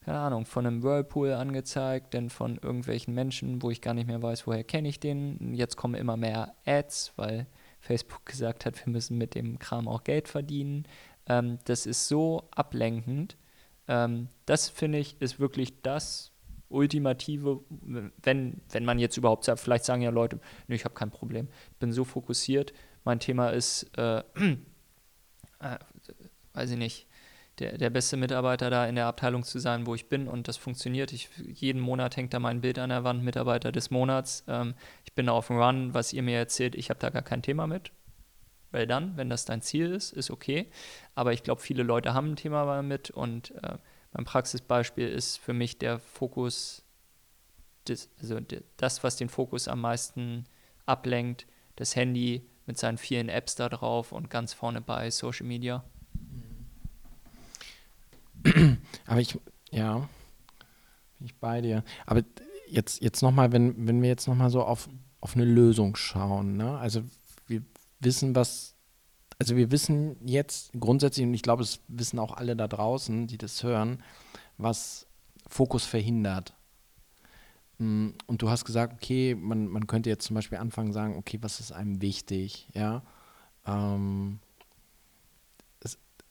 keine 0.00 0.18
Ahnung, 0.18 0.46
von 0.46 0.66
einem 0.66 0.82
Whirlpool 0.82 1.32
angezeigt, 1.32 2.14
denn 2.14 2.30
von 2.30 2.58
irgendwelchen 2.58 3.14
Menschen, 3.14 3.62
wo 3.62 3.70
ich 3.70 3.80
gar 3.80 3.94
nicht 3.94 4.06
mehr 4.06 4.22
weiß, 4.22 4.46
woher 4.46 4.64
kenne 4.64 4.88
ich 4.88 5.00
den. 5.00 5.54
Jetzt 5.54 5.76
kommen 5.76 5.94
immer 5.94 6.16
mehr 6.16 6.54
Ads, 6.64 7.12
weil 7.16 7.46
Facebook 7.80 8.24
gesagt 8.26 8.64
hat, 8.64 8.84
wir 8.84 8.92
müssen 8.92 9.18
mit 9.18 9.34
dem 9.34 9.58
Kram 9.58 9.88
auch 9.88 10.04
Geld 10.04 10.28
verdienen. 10.28 10.86
Ähm, 11.26 11.58
das 11.64 11.86
ist 11.86 12.08
so 12.08 12.48
ablenkend. 12.50 13.36
Ähm, 13.88 14.28
das 14.46 14.68
finde 14.68 14.98
ich 14.98 15.20
ist 15.20 15.40
wirklich 15.40 15.82
das 15.82 16.32
ultimative, 16.72 17.60
wenn, 17.70 18.60
wenn 18.70 18.84
man 18.84 18.98
jetzt 18.98 19.16
überhaupt 19.16 19.44
sagt, 19.44 19.60
vielleicht 19.60 19.84
sagen 19.84 20.02
ja 20.02 20.10
Leute, 20.10 20.40
nee, 20.66 20.74
ich 20.74 20.84
habe 20.84 20.94
kein 20.94 21.10
Problem, 21.10 21.48
ich 21.72 21.78
bin 21.78 21.92
so 21.92 22.04
fokussiert, 22.04 22.72
mein 23.04 23.20
Thema 23.20 23.50
ist, 23.50 23.90
äh, 23.96 24.22
äh, 25.60 25.78
weiß 26.54 26.70
ich 26.70 26.78
nicht, 26.78 27.06
der, 27.62 27.78
der 27.78 27.90
beste 27.90 28.16
Mitarbeiter 28.16 28.70
da 28.70 28.86
in 28.86 28.96
der 28.96 29.06
Abteilung 29.06 29.44
zu 29.44 29.58
sein, 29.58 29.86
wo 29.86 29.94
ich 29.94 30.08
bin 30.08 30.26
und 30.26 30.48
das 30.48 30.56
funktioniert. 30.56 31.12
Ich, 31.12 31.28
jeden 31.46 31.80
Monat 31.80 32.16
hängt 32.16 32.34
da 32.34 32.40
mein 32.40 32.60
Bild 32.60 32.78
an 32.78 32.90
der 32.90 33.04
Wand, 33.04 33.22
Mitarbeiter 33.22 33.70
des 33.70 33.90
Monats. 33.90 34.44
Ähm, 34.48 34.74
ich 35.04 35.12
bin 35.12 35.26
da 35.26 35.32
auf 35.32 35.46
dem 35.46 35.58
Run, 35.58 35.94
was 35.94 36.12
ihr 36.12 36.22
mir 36.22 36.38
erzählt, 36.38 36.74
ich 36.74 36.90
habe 36.90 36.98
da 36.98 37.10
gar 37.10 37.22
kein 37.22 37.42
Thema 37.42 37.66
mit. 37.66 37.92
Weil 38.72 38.86
dann, 38.86 39.16
wenn 39.16 39.30
das 39.30 39.44
dein 39.44 39.62
Ziel 39.62 39.92
ist, 39.92 40.12
ist 40.12 40.30
okay. 40.30 40.70
Aber 41.14 41.32
ich 41.32 41.42
glaube, 41.42 41.60
viele 41.60 41.82
Leute 41.82 42.14
haben 42.14 42.32
ein 42.32 42.36
Thema 42.36 42.64
damit 42.64 43.10
und 43.10 43.52
äh, 43.62 43.76
mein 44.12 44.24
Praxisbeispiel 44.24 45.08
ist 45.08 45.38
für 45.38 45.52
mich 45.52 45.78
der 45.78 45.98
Fokus, 46.00 46.84
des, 47.86 48.10
also 48.20 48.38
das, 48.76 49.04
was 49.04 49.16
den 49.16 49.28
Fokus 49.28 49.68
am 49.68 49.80
meisten 49.80 50.44
ablenkt, 50.84 51.46
das 51.76 51.94
Handy 51.94 52.42
mit 52.66 52.78
seinen 52.78 52.98
vielen 52.98 53.28
Apps 53.28 53.54
da 53.54 53.68
drauf 53.68 54.12
und 54.12 54.30
ganz 54.30 54.52
vorne 54.52 54.80
bei 54.80 55.10
Social 55.10 55.46
Media. 55.46 55.84
Aber 59.06 59.20
ich, 59.20 59.38
ja, 59.70 60.08
bin 61.18 61.26
ich 61.26 61.34
bei 61.36 61.60
dir. 61.60 61.84
Aber 62.06 62.22
jetzt, 62.68 63.02
jetzt 63.02 63.22
nochmal, 63.22 63.52
wenn, 63.52 63.86
wenn 63.86 64.02
wir 64.02 64.08
jetzt 64.08 64.26
nochmal 64.26 64.50
so 64.50 64.62
auf, 64.62 64.88
auf 65.20 65.36
eine 65.36 65.44
Lösung 65.44 65.96
schauen, 65.96 66.56
ne? 66.56 66.78
Also 66.78 67.02
wir 67.46 67.62
wissen, 68.00 68.34
was, 68.34 68.74
also 69.38 69.56
wir 69.56 69.70
wissen 69.70 70.16
jetzt 70.26 70.72
grundsätzlich, 70.78 71.26
und 71.26 71.34
ich 71.34 71.42
glaube, 71.42 71.62
es 71.62 71.80
wissen 71.88 72.18
auch 72.18 72.36
alle 72.36 72.56
da 72.56 72.68
draußen, 72.68 73.26
die 73.26 73.38
das 73.38 73.62
hören, 73.62 74.02
was 74.58 75.06
Fokus 75.46 75.84
verhindert. 75.84 76.54
Mm, 77.78 78.10
und 78.26 78.42
du 78.42 78.50
hast 78.50 78.64
gesagt, 78.64 78.94
okay, 78.94 79.34
man, 79.34 79.68
man 79.68 79.86
könnte 79.86 80.10
jetzt 80.10 80.26
zum 80.26 80.34
Beispiel 80.34 80.58
anfangen, 80.58 80.92
sagen, 80.92 81.16
okay, 81.16 81.38
was 81.40 81.60
ist 81.60 81.72
einem 81.72 82.00
wichtig, 82.00 82.68
ja? 82.74 83.02
Ähm, 83.66 84.40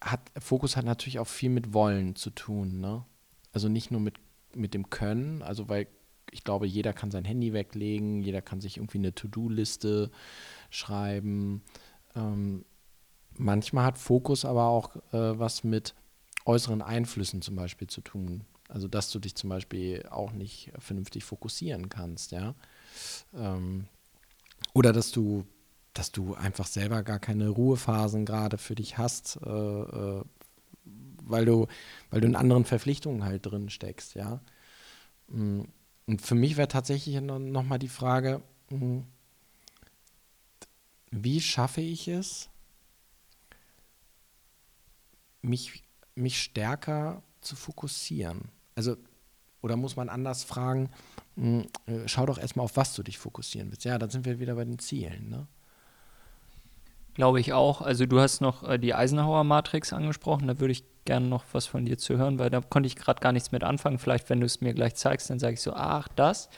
hat, 0.02 0.32
Fokus 0.40 0.76
hat 0.76 0.86
natürlich 0.86 1.20
auch 1.20 1.28
viel 1.28 1.50
mit 1.50 1.74
Wollen 1.74 2.16
zu 2.16 2.32
tun, 2.32 2.80
ne? 2.80 3.06
Also 3.54 3.70
nicht 3.70 3.92
nur 3.92 4.00
mit, 4.00 4.16
mit 4.56 4.74
dem 4.74 4.90
Können, 4.90 5.42
also 5.42 5.70
weil 5.70 5.88
ich 6.32 6.44
glaube, 6.44 6.66
jeder 6.66 6.94
kann 6.94 7.12
sein 7.12 7.26
Handy 7.26 7.54
weglegen, 7.54 8.22
jeder 8.22 8.42
kann 8.42 8.62
sich 8.62 8.78
irgendwie 8.78 9.00
eine 9.00 9.14
To-Do-Liste 9.14 10.12
schreiben. 10.70 11.62
Ähm, 12.16 12.66
manchmal 13.38 13.86
hat 13.86 13.98
Fokus 13.98 14.46
aber 14.46 14.68
auch 14.68 14.96
äh, 15.12 15.38
was 15.38 15.64
mit 15.64 15.94
äußeren 16.46 16.82
Einflüssen 16.82 17.42
zum 17.42 17.56
Beispiel 17.56 17.88
zu 17.88 18.02
tun. 18.02 18.46
Also 18.70 18.88
dass 18.88 19.12
du 19.12 19.20
dich 19.20 19.36
zum 19.36 19.50
Beispiel 19.50 20.06
auch 20.10 20.32
nicht 20.32 20.72
vernünftig 20.80 21.26
fokussieren 21.26 21.90
kannst, 21.90 22.32
ja. 22.32 22.56
Ähm, 23.34 23.88
oder 24.74 24.94
dass 24.94 25.12
du 25.12 25.46
dass 25.94 26.12
du 26.12 26.36
einfach 26.36 26.68
selber 26.68 27.04
gar 27.04 27.20
keine 27.20 27.50
Ruhephasen 27.50 28.26
gerade 28.26 28.58
für 28.58 28.76
dich 28.76 28.98
hast, 28.98 29.40
äh, 29.46 29.50
äh, 29.50 30.24
weil 31.24 31.46
du, 31.46 31.68
weil 32.10 32.22
du 32.22 32.28
in 32.28 32.36
anderen 32.36 32.66
Verpflichtungen 32.66 33.24
halt 33.24 33.46
drin 33.46 33.70
steckst, 33.70 34.16
ja. 34.16 34.42
Mm, 35.28 35.64
und 36.08 36.22
für 36.22 36.36
mich 36.36 36.58
wäre 36.58 36.68
tatsächlich 36.68 37.20
nochmal 37.22 37.80
die 37.80 37.88
Frage, 37.88 38.42
mm, 38.70 39.00
wie 41.12 41.42
schaffe 41.42 41.82
ich 41.82 42.08
es, 42.08 42.50
mich, 45.42 45.84
mich 46.16 46.42
stärker 46.42 47.22
zu 47.42 47.56
fokussieren? 47.56 48.50
Also, 48.76 48.98
oder 49.62 49.76
muss 49.76 49.96
man 49.96 50.10
anders 50.10 50.44
fragen, 50.44 50.90
mm, 51.36 51.62
äh, 51.86 52.08
schau 52.08 52.26
doch 52.26 52.38
erstmal 52.38 52.64
auf, 52.64 52.78
was 52.78 52.94
du 52.94 53.04
dich 53.04 53.18
fokussieren 53.18 53.70
willst. 53.72 53.84
Ja, 53.86 53.98
dann 54.00 54.10
sind 54.10 54.26
wir 54.26 54.40
wieder 54.40 54.56
bei 54.56 54.66
den 54.66 54.80
Zielen, 54.80 55.30
ne? 55.30 55.48
Glaube 57.22 57.40
ich 57.40 57.54
auch. 57.54 57.84
Also 57.84 58.08
du 58.08 58.20
hast 58.20 58.42
noch 58.42 58.68
äh, 58.68 58.80
die 58.80 58.96
Eisenhower-Matrix 58.96 59.94
angesprochen, 59.94 60.48
da 60.48 60.60
würde 60.60 60.72
ich 60.72 60.84
gerne 61.06 61.28
noch 61.28 61.44
was 61.52 61.68
von 61.68 61.86
dir 61.86 62.00
zu 62.00 62.18
hören, 62.18 62.40
weil 62.40 62.50
da 62.50 62.62
konnte 62.62 62.88
ich 62.88 62.96
gerade 62.96 63.20
gar 63.20 63.32
nichts 63.32 63.52
mit 63.52 63.64
anfangen. 63.64 64.00
Vielleicht, 64.00 64.32
wenn 64.32 64.40
du 64.40 64.48
es 64.48 64.60
mir 64.60 64.74
gleich 64.74 64.96
zeigst, 64.96 65.30
dann 65.30 65.38
sage 65.38 65.54
ich 65.54 65.62
so, 65.62 65.74
ach, 65.74 66.08
das. 66.16 66.50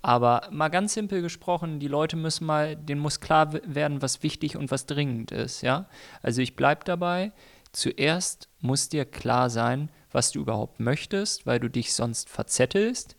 Aber 0.00 0.48
mal 0.50 0.70
ganz 0.70 0.94
simpel 0.94 1.20
gesprochen, 1.20 1.80
die 1.80 1.88
Leute 1.88 2.16
müssen 2.16 2.46
mal, 2.46 2.76
denen 2.76 3.02
muss 3.02 3.20
klar 3.20 3.52
werden, 3.66 4.00
was 4.00 4.22
wichtig 4.22 4.56
und 4.56 4.70
was 4.70 4.86
dringend 4.86 5.32
ist, 5.32 5.60
ja. 5.60 5.84
Also 6.22 6.40
ich 6.40 6.56
bleibe 6.56 6.86
dabei. 6.86 7.32
Zuerst 7.72 8.48
muss 8.60 8.88
dir 8.88 9.04
klar 9.04 9.50
sein, 9.50 9.90
was 10.12 10.30
du 10.30 10.40
überhaupt 10.40 10.80
möchtest, 10.80 11.44
weil 11.44 11.60
du 11.60 11.68
dich 11.68 11.92
sonst 11.92 12.30
verzettelst. 12.30 13.16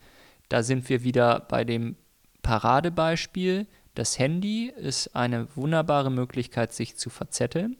Da 0.49 0.63
sind 0.63 0.89
wir 0.89 1.03
wieder 1.03 1.41
bei 1.41 1.63
dem 1.63 1.95
Paradebeispiel 2.41 3.67
das 3.97 4.19
Handy 4.19 4.67
ist 4.69 5.15
eine 5.15 5.47
wunderbare 5.55 6.11
Möglichkeit, 6.11 6.71
sich 6.71 6.97
zu 6.97 7.09
verzetteln. 7.09 7.77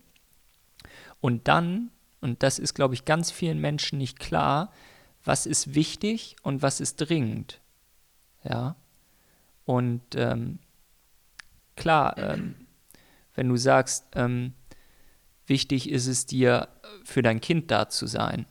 Und 1.22 1.48
dann, 1.48 1.92
und 2.22 2.42
das 2.42 2.58
ist, 2.58 2.74
glaube 2.74 2.96
ich, 2.96 3.06
ganz 3.06 3.30
vielen 3.30 3.60
Menschen 3.60 4.00
nicht 4.00 4.20
klar, 4.20 4.72
was 5.24 5.46
ist 5.46 5.76
wichtig 5.76 6.36
und 6.42 6.62
was 6.64 6.80
ist 6.80 6.96
dringend. 6.98 7.62
Ja. 8.44 8.76
Und 9.66 10.02
ähm, 10.16 10.60
klar, 11.76 12.18
ähm, 12.18 12.56
wenn 13.36 13.50
du 13.50 13.58
sagst, 13.58 14.06
ähm, 14.16 14.54
wichtig 15.46 15.90
ist 15.90 16.08
es 16.08 16.26
dir, 16.26 16.68
für 17.04 17.22
dein 17.22 17.42
Kind 17.42 17.70
da 17.70 17.90
zu 17.90 18.08
sein. 18.08 18.48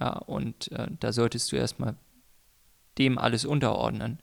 Ja, 0.00 0.12
und 0.12 0.72
äh, 0.72 0.86
da 0.98 1.12
solltest 1.12 1.52
du 1.52 1.56
erstmal 1.56 1.96
dem 2.96 3.18
alles 3.18 3.44
unterordnen. 3.44 4.18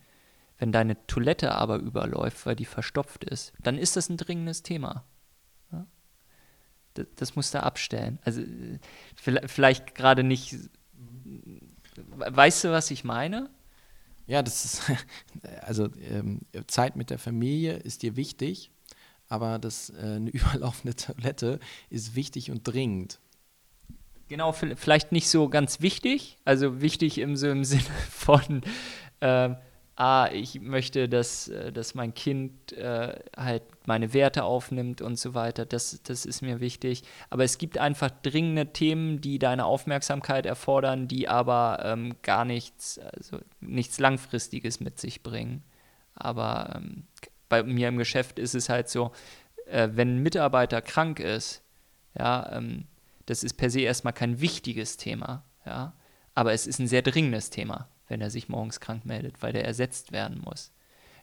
Wenn 0.59 0.73
deine 0.73 1.07
Toilette 1.07 1.53
aber 1.53 1.77
überläuft, 1.77 2.45
weil 2.45 2.55
die 2.55 2.65
verstopft 2.65 3.23
ist, 3.23 3.53
dann 3.63 3.77
ist 3.77 3.95
das 3.95 4.09
ein 4.09 4.17
dringendes 4.17 4.61
Thema. 4.61 5.05
Ja? 5.71 5.87
Das, 6.93 7.07
das 7.15 7.35
musst 7.35 7.53
du 7.53 7.63
abstellen. 7.63 8.19
Also 8.23 8.43
vielleicht, 9.15 9.49
vielleicht 9.49 9.95
gerade 9.95 10.23
nicht. 10.23 10.55
Weißt 11.95 12.65
du, 12.65 12.71
was 12.71 12.91
ich 12.91 13.05
meine? 13.05 13.49
Ja, 14.27 14.43
das 14.43 14.65
ist, 14.65 14.81
also 15.61 15.89
ähm, 16.01 16.41
Zeit 16.67 16.97
mit 16.97 17.09
der 17.09 17.19
Familie 17.19 17.77
ist 17.77 18.03
dir 18.03 18.17
wichtig, 18.17 18.69
aber 19.29 19.59
das, 19.59 19.89
äh, 19.91 20.17
eine 20.17 20.29
überlaufende 20.31 20.95
Toilette 20.95 21.59
ist 21.89 22.15
wichtig 22.15 22.51
und 22.51 22.67
dringend. 22.67 23.19
Genau, 24.27 24.51
vielleicht 24.51 25.11
nicht 25.11 25.27
so 25.27 25.49
ganz 25.49 25.81
wichtig, 25.81 26.37
also 26.45 26.81
wichtig 26.81 27.17
im, 27.17 27.35
so 27.35 27.47
im 27.47 27.63
Sinne 27.63 27.81
von, 28.11 28.61
äh, 29.21 29.55
ah, 29.99 30.29
ich 30.31 30.61
möchte, 30.61 31.09
dass, 31.09 31.49
äh, 31.49 31.73
dass 31.73 31.93
mein 31.93 32.13
Kind 32.13 32.71
äh, 32.73 33.19
halt 33.35 33.63
meine 33.85 34.13
Werte 34.13 34.45
aufnimmt 34.45 35.01
und 35.01 35.19
so 35.19 35.33
weiter. 35.33 35.65
Das, 35.65 36.01
das 36.03 36.25
ist 36.25 36.41
mir 36.41 36.61
wichtig. 36.61 37.03
Aber 37.29 37.43
es 37.43 37.57
gibt 37.57 37.77
einfach 37.77 38.09
dringende 38.09 38.67
Themen, 38.71 39.19
die 39.19 39.39
deine 39.39 39.65
Aufmerksamkeit 39.65 40.45
erfordern, 40.45 41.09
die 41.09 41.27
aber 41.27 41.81
ähm, 41.83 42.15
gar 42.21 42.45
nichts, 42.45 42.97
also 42.99 43.39
nichts 43.59 43.99
Langfristiges 43.99 44.79
mit 44.79 44.99
sich 44.99 45.21
bringen. 45.21 45.63
Aber 46.15 46.75
ähm, 46.77 47.03
bei 47.49 47.61
mir 47.63 47.89
im 47.89 47.97
Geschäft 47.97 48.39
ist 48.39 48.55
es 48.55 48.69
halt 48.69 48.87
so, 48.87 49.11
äh, 49.65 49.89
wenn 49.91 50.15
ein 50.15 50.23
Mitarbeiter 50.23 50.81
krank 50.81 51.19
ist, 51.19 51.61
ja, 52.17 52.49
ähm, 52.53 52.85
das 53.25 53.43
ist 53.43 53.55
per 53.55 53.69
se 53.69 53.81
erstmal 53.81 54.13
kein 54.13 54.39
wichtiges 54.39 54.97
Thema, 54.97 55.43
ja, 55.65 55.93
aber 56.33 56.53
es 56.53 56.65
ist 56.67 56.79
ein 56.79 56.87
sehr 56.87 57.03
dringendes 57.03 57.49
Thema 57.51 57.87
wenn 58.09 58.21
er 58.21 58.29
sich 58.29 58.49
morgens 58.49 58.79
krank 58.79 59.05
meldet, 59.05 59.41
weil 59.41 59.53
der 59.53 59.65
ersetzt 59.65 60.11
werden 60.11 60.41
muss. 60.43 60.71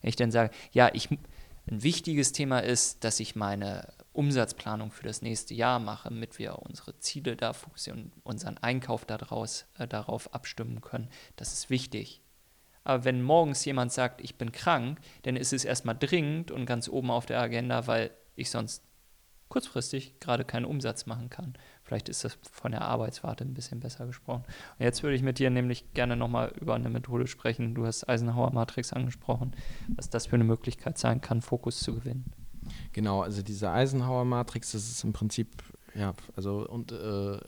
Wenn 0.01 0.09
ich 0.09 0.17
dann 0.17 0.31
sage, 0.31 0.51
ja, 0.73 0.91
ich, 0.95 1.11
ein 1.11 1.83
wichtiges 1.83 2.33
Thema 2.33 2.61
ist, 2.61 3.05
dass 3.05 3.21
ich 3.21 3.37
meine 3.37 3.93
Umsatzplanung 4.13 4.91
für 4.91 5.05
das 5.05 5.21
nächste 5.21 5.53
Jahr 5.53 5.79
mache, 5.79 6.09
damit 6.09 6.39
wir 6.39 6.61
unsere 6.61 6.99
Ziele 7.01 7.37
da 7.37 7.53
fokussieren, 7.53 8.13
unseren 8.23 8.57
Einkauf 8.59 9.05
daraus, 9.05 9.67
äh, 9.79 9.87
darauf 9.87 10.33
abstimmen 10.33 10.81
können. 10.81 11.11
Das 11.37 11.53
ist 11.53 11.69
wichtig. 11.69 12.23
Aber 12.85 13.05
wenn 13.05 13.21
morgens 13.21 13.65
jemand 13.65 13.93
sagt, 13.93 14.21
ich 14.21 14.37
bin 14.37 14.53
krank, 14.53 15.01
dann 15.23 15.35
ist 15.37 15.53
es 15.53 15.65
erstmal 15.65 15.99
dringend 15.99 16.53
und 16.53 16.67
ganz 16.67 16.89
oben 16.89 17.11
auf 17.11 17.27
der 17.27 17.41
Agenda, 17.41 17.89
weil 17.89 18.13
ich 18.37 18.49
sonst 18.49 18.85
kurzfristig 19.49 20.21
gerade 20.21 20.45
keinen 20.45 20.65
Umsatz 20.65 21.07
machen 21.07 21.29
kann. 21.29 21.55
Vielleicht 21.87 22.09
ist 22.09 22.25
das 22.25 22.37
von 22.51 22.73
der 22.73 22.83
Arbeitswarte 22.83 23.45
ein 23.45 23.55
bisschen 23.55 23.79
besser 23.79 24.07
gesprochen. 24.07 24.45
Und 24.79 24.85
jetzt 24.85 25.05
würde 25.05 25.15
ich 25.15 25.23
mit 25.23 25.39
dir 25.39 25.51
nämlich 25.51 25.93
gerne 25.95 26.17
nochmal 26.17 26.53
über 26.61 26.75
eine 26.75 26.89
Methode 26.89 27.29
sprechen. 27.29 27.75
Du 27.75 27.87
hast 27.87 28.09
Eisenhower 28.09 28.53
Matrix 28.53 28.93
angesprochen, 28.93 29.53
was 29.95 30.11
das 30.11 30.27
für 30.27 30.35
eine 30.35 30.45
Möglichkeit 30.45 30.99
sein 30.99 31.21
kann, 31.21 31.43
Fokus 31.43 31.81
zu 31.81 31.95
gewinnen. 31.95 32.25
Genau, 32.93 33.23
also 33.23 33.43
diese 33.43 33.71
Eisenhower 33.71 34.25
Matrix, 34.25 34.73
das 34.73 34.89
ist 34.89 35.05
im 35.05 35.13
Prinzip 35.13 35.63
ja, 35.95 36.15
also 36.35 36.69
und 36.69 36.93
äh, 36.93 37.39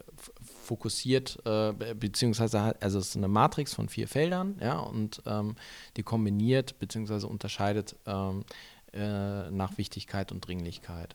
fokussiert, 0.64 1.38
äh, 1.44 1.72
beziehungsweise 1.94 2.80
also 2.80 2.98
es 2.98 3.08
ist 3.08 3.16
eine 3.16 3.28
Matrix 3.28 3.74
von 3.74 3.88
vier 3.88 4.08
Feldern, 4.08 4.56
ja, 4.60 4.78
und 4.78 5.20
ähm, 5.26 5.56
die 5.96 6.02
kombiniert 6.02 6.78
beziehungsweise 6.78 7.26
unterscheidet 7.26 7.96
ähm, 8.06 8.44
äh, 8.94 9.50
nach 9.50 9.76
Wichtigkeit 9.76 10.32
und 10.32 10.46
Dringlichkeit. 10.46 11.14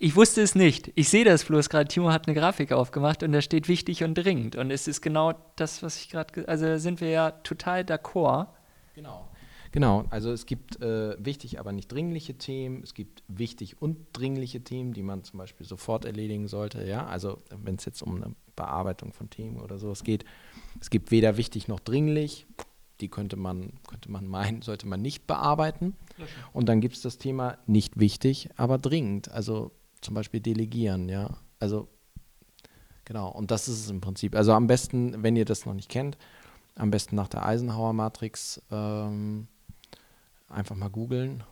Ich 0.00 0.14
wusste 0.14 0.42
es 0.42 0.54
nicht. 0.54 0.92
Ich 0.94 1.08
sehe 1.08 1.24
das 1.24 1.44
bloß 1.44 1.68
gerade. 1.68 1.88
Timo 1.88 2.10
hat 2.10 2.28
eine 2.28 2.38
Grafik 2.38 2.70
aufgemacht 2.70 3.24
und 3.24 3.32
da 3.32 3.42
steht 3.42 3.66
wichtig 3.66 4.04
und 4.04 4.14
dringend. 4.14 4.54
Und 4.54 4.70
es 4.70 4.86
ist 4.86 5.00
genau 5.00 5.34
das, 5.56 5.82
was 5.82 5.96
ich 6.00 6.08
gerade. 6.08 6.46
Also 6.46 6.66
da 6.66 6.78
sind 6.78 7.00
wir 7.00 7.10
ja 7.10 7.32
total 7.32 7.80
d'accord. 7.80 8.46
Genau. 8.94 9.28
Genau, 9.72 10.04
also 10.10 10.32
es 10.32 10.46
gibt 10.46 10.80
äh, 10.80 11.16
wichtig, 11.22 11.60
aber 11.60 11.72
nicht 11.72 11.92
dringliche 11.92 12.38
Themen. 12.38 12.82
Es 12.82 12.94
gibt 12.94 13.22
wichtig 13.28 13.82
und 13.82 13.98
dringliche 14.12 14.62
Themen, 14.62 14.92
die 14.94 15.02
man 15.02 15.24
zum 15.24 15.38
Beispiel 15.38 15.66
sofort 15.66 16.04
erledigen 16.04 16.48
sollte. 16.48 16.86
Ja, 16.86 17.06
also 17.06 17.38
wenn 17.50 17.74
es 17.74 17.84
jetzt 17.84 18.00
um 18.00 18.16
eine 18.16 18.34
Bearbeitung 18.56 19.12
von 19.12 19.28
Themen 19.30 19.60
oder 19.60 19.78
sowas 19.78 20.04
geht. 20.04 20.24
Es 20.80 20.90
gibt 20.90 21.10
weder 21.10 21.36
wichtig 21.36 21.68
noch 21.68 21.80
dringlich. 21.80 22.46
Die 23.00 23.08
könnte 23.08 23.36
man, 23.36 23.74
könnte 23.86 24.10
man 24.10 24.26
meinen, 24.26 24.62
sollte 24.62 24.86
man 24.88 25.02
nicht 25.02 25.26
bearbeiten. 25.26 25.96
Und 26.52 26.68
dann 26.68 26.80
gibt 26.80 26.96
es 26.96 27.02
das 27.02 27.18
Thema 27.18 27.58
nicht 27.66 28.00
wichtig, 28.00 28.50
aber 28.56 28.78
dringend. 28.78 29.30
Also 29.30 29.70
zum 30.00 30.14
Beispiel 30.14 30.40
delegieren, 30.40 31.08
ja. 31.08 31.38
Also 31.60 31.88
genau, 33.04 33.30
und 33.30 33.50
das 33.50 33.68
ist 33.68 33.84
es 33.84 33.90
im 33.90 34.00
Prinzip. 34.00 34.34
Also 34.34 34.52
am 34.52 34.66
besten, 34.66 35.22
wenn 35.22 35.36
ihr 35.36 35.44
das 35.44 35.66
noch 35.66 35.74
nicht 35.74 35.88
kennt, 35.88 36.16
am 36.74 36.90
besten 36.90 37.16
nach 37.16 37.28
der 37.28 37.44
Eisenhower 37.44 37.92
Matrix 37.92 38.62
ähm, 38.70 39.48
einfach 40.48 40.76
mal 40.76 40.90
googeln 40.90 41.42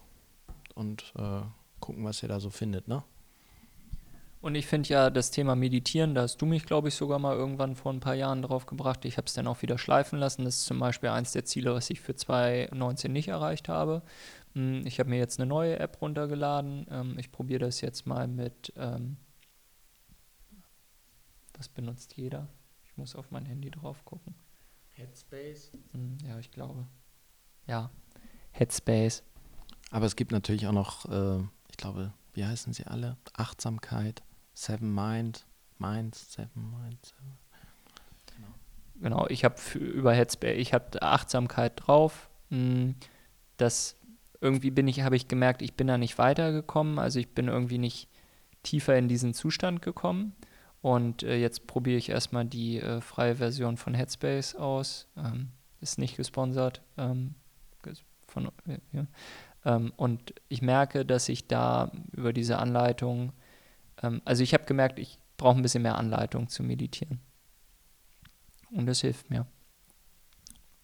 und 0.74 1.12
äh, 1.16 1.40
gucken, 1.80 2.05
was 2.05 2.22
ihr 2.22 2.28
da 2.28 2.40
so 2.40 2.51
findet, 2.51 2.88
ne? 2.88 3.03
Und 4.42 4.55
ich 4.55 4.68
finde 4.68 4.88
ja 4.90 5.11
das 5.11 5.32
Thema 5.32 5.57
Meditieren, 5.57 6.14
da 6.14 6.22
hast 6.22 6.40
du 6.40 6.47
mich, 6.47 6.66
glaube 6.66 6.86
ich, 6.86 6.94
sogar 6.94 7.18
mal 7.18 7.34
irgendwann 7.34 7.74
vor 7.74 7.92
ein 7.92 7.99
paar 7.99 8.14
Jahren 8.14 8.42
drauf 8.42 8.66
gebracht. 8.66 9.05
Ich 9.05 9.16
habe 9.16 9.26
es 9.26 9.34
dann 9.34 9.49
auch 9.49 9.61
wieder 9.62 9.76
schleifen 9.76 10.20
lassen. 10.20 10.44
Das 10.44 10.59
ist 10.59 10.66
zum 10.66 10.78
Beispiel 10.78 11.09
eins 11.09 11.32
der 11.32 11.44
Ziele, 11.44 11.74
was 11.74 11.90
ich 11.90 12.01
für 12.01 12.14
2019 12.14 13.12
nicht 13.12 13.26
erreicht 13.26 13.68
habe. 13.68 14.03
Hm, 14.57 14.86
ich 14.86 14.98
habe 14.98 15.11
mir 15.11 15.18
jetzt 15.18 15.38
eine 15.38 15.46
neue 15.46 15.78
App 15.78 16.00
runtergeladen. 16.00 16.86
Ähm, 16.90 17.18
ich 17.18 17.30
probiere 17.30 17.61
das 17.61 17.82
jetzt 17.82 18.07
mal 18.07 18.26
mit. 18.26 18.72
Ähm, 18.76 19.18
was 21.54 21.68
benutzt 21.68 22.16
jeder? 22.16 22.48
Ich 22.82 22.96
muss 22.96 23.14
auf 23.14 23.30
mein 23.30 23.44
Handy 23.44 23.70
drauf 23.70 24.04
gucken. 24.07 24.34
Headspace? 24.92 25.72
Hm, 25.92 26.16
ja, 26.26 26.38
ich 26.38 26.50
glaube. 26.50 26.86
Ja, 27.66 27.90
Headspace. 28.52 29.22
Aber 29.90 30.07
es 30.07 30.16
gibt 30.16 30.32
natürlich 30.32 30.66
auch 30.66 30.72
noch, 30.72 31.04
äh, 31.11 31.42
ich 31.68 31.76
glaube, 31.76 32.14
wie 32.32 32.44
heißen 32.44 32.72
sie 32.72 32.86
alle? 32.86 33.18
Achtsamkeit, 33.34 34.22
Seven 34.54 34.94
Mind, 34.94 35.46
Minds, 35.78 36.32
Seven 36.32 36.70
Mind, 36.70 37.04
Seven. 37.04 37.38
Genau. 38.34 38.54
Genau, 39.00 39.26
ich 39.28 39.44
habe 39.44 39.57
über 39.78 40.14
Headspace, 40.14 40.57
ich 40.57 40.72
habe 40.72 41.02
Achtsamkeit 41.02 41.74
drauf. 41.76 42.30
Hm, 42.48 42.94
das 43.57 43.95
irgendwie 44.41 44.70
bin 44.70 44.89
ich, 44.89 45.01
habe 45.03 45.16
ich 45.16 45.28
gemerkt, 45.28 45.62
ich 45.62 45.74
bin 45.74 45.87
da 45.87 45.99
nicht 45.99 46.18
weitergekommen. 46.18 46.99
Also 46.99 47.18
ich 47.18 47.28
bin 47.28 47.49
irgendwie 47.49 47.78
nicht 47.78 48.09
tiefer 48.62 48.97
in 48.97 49.09
diesen 49.09 49.34
Zustand 49.34 49.82
gekommen. 49.82 50.34
Und 50.82 51.22
äh, 51.22 51.37
jetzt 51.37 51.66
probiere 51.66 51.99
ich 51.99 52.11
erstmal 52.11 52.45
die 52.45 52.78
äh, 52.78 53.01
freie 53.01 53.37
Version 53.37 53.76
von 53.76 53.95
Headspace 53.95 54.55
aus. 54.55 55.09
Ähm, 55.16 55.51
ist 55.80 55.99
nicht 55.99 56.16
gesponsert. 56.16 56.82
Ähm, 56.97 57.34
von, 58.26 58.47
äh, 58.66 58.78
ja. 58.93 59.07
ähm, 59.64 59.93
und 59.97 60.34
ich 60.49 60.62
merke, 60.62 61.05
dass 61.07 61.28
ich 61.28 61.47
da 61.47 61.91
über 62.12 62.32
diese 62.32 62.59
Anleitung, 62.59 63.32
ähm, 64.03 64.20
also 64.24 64.43
ich 64.43 64.53
habe 64.53 64.64
gemerkt, 64.64 64.99
ich 64.99 65.18
brauche 65.37 65.57
ein 65.57 65.62
bisschen 65.62 65.82
mehr 65.82 65.97
Anleitung 65.97 66.49
zu 66.49 66.62
meditieren. 66.62 67.20
Und 68.72 68.87
das 68.87 69.01
hilft 69.01 69.30
mir 69.30 69.47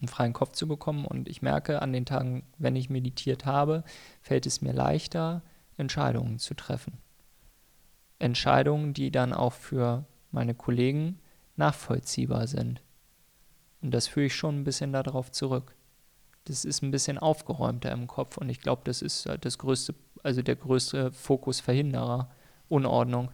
einen 0.03 0.09
freien 0.09 0.33
Kopf 0.33 0.53
zu 0.53 0.67
bekommen. 0.67 1.05
Und 1.05 1.29
ich 1.29 1.43
merke 1.43 1.81
an 1.81 1.93
den 1.93 2.05
Tagen, 2.05 2.43
wenn 2.59 2.77
ich 2.77 2.91
meditiert 2.91 3.47
habe, 3.47 3.85
fällt 4.21 4.47
es 4.47 4.61
mir 4.61 4.73
leichter, 4.73 5.43
Entscheidungen 5.77 6.39
zu 6.39 6.55
treffen. 6.55 6.99
Entscheidungen, 8.19 8.95
die 8.95 9.11
dann 9.11 9.33
auch 9.33 9.53
für 9.53 10.05
meine 10.31 10.55
Kollegen 10.55 11.21
nachvollziehbar 11.57 12.47
sind. 12.47 12.83
Und 13.81 13.93
das 13.93 14.09
führe 14.09 14.27
ich 14.27 14.35
schon 14.35 14.61
ein 14.61 14.65
bisschen 14.65 14.93
darauf 14.93 15.31
zurück. 15.31 15.77
Das 16.45 16.65
ist 16.65 16.83
ein 16.83 16.91
bisschen 16.91 17.19
aufgeräumter 17.19 17.93
im 17.93 18.09
Kopf 18.09 18.37
und 18.37 18.49
ich 18.49 18.61
glaube, 18.61 18.83
das 18.85 19.03
ist 19.03 19.29
das 19.41 19.59
größte, 19.59 19.95
also 20.25 20.43
der 20.43 20.57
größte 20.57 21.13
Fokusverhinderer, 21.13 22.29
Unordnung. 22.69 23.31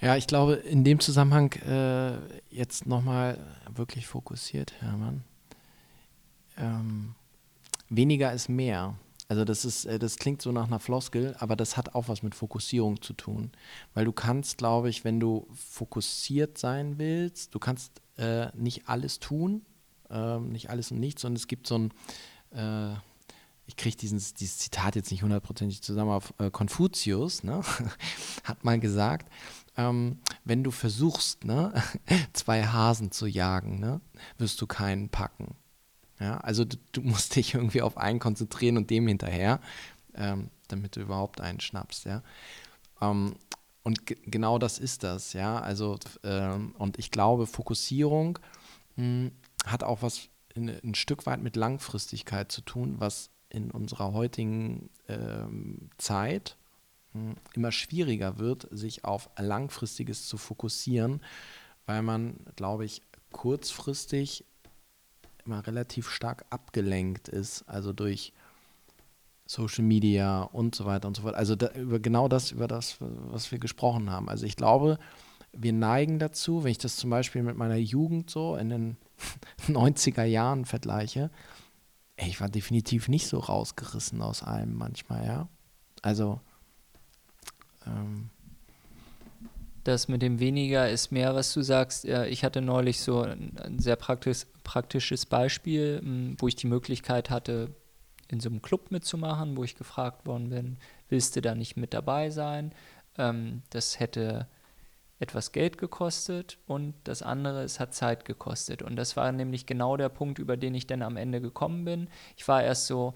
Ja, 0.00 0.16
ich 0.16 0.26
glaube, 0.26 0.54
in 0.54 0.84
dem 0.84 1.00
Zusammenhang 1.00 1.52
äh, 1.54 2.16
jetzt 2.50 2.86
nochmal 2.86 3.38
wirklich 3.74 4.06
fokussiert, 4.06 4.72
Hermann 4.80 5.24
ähm, 6.58 7.14
weniger 7.88 8.32
ist 8.32 8.48
mehr. 8.48 8.94
Also 9.28 9.44
das 9.44 9.64
ist, 9.64 9.84
äh, 9.84 9.98
das 9.98 10.16
klingt 10.16 10.42
so 10.42 10.52
nach 10.52 10.66
einer 10.66 10.80
Floskel, 10.80 11.36
aber 11.38 11.54
das 11.54 11.76
hat 11.76 11.94
auch 11.94 12.08
was 12.08 12.22
mit 12.22 12.34
Fokussierung 12.34 13.02
zu 13.02 13.12
tun. 13.12 13.52
Weil 13.94 14.04
du 14.04 14.12
kannst, 14.12 14.58
glaube 14.58 14.88
ich, 14.88 15.04
wenn 15.04 15.20
du 15.20 15.46
fokussiert 15.54 16.58
sein 16.58 16.98
willst, 16.98 17.54
du 17.54 17.58
kannst 17.58 18.00
äh, 18.16 18.48
nicht 18.56 18.88
alles 18.88 19.18
tun, 19.18 19.62
äh, 20.10 20.38
nicht 20.38 20.70
alles 20.70 20.90
und 20.90 21.00
nichts, 21.00 21.22
sondern 21.22 21.36
es 21.36 21.46
gibt 21.46 21.66
so 21.66 21.78
ein, 21.78 21.92
äh, 22.52 22.94
ich 23.66 23.76
kriege 23.76 23.96
dieses, 23.96 24.34
Zitat 24.34 24.96
jetzt 24.96 25.10
nicht 25.10 25.22
hundertprozentig 25.22 25.82
zusammen, 25.82 26.10
auf 26.10 26.32
äh, 26.38 26.50
Konfuzius 26.50 27.44
ne, 27.44 27.62
hat 28.44 28.64
mal 28.64 28.80
gesagt, 28.80 29.30
ähm, 29.76 30.20
wenn 30.44 30.64
du 30.64 30.70
versuchst, 30.70 31.44
ne, 31.44 31.74
zwei 32.32 32.64
Hasen 32.64 33.12
zu 33.12 33.26
jagen, 33.26 33.78
ne, 33.78 34.00
wirst 34.38 34.60
du 34.62 34.66
keinen 34.66 35.10
packen. 35.10 35.54
Ja, 36.20 36.38
also 36.38 36.64
du, 36.64 36.76
du, 36.92 37.00
musst 37.02 37.36
dich 37.36 37.54
irgendwie 37.54 37.82
auf 37.82 37.96
einen 37.96 38.18
konzentrieren 38.18 38.76
und 38.76 38.90
dem 38.90 39.06
hinterher, 39.06 39.60
ähm, 40.14 40.50
damit 40.68 40.96
du 40.96 41.00
überhaupt 41.00 41.40
einen 41.40 41.60
schnappst. 41.60 42.04
Ja. 42.04 42.22
Ähm, 43.00 43.36
und 43.82 44.00
genau 44.06 44.58
das 44.58 44.78
ist 44.78 45.02
das, 45.02 45.32
ja. 45.32 45.60
Also, 45.60 45.98
ähm, 46.22 46.74
und 46.78 46.98
ich 46.98 47.10
glaube, 47.10 47.46
Fokussierung 47.46 48.38
mh, 48.96 49.04
hm, 49.04 49.32
hat 49.64 49.82
auch 49.82 50.02
was 50.02 50.28
in, 50.54 50.68
ein 50.68 50.94
Stück 50.94 51.26
weit 51.26 51.42
mit 51.42 51.56
Langfristigkeit 51.56 52.52
zu 52.52 52.60
tun, 52.60 52.96
was 52.98 53.30
in 53.48 53.70
unserer 53.70 54.12
heutigen 54.12 54.90
ähm, 55.08 55.90
Zeit 55.96 56.56
mh, 57.14 57.30
hm, 57.30 57.36
immer 57.54 57.72
schwieriger 57.72 58.38
wird, 58.38 58.68
sich 58.70 59.04
auf 59.04 59.30
Langfristiges 59.38 60.26
zu 60.26 60.36
fokussieren, 60.36 61.22
weil 61.86 62.02
man, 62.02 62.40
glaube 62.56 62.84
ich, 62.84 63.00
kurzfristig 63.32 64.44
immer 65.48 65.66
relativ 65.66 66.10
stark 66.10 66.44
abgelenkt 66.50 67.28
ist, 67.28 67.64
also 67.66 67.92
durch 67.92 68.32
Social 69.46 69.82
Media 69.82 70.42
und 70.42 70.74
so 70.74 70.84
weiter 70.84 71.08
und 71.08 71.16
so 71.16 71.22
fort. 71.22 71.34
Also 71.34 71.56
da, 71.56 71.70
über 71.72 71.98
genau 71.98 72.28
das, 72.28 72.52
über 72.52 72.68
das, 72.68 72.96
was 73.00 73.50
wir 73.50 73.58
gesprochen 73.58 74.10
haben. 74.10 74.28
Also 74.28 74.44
ich 74.44 74.56
glaube, 74.56 74.98
wir 75.52 75.72
neigen 75.72 76.18
dazu, 76.18 76.62
wenn 76.62 76.70
ich 76.70 76.78
das 76.78 76.96
zum 76.96 77.08
Beispiel 77.08 77.42
mit 77.42 77.56
meiner 77.56 77.76
Jugend 77.76 78.28
so 78.28 78.56
in 78.56 78.68
den 78.68 78.96
90er 79.68 80.24
Jahren 80.24 80.66
vergleiche, 80.66 81.30
ich 82.16 82.40
war 82.40 82.48
definitiv 82.48 83.08
nicht 83.08 83.26
so 83.26 83.38
rausgerissen 83.38 84.20
aus 84.20 84.42
allem 84.42 84.74
manchmal, 84.74 85.24
ja. 85.24 85.48
Also 86.02 86.40
ähm, 87.86 88.28
das 89.88 90.08
mit 90.08 90.22
dem 90.22 90.38
weniger 90.38 90.88
ist 90.88 91.10
mehr, 91.10 91.34
was 91.34 91.52
du 91.52 91.62
sagst. 91.62 92.04
Ich 92.04 92.44
hatte 92.44 92.60
neulich 92.60 93.00
so 93.00 93.22
ein 93.22 93.78
sehr 93.78 93.96
praktisch, 93.96 94.46
praktisches 94.62 95.26
Beispiel, 95.26 96.34
wo 96.38 96.46
ich 96.46 96.56
die 96.56 96.66
Möglichkeit 96.66 97.30
hatte, 97.30 97.74
in 98.28 98.40
so 98.40 98.48
einem 98.48 98.62
Club 98.62 98.90
mitzumachen, 98.90 99.56
wo 99.56 99.64
ich 99.64 99.74
gefragt 99.74 100.26
worden 100.26 100.50
bin, 100.50 100.76
willst 101.08 101.34
du 101.34 101.40
da 101.40 101.54
nicht 101.54 101.76
mit 101.76 101.94
dabei 101.94 102.30
sein? 102.30 102.72
Ähm, 103.16 103.62
das 103.70 103.98
hätte 103.98 104.46
etwas 105.18 105.50
Geld 105.50 105.78
gekostet 105.78 106.58
und 106.66 106.94
das 107.04 107.22
andere, 107.22 107.62
es 107.64 107.80
hat 107.80 107.94
Zeit 107.94 108.24
gekostet. 108.24 108.82
Und 108.82 108.96
das 108.96 109.16
war 109.16 109.32
nämlich 109.32 109.66
genau 109.66 109.96
der 109.96 110.10
Punkt, 110.10 110.38
über 110.38 110.56
den 110.56 110.74
ich 110.74 110.86
dann 110.86 111.02
am 111.02 111.16
Ende 111.16 111.40
gekommen 111.40 111.84
bin. 111.84 112.08
Ich 112.36 112.46
war 112.46 112.62
erst 112.62 112.86
so, 112.86 113.14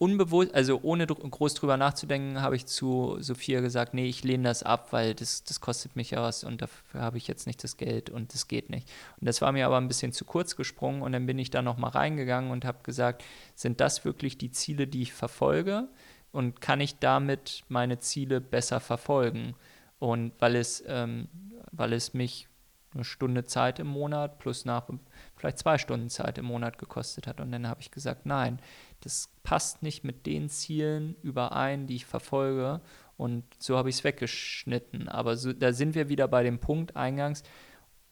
unbewusst, 0.00 0.54
also 0.54 0.80
ohne 0.82 1.06
groß 1.06 1.52
drüber 1.52 1.76
nachzudenken, 1.76 2.40
habe 2.40 2.56
ich 2.56 2.64
zu 2.64 3.18
Sophia 3.20 3.60
gesagt, 3.60 3.92
nee, 3.92 4.06
ich 4.06 4.24
lehne 4.24 4.44
das 4.44 4.62
ab, 4.62 4.88
weil 4.92 5.14
das, 5.14 5.44
das 5.44 5.60
kostet 5.60 5.94
mich 5.94 6.12
ja 6.12 6.22
was 6.22 6.42
und 6.42 6.62
dafür 6.62 7.02
habe 7.02 7.18
ich 7.18 7.28
jetzt 7.28 7.46
nicht 7.46 7.62
das 7.62 7.76
Geld 7.76 8.08
und 8.08 8.32
das 8.32 8.48
geht 8.48 8.70
nicht. 8.70 8.90
Und 9.20 9.26
das 9.26 9.42
war 9.42 9.52
mir 9.52 9.66
aber 9.66 9.76
ein 9.76 9.88
bisschen 9.88 10.14
zu 10.14 10.24
kurz 10.24 10.56
gesprungen 10.56 11.02
und 11.02 11.12
dann 11.12 11.26
bin 11.26 11.38
ich 11.38 11.50
da 11.50 11.60
nochmal 11.60 11.90
reingegangen 11.90 12.50
und 12.50 12.64
habe 12.64 12.78
gesagt, 12.82 13.22
sind 13.54 13.78
das 13.82 14.06
wirklich 14.06 14.38
die 14.38 14.50
Ziele, 14.50 14.86
die 14.86 15.02
ich 15.02 15.12
verfolge 15.12 15.86
und 16.32 16.62
kann 16.62 16.80
ich 16.80 16.98
damit 16.98 17.64
meine 17.68 17.98
Ziele 17.98 18.40
besser 18.40 18.80
verfolgen? 18.80 19.54
Und 19.98 20.32
weil 20.38 20.56
es, 20.56 20.82
ähm, 20.86 21.28
weil 21.72 21.92
es 21.92 22.14
mich 22.14 22.48
eine 22.94 23.04
Stunde 23.04 23.44
Zeit 23.44 23.78
im 23.78 23.86
Monat 23.86 24.38
plus 24.38 24.64
nach 24.64 24.88
vielleicht 25.36 25.58
zwei 25.58 25.78
Stunden 25.78 26.10
Zeit 26.10 26.38
im 26.38 26.46
Monat 26.46 26.78
gekostet 26.78 27.26
hat. 27.26 27.40
Und 27.40 27.52
dann 27.52 27.68
habe 27.68 27.80
ich 27.80 27.90
gesagt, 27.90 28.26
nein, 28.26 28.60
das 29.00 29.30
passt 29.42 29.82
nicht 29.82 30.04
mit 30.04 30.26
den 30.26 30.48
Zielen 30.48 31.16
überein, 31.22 31.86
die 31.86 31.96
ich 31.96 32.06
verfolge. 32.06 32.80
Und 33.16 33.44
so 33.58 33.76
habe 33.76 33.88
ich 33.88 33.96
es 33.96 34.04
weggeschnitten. 34.04 35.08
Aber 35.08 35.36
so, 35.36 35.52
da 35.52 35.72
sind 35.72 35.94
wir 35.94 36.08
wieder 36.08 36.28
bei 36.28 36.42
dem 36.42 36.58
Punkt 36.58 36.96
eingangs, 36.96 37.42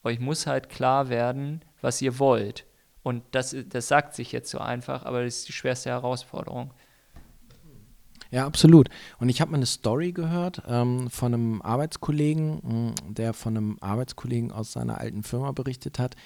euch 0.05 0.21
muss 0.21 0.47
halt 0.47 0.69
klar 0.69 1.09
werden, 1.09 1.65
was 1.81 2.01
ihr 2.01 2.19
wollt. 2.19 2.67
Und 3.03 3.23
das, 3.31 3.57
das 3.69 3.89
sagt 3.89 4.15
sich 4.15 4.33
jetzt 4.33 4.51
so 4.51 4.59
einfach, 4.59 5.05
aber 5.05 5.25
das 5.25 5.39
ist 5.39 5.49
die 5.49 5.53
schwerste 5.53 5.91
Herausforderung. 5.91 6.73
Ja, 8.31 8.47
absolut. 8.47 8.91
Und 9.19 9.31
ich 9.31 9.41
habe 9.41 9.51
mal 9.51 9.57
eine 9.57 9.67
Story 9.67 10.13
gehört 10.13 10.63
ähm, 10.67 11.09
von 11.09 11.33
einem 11.33 11.63
Arbeitskollegen, 11.63 12.61
mh, 12.63 12.95
hm, 13.01 13.15
der 13.15 13.33
von 13.33 13.57
einem 13.57 13.79
Arbeitskollegen 13.81 14.53
aus 14.53 14.73
seiner 14.73 14.99
alten 14.99 15.23
Firma 15.23 15.53
berichtet 15.53 15.99
hat. 15.99 16.17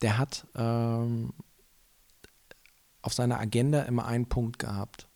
Der 0.00 0.18
hat 0.18 0.46
ähm, 0.56 1.32
auf 3.02 3.12
seiner 3.12 3.38
Agenda 3.38 3.82
immer 3.82 4.06
einen 4.06 4.26
Punkt 4.26 4.58
gehabt. 4.58 5.08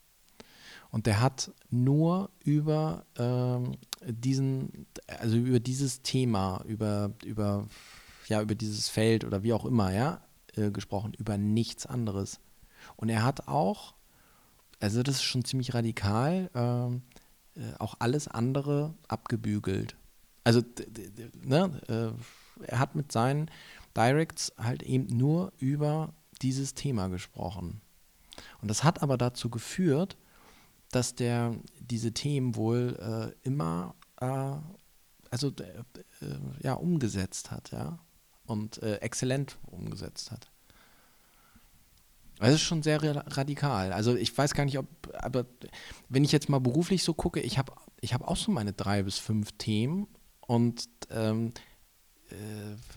Und 0.90 1.06
der 1.06 1.20
hat 1.20 1.52
nur 1.70 2.30
über 2.40 3.04
ähm, 3.18 3.72
diesen, 4.06 4.86
also 5.06 5.36
über 5.36 5.60
dieses 5.60 6.02
Thema, 6.02 6.62
über, 6.66 7.12
über, 7.24 7.66
ja, 8.28 8.40
über 8.40 8.54
dieses 8.54 8.88
Feld 8.88 9.24
oder 9.24 9.42
wie 9.42 9.52
auch 9.52 9.64
immer, 9.64 9.92
ja, 9.92 10.20
äh, 10.54 10.70
gesprochen, 10.70 11.12
über 11.14 11.38
nichts 11.38 11.86
anderes. 11.86 12.40
Und 12.96 13.08
er 13.08 13.24
hat 13.24 13.48
auch, 13.48 13.94
also 14.80 15.02
das 15.02 15.16
ist 15.16 15.24
schon 15.24 15.44
ziemlich 15.44 15.74
radikal, 15.74 16.50
ähm, 16.54 17.02
äh, 17.56 17.74
auch 17.78 17.96
alles 17.98 18.28
andere 18.28 18.94
abgebügelt. 19.08 19.96
Also, 20.44 20.62
ne, 21.42 21.80
äh, 21.88 22.64
er 22.64 22.78
hat 22.78 22.94
mit 22.94 23.10
seinen 23.10 23.50
Directs 23.96 24.52
halt 24.56 24.82
eben 24.82 25.06
nur 25.06 25.52
über 25.58 26.14
dieses 26.42 26.74
Thema 26.74 27.08
gesprochen. 27.08 27.80
Und 28.60 28.68
das 28.68 28.84
hat 28.84 29.02
aber 29.02 29.16
dazu 29.16 29.50
geführt, 29.50 30.16
dass 30.90 31.14
der 31.14 31.54
diese 31.80 32.12
Themen 32.12 32.54
wohl 32.54 33.34
äh, 33.42 33.46
immer 33.46 33.94
äh, 34.20 34.56
also 35.30 35.48
äh, 35.48 36.62
ja 36.62 36.74
umgesetzt 36.74 37.50
hat, 37.50 37.70
ja 37.72 37.98
und 38.46 38.82
äh, 38.82 38.96
exzellent 38.96 39.58
umgesetzt 39.66 40.30
hat. 40.30 40.50
Das 42.38 42.52
ist 42.52 42.62
schon 42.62 42.82
sehr 42.82 43.02
radikal. 43.02 43.92
Also 43.92 44.14
ich 44.14 44.36
weiß 44.36 44.54
gar 44.54 44.64
nicht, 44.64 44.78
ob, 44.78 44.86
aber 45.14 45.46
wenn 46.08 46.22
ich 46.22 46.32
jetzt 46.32 46.48
mal 46.48 46.60
beruflich 46.60 47.02
so 47.02 47.14
gucke, 47.14 47.40
ich 47.40 47.56
habe 47.56 47.72
ich 48.00 48.12
hab 48.12 48.28
auch 48.28 48.36
so 48.36 48.52
meine 48.52 48.74
drei 48.74 49.02
bis 49.02 49.18
fünf 49.18 49.52
Themen 49.52 50.06
und 50.40 50.86
ähm, 51.10 51.48
äh, 51.48 51.60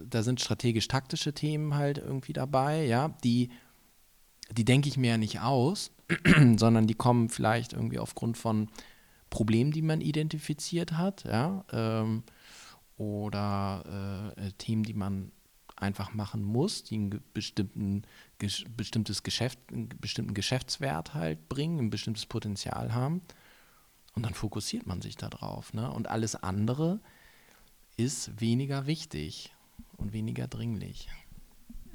da 0.09 0.23
sind 0.23 0.41
strategisch-taktische 0.41 1.33
Themen 1.33 1.75
halt 1.75 1.97
irgendwie 1.97 2.33
dabei, 2.33 2.85
ja, 2.85 3.09
die, 3.23 3.49
die 4.51 4.65
denke 4.65 4.89
ich 4.89 4.97
mir 4.97 5.11
ja 5.11 5.17
nicht 5.17 5.39
aus, 5.41 5.91
sondern 6.57 6.87
die 6.87 6.95
kommen 6.95 7.29
vielleicht 7.29 7.73
irgendwie 7.73 7.99
aufgrund 7.99 8.37
von 8.37 8.69
Problemen, 9.29 9.71
die 9.71 9.83
man 9.83 10.01
identifiziert 10.01 10.93
hat, 10.93 11.23
ja, 11.25 11.63
ähm, 11.71 12.23
oder 12.97 14.33
äh, 14.35 14.51
Themen, 14.53 14.83
die 14.83 14.93
man 14.93 15.31
einfach 15.75 16.13
machen 16.13 16.43
muss, 16.43 16.83
die 16.83 16.97
ein 16.97 17.21
bestimmten, 17.33 18.03
ges 18.37 18.65
bestimmtes 18.75 19.23
Geschäft, 19.23 19.59
einen 19.71 19.89
bestimmten 20.01 20.33
Geschäftswert 20.33 21.13
halt 21.13 21.47
bringen, 21.47 21.79
ein 21.79 21.89
bestimmtes 21.89 22.25
Potenzial 22.25 22.93
haben. 22.93 23.21
Und 24.15 24.25
dann 24.25 24.33
fokussiert 24.33 24.85
man 24.85 25.01
sich 25.01 25.15
darauf. 25.15 25.73
Ne? 25.73 25.89
Und 25.89 26.09
alles 26.09 26.35
andere 26.35 26.99
ist 27.99 28.39
weniger 28.39 28.87
wichtig 28.87 29.53
und 29.97 30.13
weniger 30.13 30.47
dringlich. 30.47 31.09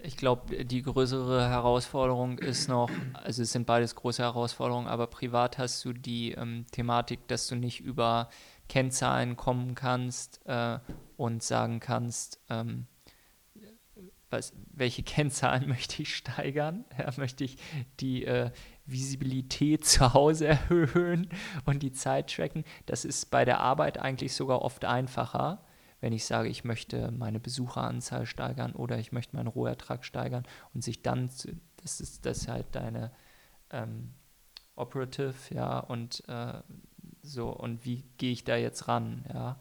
Ich 0.02 0.18
glaube, 0.18 0.66
die 0.66 0.82
größere 0.82 1.48
Herausforderung 1.48 2.38
ist 2.38 2.68
noch, 2.68 2.90
also 3.14 3.40
es 3.40 3.52
sind 3.52 3.66
beides 3.66 3.94
große 3.94 4.22
Herausforderungen, 4.22 4.86
aber 4.86 5.06
privat 5.06 5.56
hast 5.56 5.82
du 5.82 5.94
die 5.94 6.32
ähm, 6.32 6.66
Thematik, 6.72 7.26
dass 7.28 7.46
du 7.46 7.56
nicht 7.56 7.80
über 7.80 8.28
Kennzahlen 8.68 9.36
kommen 9.38 9.74
kannst 9.74 10.42
äh, 10.44 10.78
und 11.16 11.42
sagen 11.42 11.80
kannst, 11.80 12.38
ähm, 12.50 12.86
was, 14.28 14.52
welche 14.74 15.02
Kennzahlen 15.04 15.66
möchte 15.66 16.02
ich 16.02 16.14
steigern? 16.14 16.84
Ja, 16.98 17.10
möchte 17.16 17.44
ich 17.44 17.56
die 18.00 18.26
äh, 18.26 18.50
Visibilität 18.84 19.84
zu 19.86 20.12
Hause 20.12 20.48
erhöhen 20.48 21.30
und 21.64 21.82
die 21.82 21.92
Zeit 21.92 22.30
tracken? 22.30 22.64
Das 22.84 23.06
ist 23.06 23.30
bei 23.30 23.46
der 23.46 23.60
Arbeit 23.60 23.96
eigentlich 23.96 24.34
sogar 24.34 24.60
oft 24.60 24.84
einfacher 24.84 25.64
wenn 26.04 26.12
ich 26.12 26.26
sage, 26.26 26.50
ich 26.50 26.64
möchte 26.64 27.10
meine 27.12 27.40
Besucheranzahl 27.40 28.26
steigern 28.26 28.74
oder 28.74 28.98
ich 28.98 29.10
möchte 29.10 29.36
meinen 29.36 29.46
Rohertrag 29.46 30.04
steigern 30.04 30.44
und 30.74 30.84
sich 30.84 31.00
dann, 31.00 31.30
das 31.82 31.98
ist 32.02 32.26
das 32.26 32.42
ist 32.42 32.48
halt 32.48 32.66
deine 32.72 33.10
ähm, 33.70 34.12
Operative, 34.76 35.32
ja, 35.48 35.78
und 35.78 36.22
äh, 36.28 36.60
so, 37.22 37.48
und 37.48 37.86
wie 37.86 38.04
gehe 38.18 38.32
ich 38.32 38.44
da 38.44 38.54
jetzt 38.54 38.86
ran, 38.86 39.24
ja, 39.32 39.58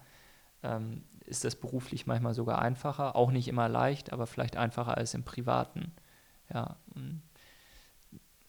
ähm, 0.63 1.05
ist 1.25 1.45
das 1.45 1.55
beruflich 1.55 2.07
manchmal 2.07 2.33
sogar 2.33 2.61
einfacher, 2.61 3.15
auch 3.15 3.31
nicht 3.31 3.47
immer 3.47 3.69
leicht, 3.69 4.11
aber 4.11 4.27
vielleicht 4.27 4.57
einfacher 4.57 4.97
als 4.97 5.13
im 5.13 5.23
Privaten, 5.23 5.93
ja, 6.53 6.75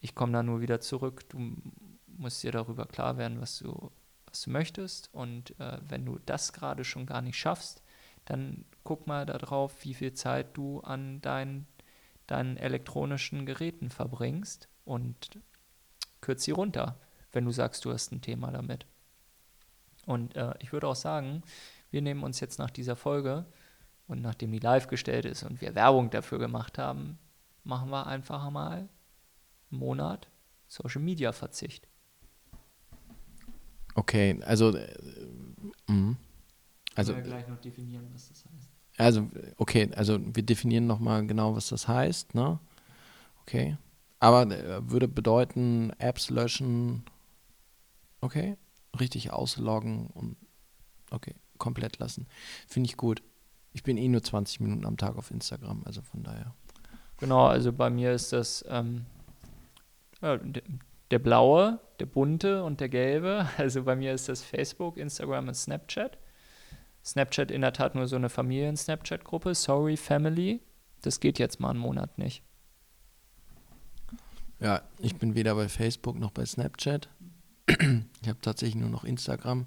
ich 0.00 0.16
komme 0.16 0.32
da 0.32 0.42
nur 0.42 0.60
wieder 0.60 0.80
zurück, 0.80 1.28
du 1.28 1.56
musst 2.08 2.42
dir 2.42 2.50
darüber 2.50 2.86
klar 2.86 3.18
werden, 3.18 3.40
was 3.40 3.60
du 3.60 3.92
was 4.26 4.42
du 4.42 4.50
möchtest. 4.50 5.14
Und 5.14 5.58
äh, 5.60 5.78
wenn 5.88 6.04
du 6.04 6.18
das 6.26 6.52
gerade 6.52 6.82
schon 6.82 7.06
gar 7.06 7.22
nicht 7.22 7.38
schaffst, 7.38 7.83
dann 8.24 8.64
guck 8.84 9.06
mal 9.06 9.26
darauf, 9.26 9.84
wie 9.84 9.94
viel 9.94 10.12
Zeit 10.12 10.56
du 10.56 10.80
an 10.80 11.20
deinen, 11.20 11.66
deinen 12.26 12.56
elektronischen 12.56 13.46
Geräten 13.46 13.90
verbringst 13.90 14.68
und 14.84 15.30
kürz 16.20 16.44
sie 16.44 16.52
runter, 16.52 16.98
wenn 17.32 17.44
du 17.44 17.50
sagst, 17.50 17.84
du 17.84 17.92
hast 17.92 18.12
ein 18.12 18.20
Thema 18.20 18.50
damit. 18.50 18.86
Und 20.06 20.36
äh, 20.36 20.54
ich 20.60 20.72
würde 20.72 20.88
auch 20.88 20.96
sagen, 20.96 21.42
wir 21.90 22.02
nehmen 22.02 22.22
uns 22.22 22.40
jetzt 22.40 22.58
nach 22.58 22.70
dieser 22.70 22.96
Folge 22.96 23.46
und 24.06 24.20
nachdem 24.20 24.52
die 24.52 24.58
live 24.58 24.88
gestellt 24.88 25.24
ist 25.24 25.42
und 25.42 25.60
wir 25.60 25.74
Werbung 25.74 26.10
dafür 26.10 26.38
gemacht 26.38 26.78
haben, 26.78 27.18
machen 27.62 27.90
wir 27.90 28.06
einfach 28.06 28.50
mal 28.50 28.76
einen 28.76 28.88
Monat 29.70 30.28
Social 30.66 31.00
Media 31.00 31.32
Verzicht. 31.32 31.88
Okay, 33.94 34.40
also 34.44 34.76
äh, 34.76 34.98
Also, 36.94 37.14
wir 37.14 37.22
gleich 37.22 37.48
noch 37.48 37.58
definieren, 37.58 38.08
was 38.12 38.28
das 38.28 38.44
heißt. 38.44 38.70
Also, 38.96 39.28
okay, 39.56 39.90
also 39.96 40.18
wir 40.22 40.44
definieren 40.44 40.86
nochmal 40.86 41.26
genau, 41.26 41.56
was 41.56 41.68
das 41.68 41.88
heißt, 41.88 42.34
ne? 42.34 42.60
Okay. 43.42 43.76
Aber 44.20 44.42
äh, 44.50 44.88
würde 44.88 45.08
bedeuten, 45.08 45.90
Apps 45.98 46.30
löschen, 46.30 47.04
okay, 48.20 48.56
richtig 48.98 49.32
ausloggen 49.32 50.06
und 50.06 50.36
okay, 51.10 51.34
komplett 51.58 51.98
lassen. 51.98 52.26
Finde 52.68 52.88
ich 52.88 52.96
gut. 52.96 53.22
Ich 53.72 53.82
bin 53.82 53.96
eh 53.96 54.08
nur 54.08 54.22
20 54.22 54.60
Minuten 54.60 54.86
am 54.86 54.96
Tag 54.96 55.16
auf 55.16 55.30
Instagram, 55.30 55.82
also 55.84 56.00
von 56.02 56.22
daher. 56.22 56.54
Genau, 57.18 57.46
also 57.46 57.72
bei 57.72 57.90
mir 57.90 58.12
ist 58.12 58.32
das 58.32 58.64
ähm, 58.68 59.06
ja, 60.22 60.38
der 61.10 61.18
blaue, 61.18 61.80
der 62.00 62.06
bunte 62.06 62.64
und 62.64 62.80
der 62.80 62.88
gelbe. 62.88 63.48
Also 63.58 63.82
bei 63.82 63.96
mir 63.96 64.14
ist 64.14 64.28
das 64.28 64.42
Facebook, 64.42 64.96
Instagram 64.96 65.48
und 65.48 65.54
Snapchat. 65.54 66.18
Snapchat 67.04 67.50
in 67.50 67.60
der 67.60 67.72
Tat 67.72 67.94
nur 67.94 68.08
so 68.08 68.16
eine 68.16 68.30
Familien-Snapchat-Gruppe. 68.30 69.54
Sorry, 69.54 69.96
Family. 69.96 70.60
Das 71.02 71.20
geht 71.20 71.38
jetzt 71.38 71.60
mal 71.60 71.70
einen 71.70 71.78
Monat 71.78 72.16
nicht. 72.18 72.42
Ja, 74.60 74.82
ich 74.98 75.16
bin 75.16 75.34
weder 75.34 75.54
bei 75.54 75.68
Facebook 75.68 76.18
noch 76.18 76.30
bei 76.30 76.46
Snapchat. 76.46 77.08
Ich 78.22 78.28
habe 78.28 78.40
tatsächlich 78.40 78.76
nur 78.76 78.88
noch 78.88 79.04
Instagram. 79.04 79.66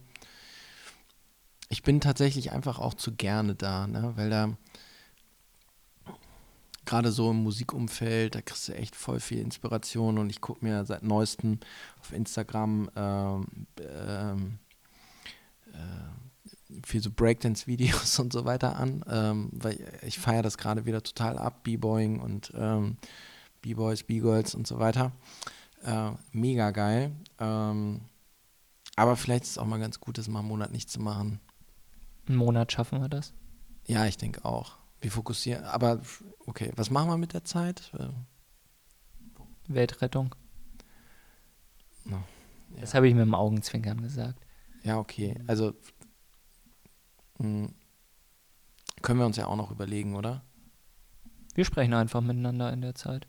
Ich 1.70 1.84
bin 1.84 2.02
tatsächlich 2.02 2.52
einfach 2.52 2.80
auch 2.80 2.96
zu 2.96 3.14
gerne 3.14 3.54
da, 3.54 3.86
ne? 3.86 4.14
weil 4.16 4.30
da 4.30 4.58
gerade 6.86 7.12
so 7.12 7.30
im 7.30 7.44
Musikumfeld, 7.44 8.34
da 8.34 8.42
kriegst 8.42 8.70
du 8.70 8.74
echt 8.74 8.96
voll 8.96 9.20
viel 9.20 9.40
Inspiration 9.40 10.18
und 10.18 10.30
ich 10.30 10.42
gucke 10.42 10.66
mir 10.66 10.86
seit 10.86 11.04
neuestem 11.04 11.60
auf 12.00 12.14
Instagram 12.14 12.90
ähm, 12.96 13.68
ähm, 13.80 14.60
äh, 15.74 16.27
viel 16.84 17.02
so 17.02 17.12
Breakdance-Videos 17.12 18.20
und 18.20 18.34
so 18.34 18.46
weiter 18.46 18.78
an, 18.78 19.04
ähm, 19.10 19.50
weil 19.54 19.80
ich 20.06 20.20
feiere 20.20 20.44
das 20.44 20.58
gerade 20.58 20.86
wieder 20.86 21.04
total 21.04 21.38
ab, 21.38 21.64
B-Boying 21.64 22.20
und 22.20 22.52
ähm, 22.56 22.98
B-Boys, 23.62 24.04
B-Girls 24.04 24.56
und 24.56 24.68
so 24.68 24.80
weiter. 24.80 25.12
Äh, 25.84 26.12
mega 26.32 26.72
geil. 26.72 27.12
Ähm, 27.40 28.02
aber 28.96 29.16
vielleicht 29.16 29.44
ist 29.44 29.52
es 29.52 29.58
auch 29.58 29.66
mal 29.66 29.80
ganz 29.80 30.00
gut, 30.00 30.18
das 30.18 30.28
mal 30.28 30.40
einen 30.40 30.48
Monat 30.48 30.72
nicht 30.72 30.90
zu 30.90 31.00
machen. 31.00 31.40
Einen 32.28 32.38
Monat 32.38 32.72
schaffen 32.72 33.02
wir 33.02 33.10
das? 33.10 33.34
Ja, 33.86 34.06
ich 34.06 34.18
denke 34.18 34.44
auch. 34.44 34.78
Wir 35.00 35.12
fokussieren, 35.12 35.64
aber 35.66 36.02
okay, 36.46 36.72
was 36.76 36.90
machen 36.90 37.10
wir 37.10 37.18
mit 37.18 37.34
der 37.34 37.46
Zeit? 37.46 37.92
Äh, 37.98 38.10
Weltrettung. 39.68 40.36
No, 42.04 42.18
ja. 42.76 42.82
Das 42.82 42.94
habe 42.94 43.08
ich 43.08 43.14
mit 43.14 43.22
dem 43.22 43.36
Augenzwinkern 43.36 44.02
gesagt. 44.02 44.40
Ja, 44.84 44.98
okay. 44.98 45.36
Also 45.48 45.74
mh, 47.38 47.68
hm, 47.68 47.76
können 49.02 49.20
wir 49.20 49.26
uns 49.26 49.38
ja 49.38 49.48
auch 49.48 49.56
noch 49.56 49.72
überlegen, 49.72 50.16
oder? 50.16 50.44
Wir 51.54 51.66
sprechen 51.66 51.94
einfach 51.94 52.22
miteinander 52.22 52.72
in 52.72 52.82
der 52.82 52.96
Zeit. 52.96 53.28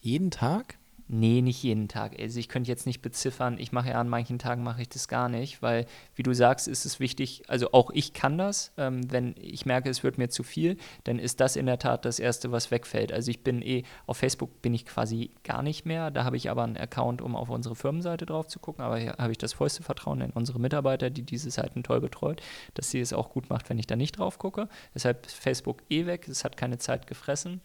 Jeden 0.00 0.30
Tag? 0.30 0.78
Nee, 1.08 1.40
nicht 1.40 1.62
jeden 1.62 1.86
Tag. 1.86 2.18
Also 2.18 2.40
ich 2.40 2.48
könnte 2.48 2.68
jetzt 2.68 2.84
nicht 2.84 3.00
beziffern, 3.00 3.58
ich 3.60 3.70
mache 3.70 3.90
ja 3.90 4.00
an 4.00 4.08
manchen 4.08 4.40
Tagen 4.40 4.64
mache 4.64 4.82
ich 4.82 4.88
das 4.88 5.06
gar 5.06 5.28
nicht, 5.28 5.62
weil, 5.62 5.86
wie 6.16 6.24
du 6.24 6.34
sagst, 6.34 6.66
ist 6.66 6.84
es 6.84 6.98
wichtig, 6.98 7.44
also 7.46 7.70
auch 7.70 7.92
ich 7.92 8.12
kann 8.12 8.38
das, 8.38 8.72
ähm, 8.76 9.12
wenn 9.12 9.36
ich 9.40 9.66
merke, 9.66 9.88
es 9.88 10.02
wird 10.02 10.18
mir 10.18 10.30
zu 10.30 10.42
viel, 10.42 10.76
dann 11.04 11.20
ist 11.20 11.38
das 11.38 11.54
in 11.54 11.66
der 11.66 11.78
Tat 11.78 12.04
das 12.04 12.18
Erste, 12.18 12.50
was 12.50 12.72
wegfällt. 12.72 13.12
Also 13.12 13.30
ich 13.30 13.44
bin 13.44 13.62
eh, 13.62 13.84
auf 14.06 14.16
Facebook 14.16 14.62
bin 14.62 14.74
ich 14.74 14.84
quasi 14.84 15.30
gar 15.44 15.62
nicht 15.62 15.86
mehr, 15.86 16.10
da 16.10 16.24
habe 16.24 16.36
ich 16.36 16.50
aber 16.50 16.64
einen 16.64 16.76
Account, 16.76 17.22
um 17.22 17.36
auf 17.36 17.50
unsere 17.50 17.76
Firmenseite 17.76 18.26
drauf 18.26 18.48
zu 18.48 18.58
gucken, 18.58 18.84
aber 18.84 18.98
hier 18.98 19.14
habe 19.16 19.30
ich 19.30 19.38
das 19.38 19.52
vollste 19.52 19.84
Vertrauen 19.84 20.20
in 20.20 20.30
unsere 20.30 20.58
Mitarbeiter, 20.58 21.10
die 21.10 21.22
diese 21.22 21.52
Seiten 21.52 21.84
toll 21.84 22.00
betreut, 22.00 22.42
dass 22.74 22.90
sie 22.90 22.98
es 22.98 23.12
auch 23.12 23.30
gut 23.30 23.48
macht, 23.48 23.70
wenn 23.70 23.78
ich 23.78 23.86
da 23.86 23.94
nicht 23.94 24.18
drauf 24.18 24.40
gucke. 24.40 24.68
Deshalb 24.92 25.24
ist 25.26 25.36
Facebook 25.36 25.84
eh 25.88 26.06
weg, 26.06 26.26
es 26.26 26.42
hat 26.42 26.56
keine 26.56 26.78
Zeit 26.78 27.06
gefressen. 27.06 27.60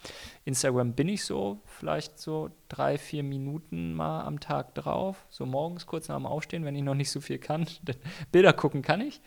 Instagram 0.45 0.93
bin 0.93 1.09
ich 1.09 1.25
so, 1.25 1.59
vielleicht 1.65 2.19
so 2.19 2.51
drei, 2.69 2.99
vier 2.99 3.23
Minuten 3.31 3.93
mal 3.93 4.25
am 4.25 4.39
Tag 4.39 4.75
drauf. 4.75 5.25
So 5.29 5.45
morgens 5.45 5.87
kurz 5.87 6.09
nach 6.09 6.17
dem 6.17 6.25
Aufstehen, 6.25 6.65
wenn 6.65 6.75
ich 6.75 6.83
noch 6.83 6.93
nicht 6.93 7.09
so 7.09 7.21
viel 7.21 7.39
kann. 7.39 7.65
Bilder 8.31 8.53
gucken 8.53 8.81
kann 8.81 9.01
ich. 9.01 9.21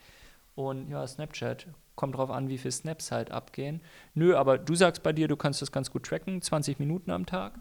Und 0.55 0.91
ja, 0.91 1.05
Snapchat. 1.07 1.67
Kommt 1.97 2.17
drauf 2.17 2.31
an, 2.31 2.49
wie 2.49 2.59
viele 2.59 2.73
Snaps 2.73 3.11
halt 3.13 3.31
abgehen. 3.31 3.81
Nö, 4.15 4.37
aber 4.37 4.59
du 4.59 4.75
sagst 4.75 5.03
bei 5.03 5.13
dir, 5.13 5.29
du 5.29 5.37
kannst 5.37 5.63
das 5.63 5.73
ganz 5.73 5.91
gut 5.91 6.05
tracken. 6.05 6.43
20 6.43 6.79
Minuten 6.79 7.11
am 7.11 7.25
Tag. 7.25 7.59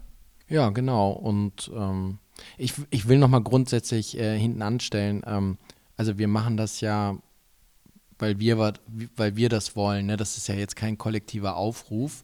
Ja, 0.48 0.70
genau. 0.70 1.12
Und 1.12 1.70
ähm, 1.74 2.18
ich, 2.58 2.74
ich 2.90 3.08
will 3.08 3.18
nochmal 3.18 3.42
grundsätzlich 3.42 4.18
äh, 4.18 4.38
hinten 4.38 4.62
anstellen. 4.62 5.22
Ähm, 5.26 5.56
also 5.96 6.18
wir 6.18 6.28
machen 6.28 6.56
das 6.56 6.80
ja, 6.80 7.16
weil 8.18 8.38
wir, 8.38 8.74
weil 9.16 9.36
wir 9.36 9.48
das 9.48 9.76
wollen. 9.76 10.06
Ne? 10.06 10.16
Das 10.16 10.36
ist 10.36 10.48
ja 10.48 10.54
jetzt 10.54 10.76
kein 10.76 10.98
kollektiver 10.98 11.56
Aufruf 11.56 12.22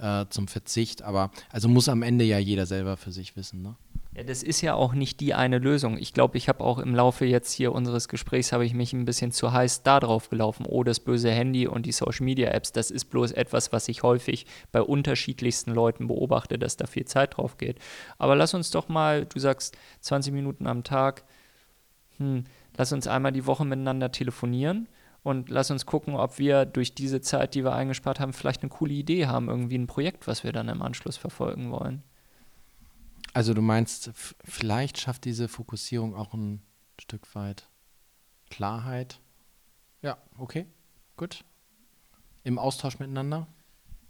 äh, 0.00 0.26
zum 0.28 0.48
Verzicht. 0.48 1.02
Aber 1.02 1.30
also 1.50 1.68
muss 1.68 1.88
am 1.88 2.02
Ende 2.02 2.24
ja 2.24 2.38
jeder 2.38 2.66
selber 2.66 2.96
für 2.96 3.12
sich 3.12 3.36
wissen. 3.36 3.62
Ne? 3.62 3.76
Ja, 4.14 4.24
das 4.24 4.42
ist 4.42 4.60
ja 4.60 4.74
auch 4.74 4.92
nicht 4.92 5.20
die 5.20 5.32
eine 5.32 5.58
Lösung. 5.58 5.96
Ich 5.96 6.12
glaube, 6.12 6.36
ich 6.36 6.48
habe 6.48 6.62
auch 6.62 6.78
im 6.78 6.94
Laufe 6.94 7.24
jetzt 7.24 7.52
hier 7.52 7.72
unseres 7.72 8.08
Gesprächs 8.08 8.52
habe 8.52 8.66
ich 8.66 8.74
mich 8.74 8.92
ein 8.92 9.06
bisschen 9.06 9.32
zu 9.32 9.52
heiß 9.52 9.84
da 9.84 10.00
drauf 10.00 10.28
gelaufen. 10.28 10.66
Oh, 10.68 10.84
das 10.84 11.00
böse 11.00 11.30
Handy 11.30 11.66
und 11.66 11.86
die 11.86 11.92
Social 11.92 12.24
Media 12.24 12.50
Apps, 12.50 12.72
das 12.72 12.90
ist 12.90 13.06
bloß 13.06 13.32
etwas, 13.32 13.72
was 13.72 13.88
ich 13.88 14.02
häufig 14.02 14.46
bei 14.70 14.82
unterschiedlichsten 14.82 15.72
Leuten 15.72 16.08
beobachte, 16.08 16.58
dass 16.58 16.76
da 16.76 16.86
viel 16.86 17.06
Zeit 17.06 17.38
drauf 17.38 17.56
geht. 17.56 17.78
Aber 18.18 18.36
lass 18.36 18.52
uns 18.52 18.70
doch 18.70 18.90
mal, 18.90 19.24
du 19.24 19.38
sagst 19.38 19.78
20 20.00 20.34
Minuten 20.34 20.66
am 20.66 20.84
Tag, 20.84 21.24
hm, 22.18 22.44
lass 22.76 22.92
uns 22.92 23.06
einmal 23.06 23.32
die 23.32 23.46
Woche 23.46 23.64
miteinander 23.64 24.12
telefonieren 24.12 24.88
und 25.22 25.48
lass 25.50 25.70
uns 25.70 25.86
gucken, 25.86 26.14
ob 26.14 26.38
wir 26.38 26.64
durch 26.66 26.94
diese 26.94 27.20
Zeit, 27.20 27.54
die 27.54 27.64
wir 27.64 27.72
eingespart 27.72 28.18
haben, 28.18 28.32
vielleicht 28.32 28.62
eine 28.62 28.70
coole 28.70 28.92
Idee 28.92 29.26
haben, 29.26 29.48
irgendwie 29.48 29.78
ein 29.78 29.86
Projekt, 29.86 30.26
was 30.26 30.44
wir 30.44 30.52
dann 30.52 30.68
im 30.68 30.82
Anschluss 30.82 31.16
verfolgen 31.16 31.70
wollen. 31.70 32.02
Also 33.32 33.54
du 33.54 33.62
meinst, 33.62 34.10
vielleicht 34.44 34.98
schafft 34.98 35.24
diese 35.24 35.48
Fokussierung 35.48 36.14
auch 36.14 36.34
ein 36.34 36.62
Stück 37.00 37.34
weit 37.34 37.68
Klarheit? 38.50 39.20
Ja, 40.02 40.18
okay, 40.36 40.66
gut. 41.16 41.44
Im 42.44 42.58
Austausch 42.58 42.98
miteinander? 42.98 43.46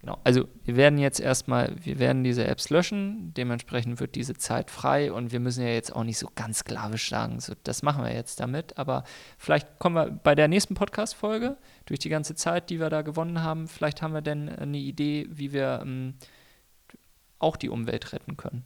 Genau, 0.03 0.19
also 0.25 0.49
wir 0.65 0.77
werden 0.77 0.99
jetzt 0.99 1.21
erstmal, 1.21 1.77
wir 1.81 2.01
werden 2.01 2.25
diese 2.25 2.45
Apps 2.45 2.71
löschen, 2.71 3.33
dementsprechend 3.35 4.01
wird 4.01 4.17
diese 4.17 4.35
Zeit 4.35 4.69
frei 4.69 5.13
und 5.13 5.31
wir 5.31 5.39
müssen 5.39 5.63
ja 5.63 5.71
jetzt 5.71 5.95
auch 5.95 6.03
nicht 6.03 6.19
so 6.19 6.29
ganz 6.35 6.59
sklavisch 6.59 7.09
sagen, 7.09 7.39
so, 7.39 7.53
das 7.63 7.85
machen 7.85 8.03
wir 8.03 8.13
jetzt 8.13 8.41
damit, 8.41 8.77
aber 8.79 9.05
vielleicht 9.39 9.79
kommen 9.79 9.95
wir 9.95 10.11
bei 10.11 10.35
der 10.35 10.49
nächsten 10.49 10.75
Podcast-Folge, 10.75 11.57
durch 11.87 12.01
die 12.01 12.09
ganze 12.09 12.35
Zeit, 12.35 12.69
die 12.69 12.81
wir 12.81 12.91
da 12.91 13.03
gewonnen 13.03 13.45
haben, 13.45 13.69
vielleicht 13.69 14.03
haben 14.03 14.13
wir 14.13 14.23
dann 14.23 14.49
eine 14.49 14.79
Idee, 14.79 15.29
wie 15.31 15.53
wir 15.53 15.79
ähm, 15.83 16.15
auch 17.39 17.57
die 17.57 17.69
Umwelt 17.69 18.13
retten 18.13 18.37
können 18.37 18.65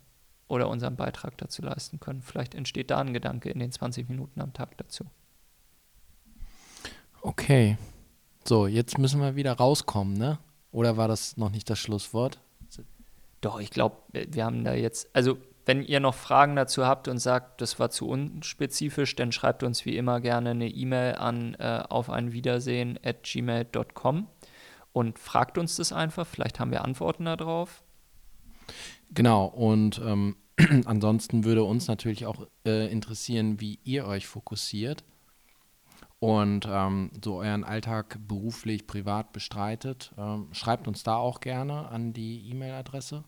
oder 0.48 0.70
unseren 0.70 0.96
Beitrag 0.96 1.36
dazu 1.36 1.60
leisten 1.60 2.00
können. 2.00 2.22
Vielleicht 2.22 2.54
entsteht 2.54 2.90
da 2.90 2.98
ein 2.98 3.12
Gedanke 3.12 3.50
in 3.50 3.58
den 3.58 3.72
20 3.72 4.08
Minuten 4.08 4.40
am 4.40 4.54
Tag 4.54 4.78
dazu. 4.78 5.04
Okay. 7.20 7.76
So, 8.44 8.66
jetzt 8.66 8.96
müssen 8.96 9.20
wir 9.20 9.34
wieder 9.34 9.52
rauskommen, 9.52 10.14
ne? 10.14 10.38
Oder 10.72 10.96
war 10.96 11.08
das 11.08 11.36
noch 11.36 11.50
nicht 11.50 11.70
das 11.70 11.78
Schlusswort? 11.78 12.40
Doch, 13.40 13.60
ich 13.60 13.70
glaube, 13.70 13.96
wir 14.12 14.44
haben 14.44 14.64
da 14.64 14.74
jetzt, 14.74 15.08
also 15.12 15.38
wenn 15.66 15.82
ihr 15.82 16.00
noch 16.00 16.14
Fragen 16.14 16.56
dazu 16.56 16.86
habt 16.86 17.08
und 17.08 17.18
sagt, 17.18 17.60
das 17.60 17.78
war 17.78 17.90
zu 17.90 18.08
unspezifisch, 18.08 19.16
dann 19.16 19.32
schreibt 19.32 19.62
uns 19.62 19.84
wie 19.84 19.96
immer 19.96 20.20
gerne 20.20 20.50
eine 20.50 20.68
E-Mail 20.68 21.16
an 21.16 21.54
äh, 21.54 21.82
auf 21.88 22.08
ein 22.08 22.32
Wiedersehen 22.32 22.98
at 23.04 23.24
gmail.com 23.24 24.28
und 24.92 25.18
fragt 25.18 25.58
uns 25.58 25.76
das 25.76 25.92
einfach. 25.92 26.26
Vielleicht 26.26 26.60
haben 26.60 26.70
wir 26.70 26.84
Antworten 26.84 27.24
darauf. 27.24 27.82
Genau, 29.10 29.46
und 29.46 30.00
ähm, 30.04 30.36
ansonsten 30.84 31.44
würde 31.44 31.64
uns 31.64 31.88
natürlich 31.88 32.26
auch 32.26 32.46
äh, 32.64 32.90
interessieren, 32.90 33.60
wie 33.60 33.78
ihr 33.84 34.06
euch 34.06 34.26
fokussiert 34.26 35.04
und 36.26 36.66
ähm, 36.68 37.12
so 37.24 37.36
euren 37.36 37.62
Alltag 37.62 38.18
beruflich, 38.26 38.88
privat 38.88 39.32
bestreitet, 39.32 40.12
ähm, 40.18 40.48
schreibt 40.50 40.88
uns 40.88 41.04
da 41.04 41.14
auch 41.14 41.38
gerne 41.38 41.88
an 41.88 42.12
die 42.12 42.50
E-Mail-Adresse. 42.50 43.22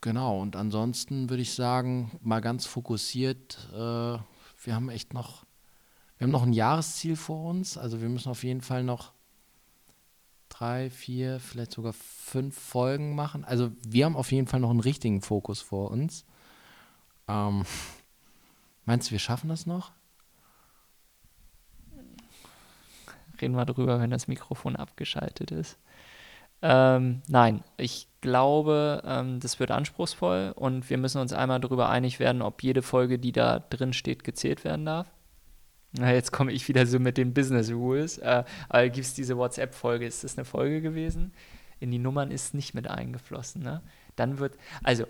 Genau, 0.00 0.40
und 0.40 0.56
ansonsten 0.56 1.30
würde 1.30 1.42
ich 1.42 1.54
sagen, 1.54 2.18
mal 2.20 2.40
ganz 2.40 2.66
fokussiert, 2.66 3.68
äh, 3.72 3.76
wir 3.76 4.74
haben 4.74 4.88
echt 4.88 5.14
noch, 5.14 5.44
wir 6.18 6.24
haben 6.24 6.32
noch 6.32 6.42
ein 6.42 6.52
Jahresziel 6.52 7.14
vor 7.14 7.48
uns, 7.48 7.78
also 7.78 8.00
wir 8.02 8.08
müssen 8.08 8.28
auf 8.28 8.42
jeden 8.42 8.60
Fall 8.60 8.82
noch 8.82 9.12
drei, 10.48 10.90
vier, 10.90 11.38
vielleicht 11.38 11.70
sogar 11.70 11.92
fünf 11.92 12.58
Folgen 12.58 13.14
machen. 13.14 13.44
Also 13.44 13.70
wir 13.86 14.06
haben 14.06 14.16
auf 14.16 14.32
jeden 14.32 14.48
Fall 14.48 14.58
noch 14.58 14.70
einen 14.70 14.80
richtigen 14.80 15.22
Fokus 15.22 15.60
vor 15.60 15.92
uns. 15.92 16.24
Ähm, 17.28 17.64
meinst 18.84 19.08
du, 19.08 19.12
wir 19.12 19.20
schaffen 19.20 19.48
das 19.48 19.64
noch? 19.64 19.92
Reden 23.40 23.56
wir 23.56 23.66
drüber, 23.66 24.00
wenn 24.00 24.10
das 24.10 24.28
Mikrofon 24.28 24.76
abgeschaltet 24.76 25.50
ist. 25.50 25.78
Ähm, 26.62 27.22
nein, 27.28 27.62
ich 27.76 28.08
glaube, 28.20 29.02
ähm, 29.04 29.38
das 29.38 29.60
wird 29.60 29.70
anspruchsvoll 29.70 30.52
und 30.56 30.88
wir 30.88 30.96
müssen 30.96 31.20
uns 31.20 31.32
einmal 31.32 31.60
darüber 31.60 31.90
einig 31.90 32.20
werden, 32.20 32.40
ob 32.40 32.62
jede 32.62 32.80
Folge, 32.80 33.18
die 33.18 33.32
da 33.32 33.58
drin 33.58 33.92
steht, 33.92 34.24
gezählt 34.24 34.64
werden 34.64 34.86
darf. 34.86 35.10
Na, 35.92 36.12
jetzt 36.12 36.32
komme 36.32 36.52
ich 36.52 36.66
wieder 36.66 36.86
so 36.86 36.98
mit 36.98 37.18
den 37.18 37.34
Business 37.34 37.70
Rules. 37.70 38.18
Äh, 38.18 38.44
gibt 38.84 39.06
es 39.06 39.14
diese 39.14 39.36
WhatsApp-Folge? 39.36 40.06
Ist 40.06 40.24
das 40.24 40.36
eine 40.36 40.44
Folge 40.44 40.80
gewesen? 40.80 41.32
In 41.80 41.90
die 41.90 41.98
Nummern 41.98 42.30
ist 42.30 42.54
nicht 42.54 42.74
mit 42.74 42.88
eingeflossen. 42.88 43.62
Ne? 43.62 43.82
Dann 44.16 44.38
wird, 44.38 44.56
also, 44.82 45.04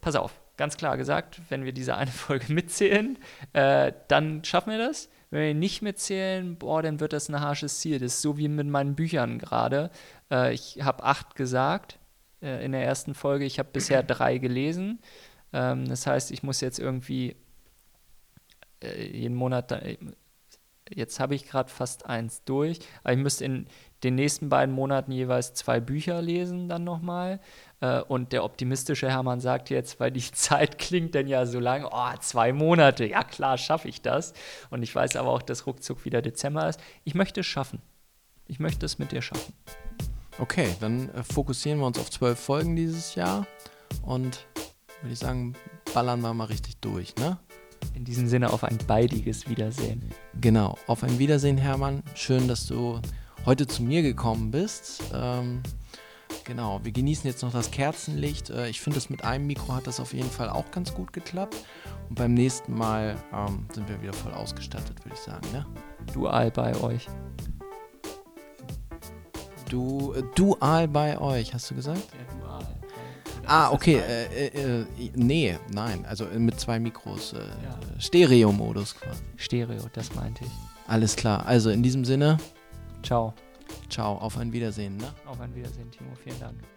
pass 0.00 0.16
auf, 0.16 0.40
ganz 0.56 0.76
klar 0.76 0.96
gesagt, 0.96 1.40
wenn 1.48 1.64
wir 1.64 1.72
diese 1.72 1.96
eine 1.96 2.10
Folge 2.10 2.52
mitzählen, 2.52 3.18
äh, 3.52 3.92
dann 4.08 4.42
schaffen 4.44 4.70
wir 4.70 4.78
das. 4.78 5.08
Wenn 5.36 5.48
wir 5.48 5.54
nicht 5.54 5.82
mitzählen, 5.82 6.56
boah, 6.56 6.80
dann 6.80 6.98
wird 6.98 7.12
das 7.12 7.28
ein 7.28 7.38
harsches 7.38 7.80
Ziel. 7.80 7.98
Das 7.98 8.14
ist 8.14 8.22
so 8.22 8.38
wie 8.38 8.48
mit 8.48 8.66
meinen 8.68 8.94
Büchern 8.94 9.38
gerade. 9.38 9.90
Äh, 10.30 10.54
ich 10.54 10.78
habe 10.80 11.04
acht 11.04 11.34
gesagt 11.34 11.98
äh, 12.40 12.64
in 12.64 12.72
der 12.72 12.82
ersten 12.82 13.12
Folge. 13.12 13.44
Ich 13.44 13.58
habe 13.58 13.68
bisher 13.70 14.02
drei 14.02 14.38
gelesen. 14.38 14.98
Ähm, 15.52 15.86
das 15.86 16.06
heißt, 16.06 16.30
ich 16.30 16.42
muss 16.42 16.62
jetzt 16.62 16.78
irgendwie 16.78 17.36
äh, 18.82 19.08
jeden 19.08 19.34
Monat, 19.34 19.72
äh, 19.72 19.98
jetzt 20.88 21.20
habe 21.20 21.34
ich 21.34 21.46
gerade 21.46 21.68
fast 21.68 22.06
eins 22.06 22.42
durch, 22.44 22.78
aber 23.04 23.12
ich 23.12 23.18
müsste 23.18 23.44
in 23.44 23.66
den 24.02 24.14
nächsten 24.14 24.48
beiden 24.48 24.74
Monaten 24.74 25.10
jeweils 25.10 25.54
zwei 25.54 25.80
Bücher 25.80 26.20
lesen 26.20 26.68
dann 26.68 26.84
nochmal. 26.84 27.40
Äh, 27.80 28.00
und 28.02 28.32
der 28.32 28.44
optimistische 28.44 29.08
Hermann 29.08 29.40
sagt 29.40 29.70
jetzt, 29.70 30.00
weil 30.00 30.10
die 30.10 30.20
Zeit 30.32 30.78
klingt 30.78 31.14
dann 31.14 31.26
ja 31.26 31.46
so 31.46 31.60
lang, 31.60 31.86
oh, 31.90 32.18
zwei 32.20 32.52
Monate, 32.52 33.06
ja 33.06 33.24
klar, 33.24 33.58
schaffe 33.58 33.88
ich 33.88 34.02
das. 34.02 34.32
Und 34.70 34.82
ich 34.82 34.94
weiß 34.94 35.16
aber 35.16 35.30
auch, 35.30 35.42
dass 35.42 35.66
ruckzuck 35.66 36.04
wieder 36.04 36.22
Dezember 36.22 36.68
ist. 36.68 36.80
Ich 37.04 37.14
möchte 37.14 37.40
es 37.40 37.46
schaffen. 37.46 37.80
Ich 38.46 38.60
möchte 38.60 38.86
es 38.86 38.98
mit 38.98 39.12
dir 39.12 39.22
schaffen. 39.22 39.54
Okay, 40.38 40.68
dann 40.80 41.10
äh, 41.10 41.22
fokussieren 41.22 41.78
wir 41.80 41.86
uns 41.86 41.98
auf 41.98 42.10
zwölf 42.10 42.38
Folgen 42.38 42.76
dieses 42.76 43.14
Jahr 43.14 43.46
und 44.02 44.46
würde 45.00 45.12
ich 45.12 45.18
sagen, 45.18 45.54
ballern 45.94 46.20
wir 46.20 46.34
mal 46.34 46.44
richtig 46.44 46.76
durch, 46.78 47.16
ne? 47.16 47.38
In 47.94 48.04
diesem 48.04 48.28
Sinne 48.28 48.52
auf 48.52 48.64
ein 48.64 48.78
baldiges 48.86 49.48
Wiedersehen. 49.48 50.10
Genau, 50.40 50.76
auf 50.86 51.02
ein 51.02 51.18
Wiedersehen, 51.18 51.56
Hermann. 51.56 52.02
Schön, 52.14 52.48
dass 52.48 52.66
du 52.66 53.00
heute 53.46 53.66
zu 53.66 53.82
mir 53.82 54.02
gekommen 54.02 54.50
bist. 54.50 55.02
Ähm, 55.14 55.62
genau, 56.44 56.80
wir 56.82 56.92
genießen 56.92 57.28
jetzt 57.30 57.42
noch 57.42 57.52
das 57.52 57.70
Kerzenlicht. 57.70 58.50
Äh, 58.50 58.68
ich 58.68 58.80
finde, 58.80 59.00
mit 59.08 59.24
einem 59.24 59.46
Mikro 59.46 59.72
hat 59.74 59.86
das 59.86 60.00
auf 60.00 60.12
jeden 60.12 60.30
Fall 60.30 60.50
auch 60.50 60.70
ganz 60.72 60.92
gut 60.92 61.12
geklappt. 61.12 61.56
Und 62.08 62.16
beim 62.16 62.34
nächsten 62.34 62.74
Mal 62.74 63.16
ähm, 63.32 63.66
sind 63.72 63.88
wir 63.88 64.02
wieder 64.02 64.12
voll 64.12 64.32
ausgestattet, 64.34 65.04
würde 65.04 65.14
ich 65.14 65.20
sagen. 65.20 65.46
Ne? 65.52 65.64
Dual 66.12 66.50
bei 66.50 66.76
euch. 66.80 67.06
Du, 69.70 70.12
äh, 70.14 70.22
dual 70.34 70.88
bei 70.88 71.18
euch, 71.18 71.54
hast 71.54 71.70
du 71.70 71.76
gesagt? 71.76 72.02
Ja, 72.12 72.38
dual. 72.40 72.66
Ah, 73.46 73.70
okay. 73.70 73.98
Äh, 73.98 74.46
äh, 74.48 74.80
äh, 74.80 74.86
nee, 75.14 75.56
nein. 75.72 76.04
Also 76.06 76.24
äh, 76.26 76.38
mit 76.38 76.58
zwei 76.58 76.80
Mikros. 76.80 77.32
Äh, 77.32 77.38
ja. 77.38 78.00
Stereo-Modus 78.00 78.96
quasi. 78.96 79.22
Stereo, 79.36 79.82
das 79.92 80.12
meinte 80.14 80.44
ich. 80.44 80.50
Alles 80.88 81.14
klar. 81.14 81.46
Also 81.46 81.70
in 81.70 81.84
diesem 81.84 82.04
Sinne. 82.04 82.38
Ciao. 83.02 83.34
Ciao. 83.88 84.16
Auf 84.16 84.36
ein 84.38 84.52
Wiedersehen, 84.52 84.96
ne? 84.96 85.12
Auf 85.26 85.40
ein 85.40 85.54
Wiedersehen, 85.54 85.90
Timo. 85.90 86.14
Vielen 86.22 86.38
Dank. 86.40 86.75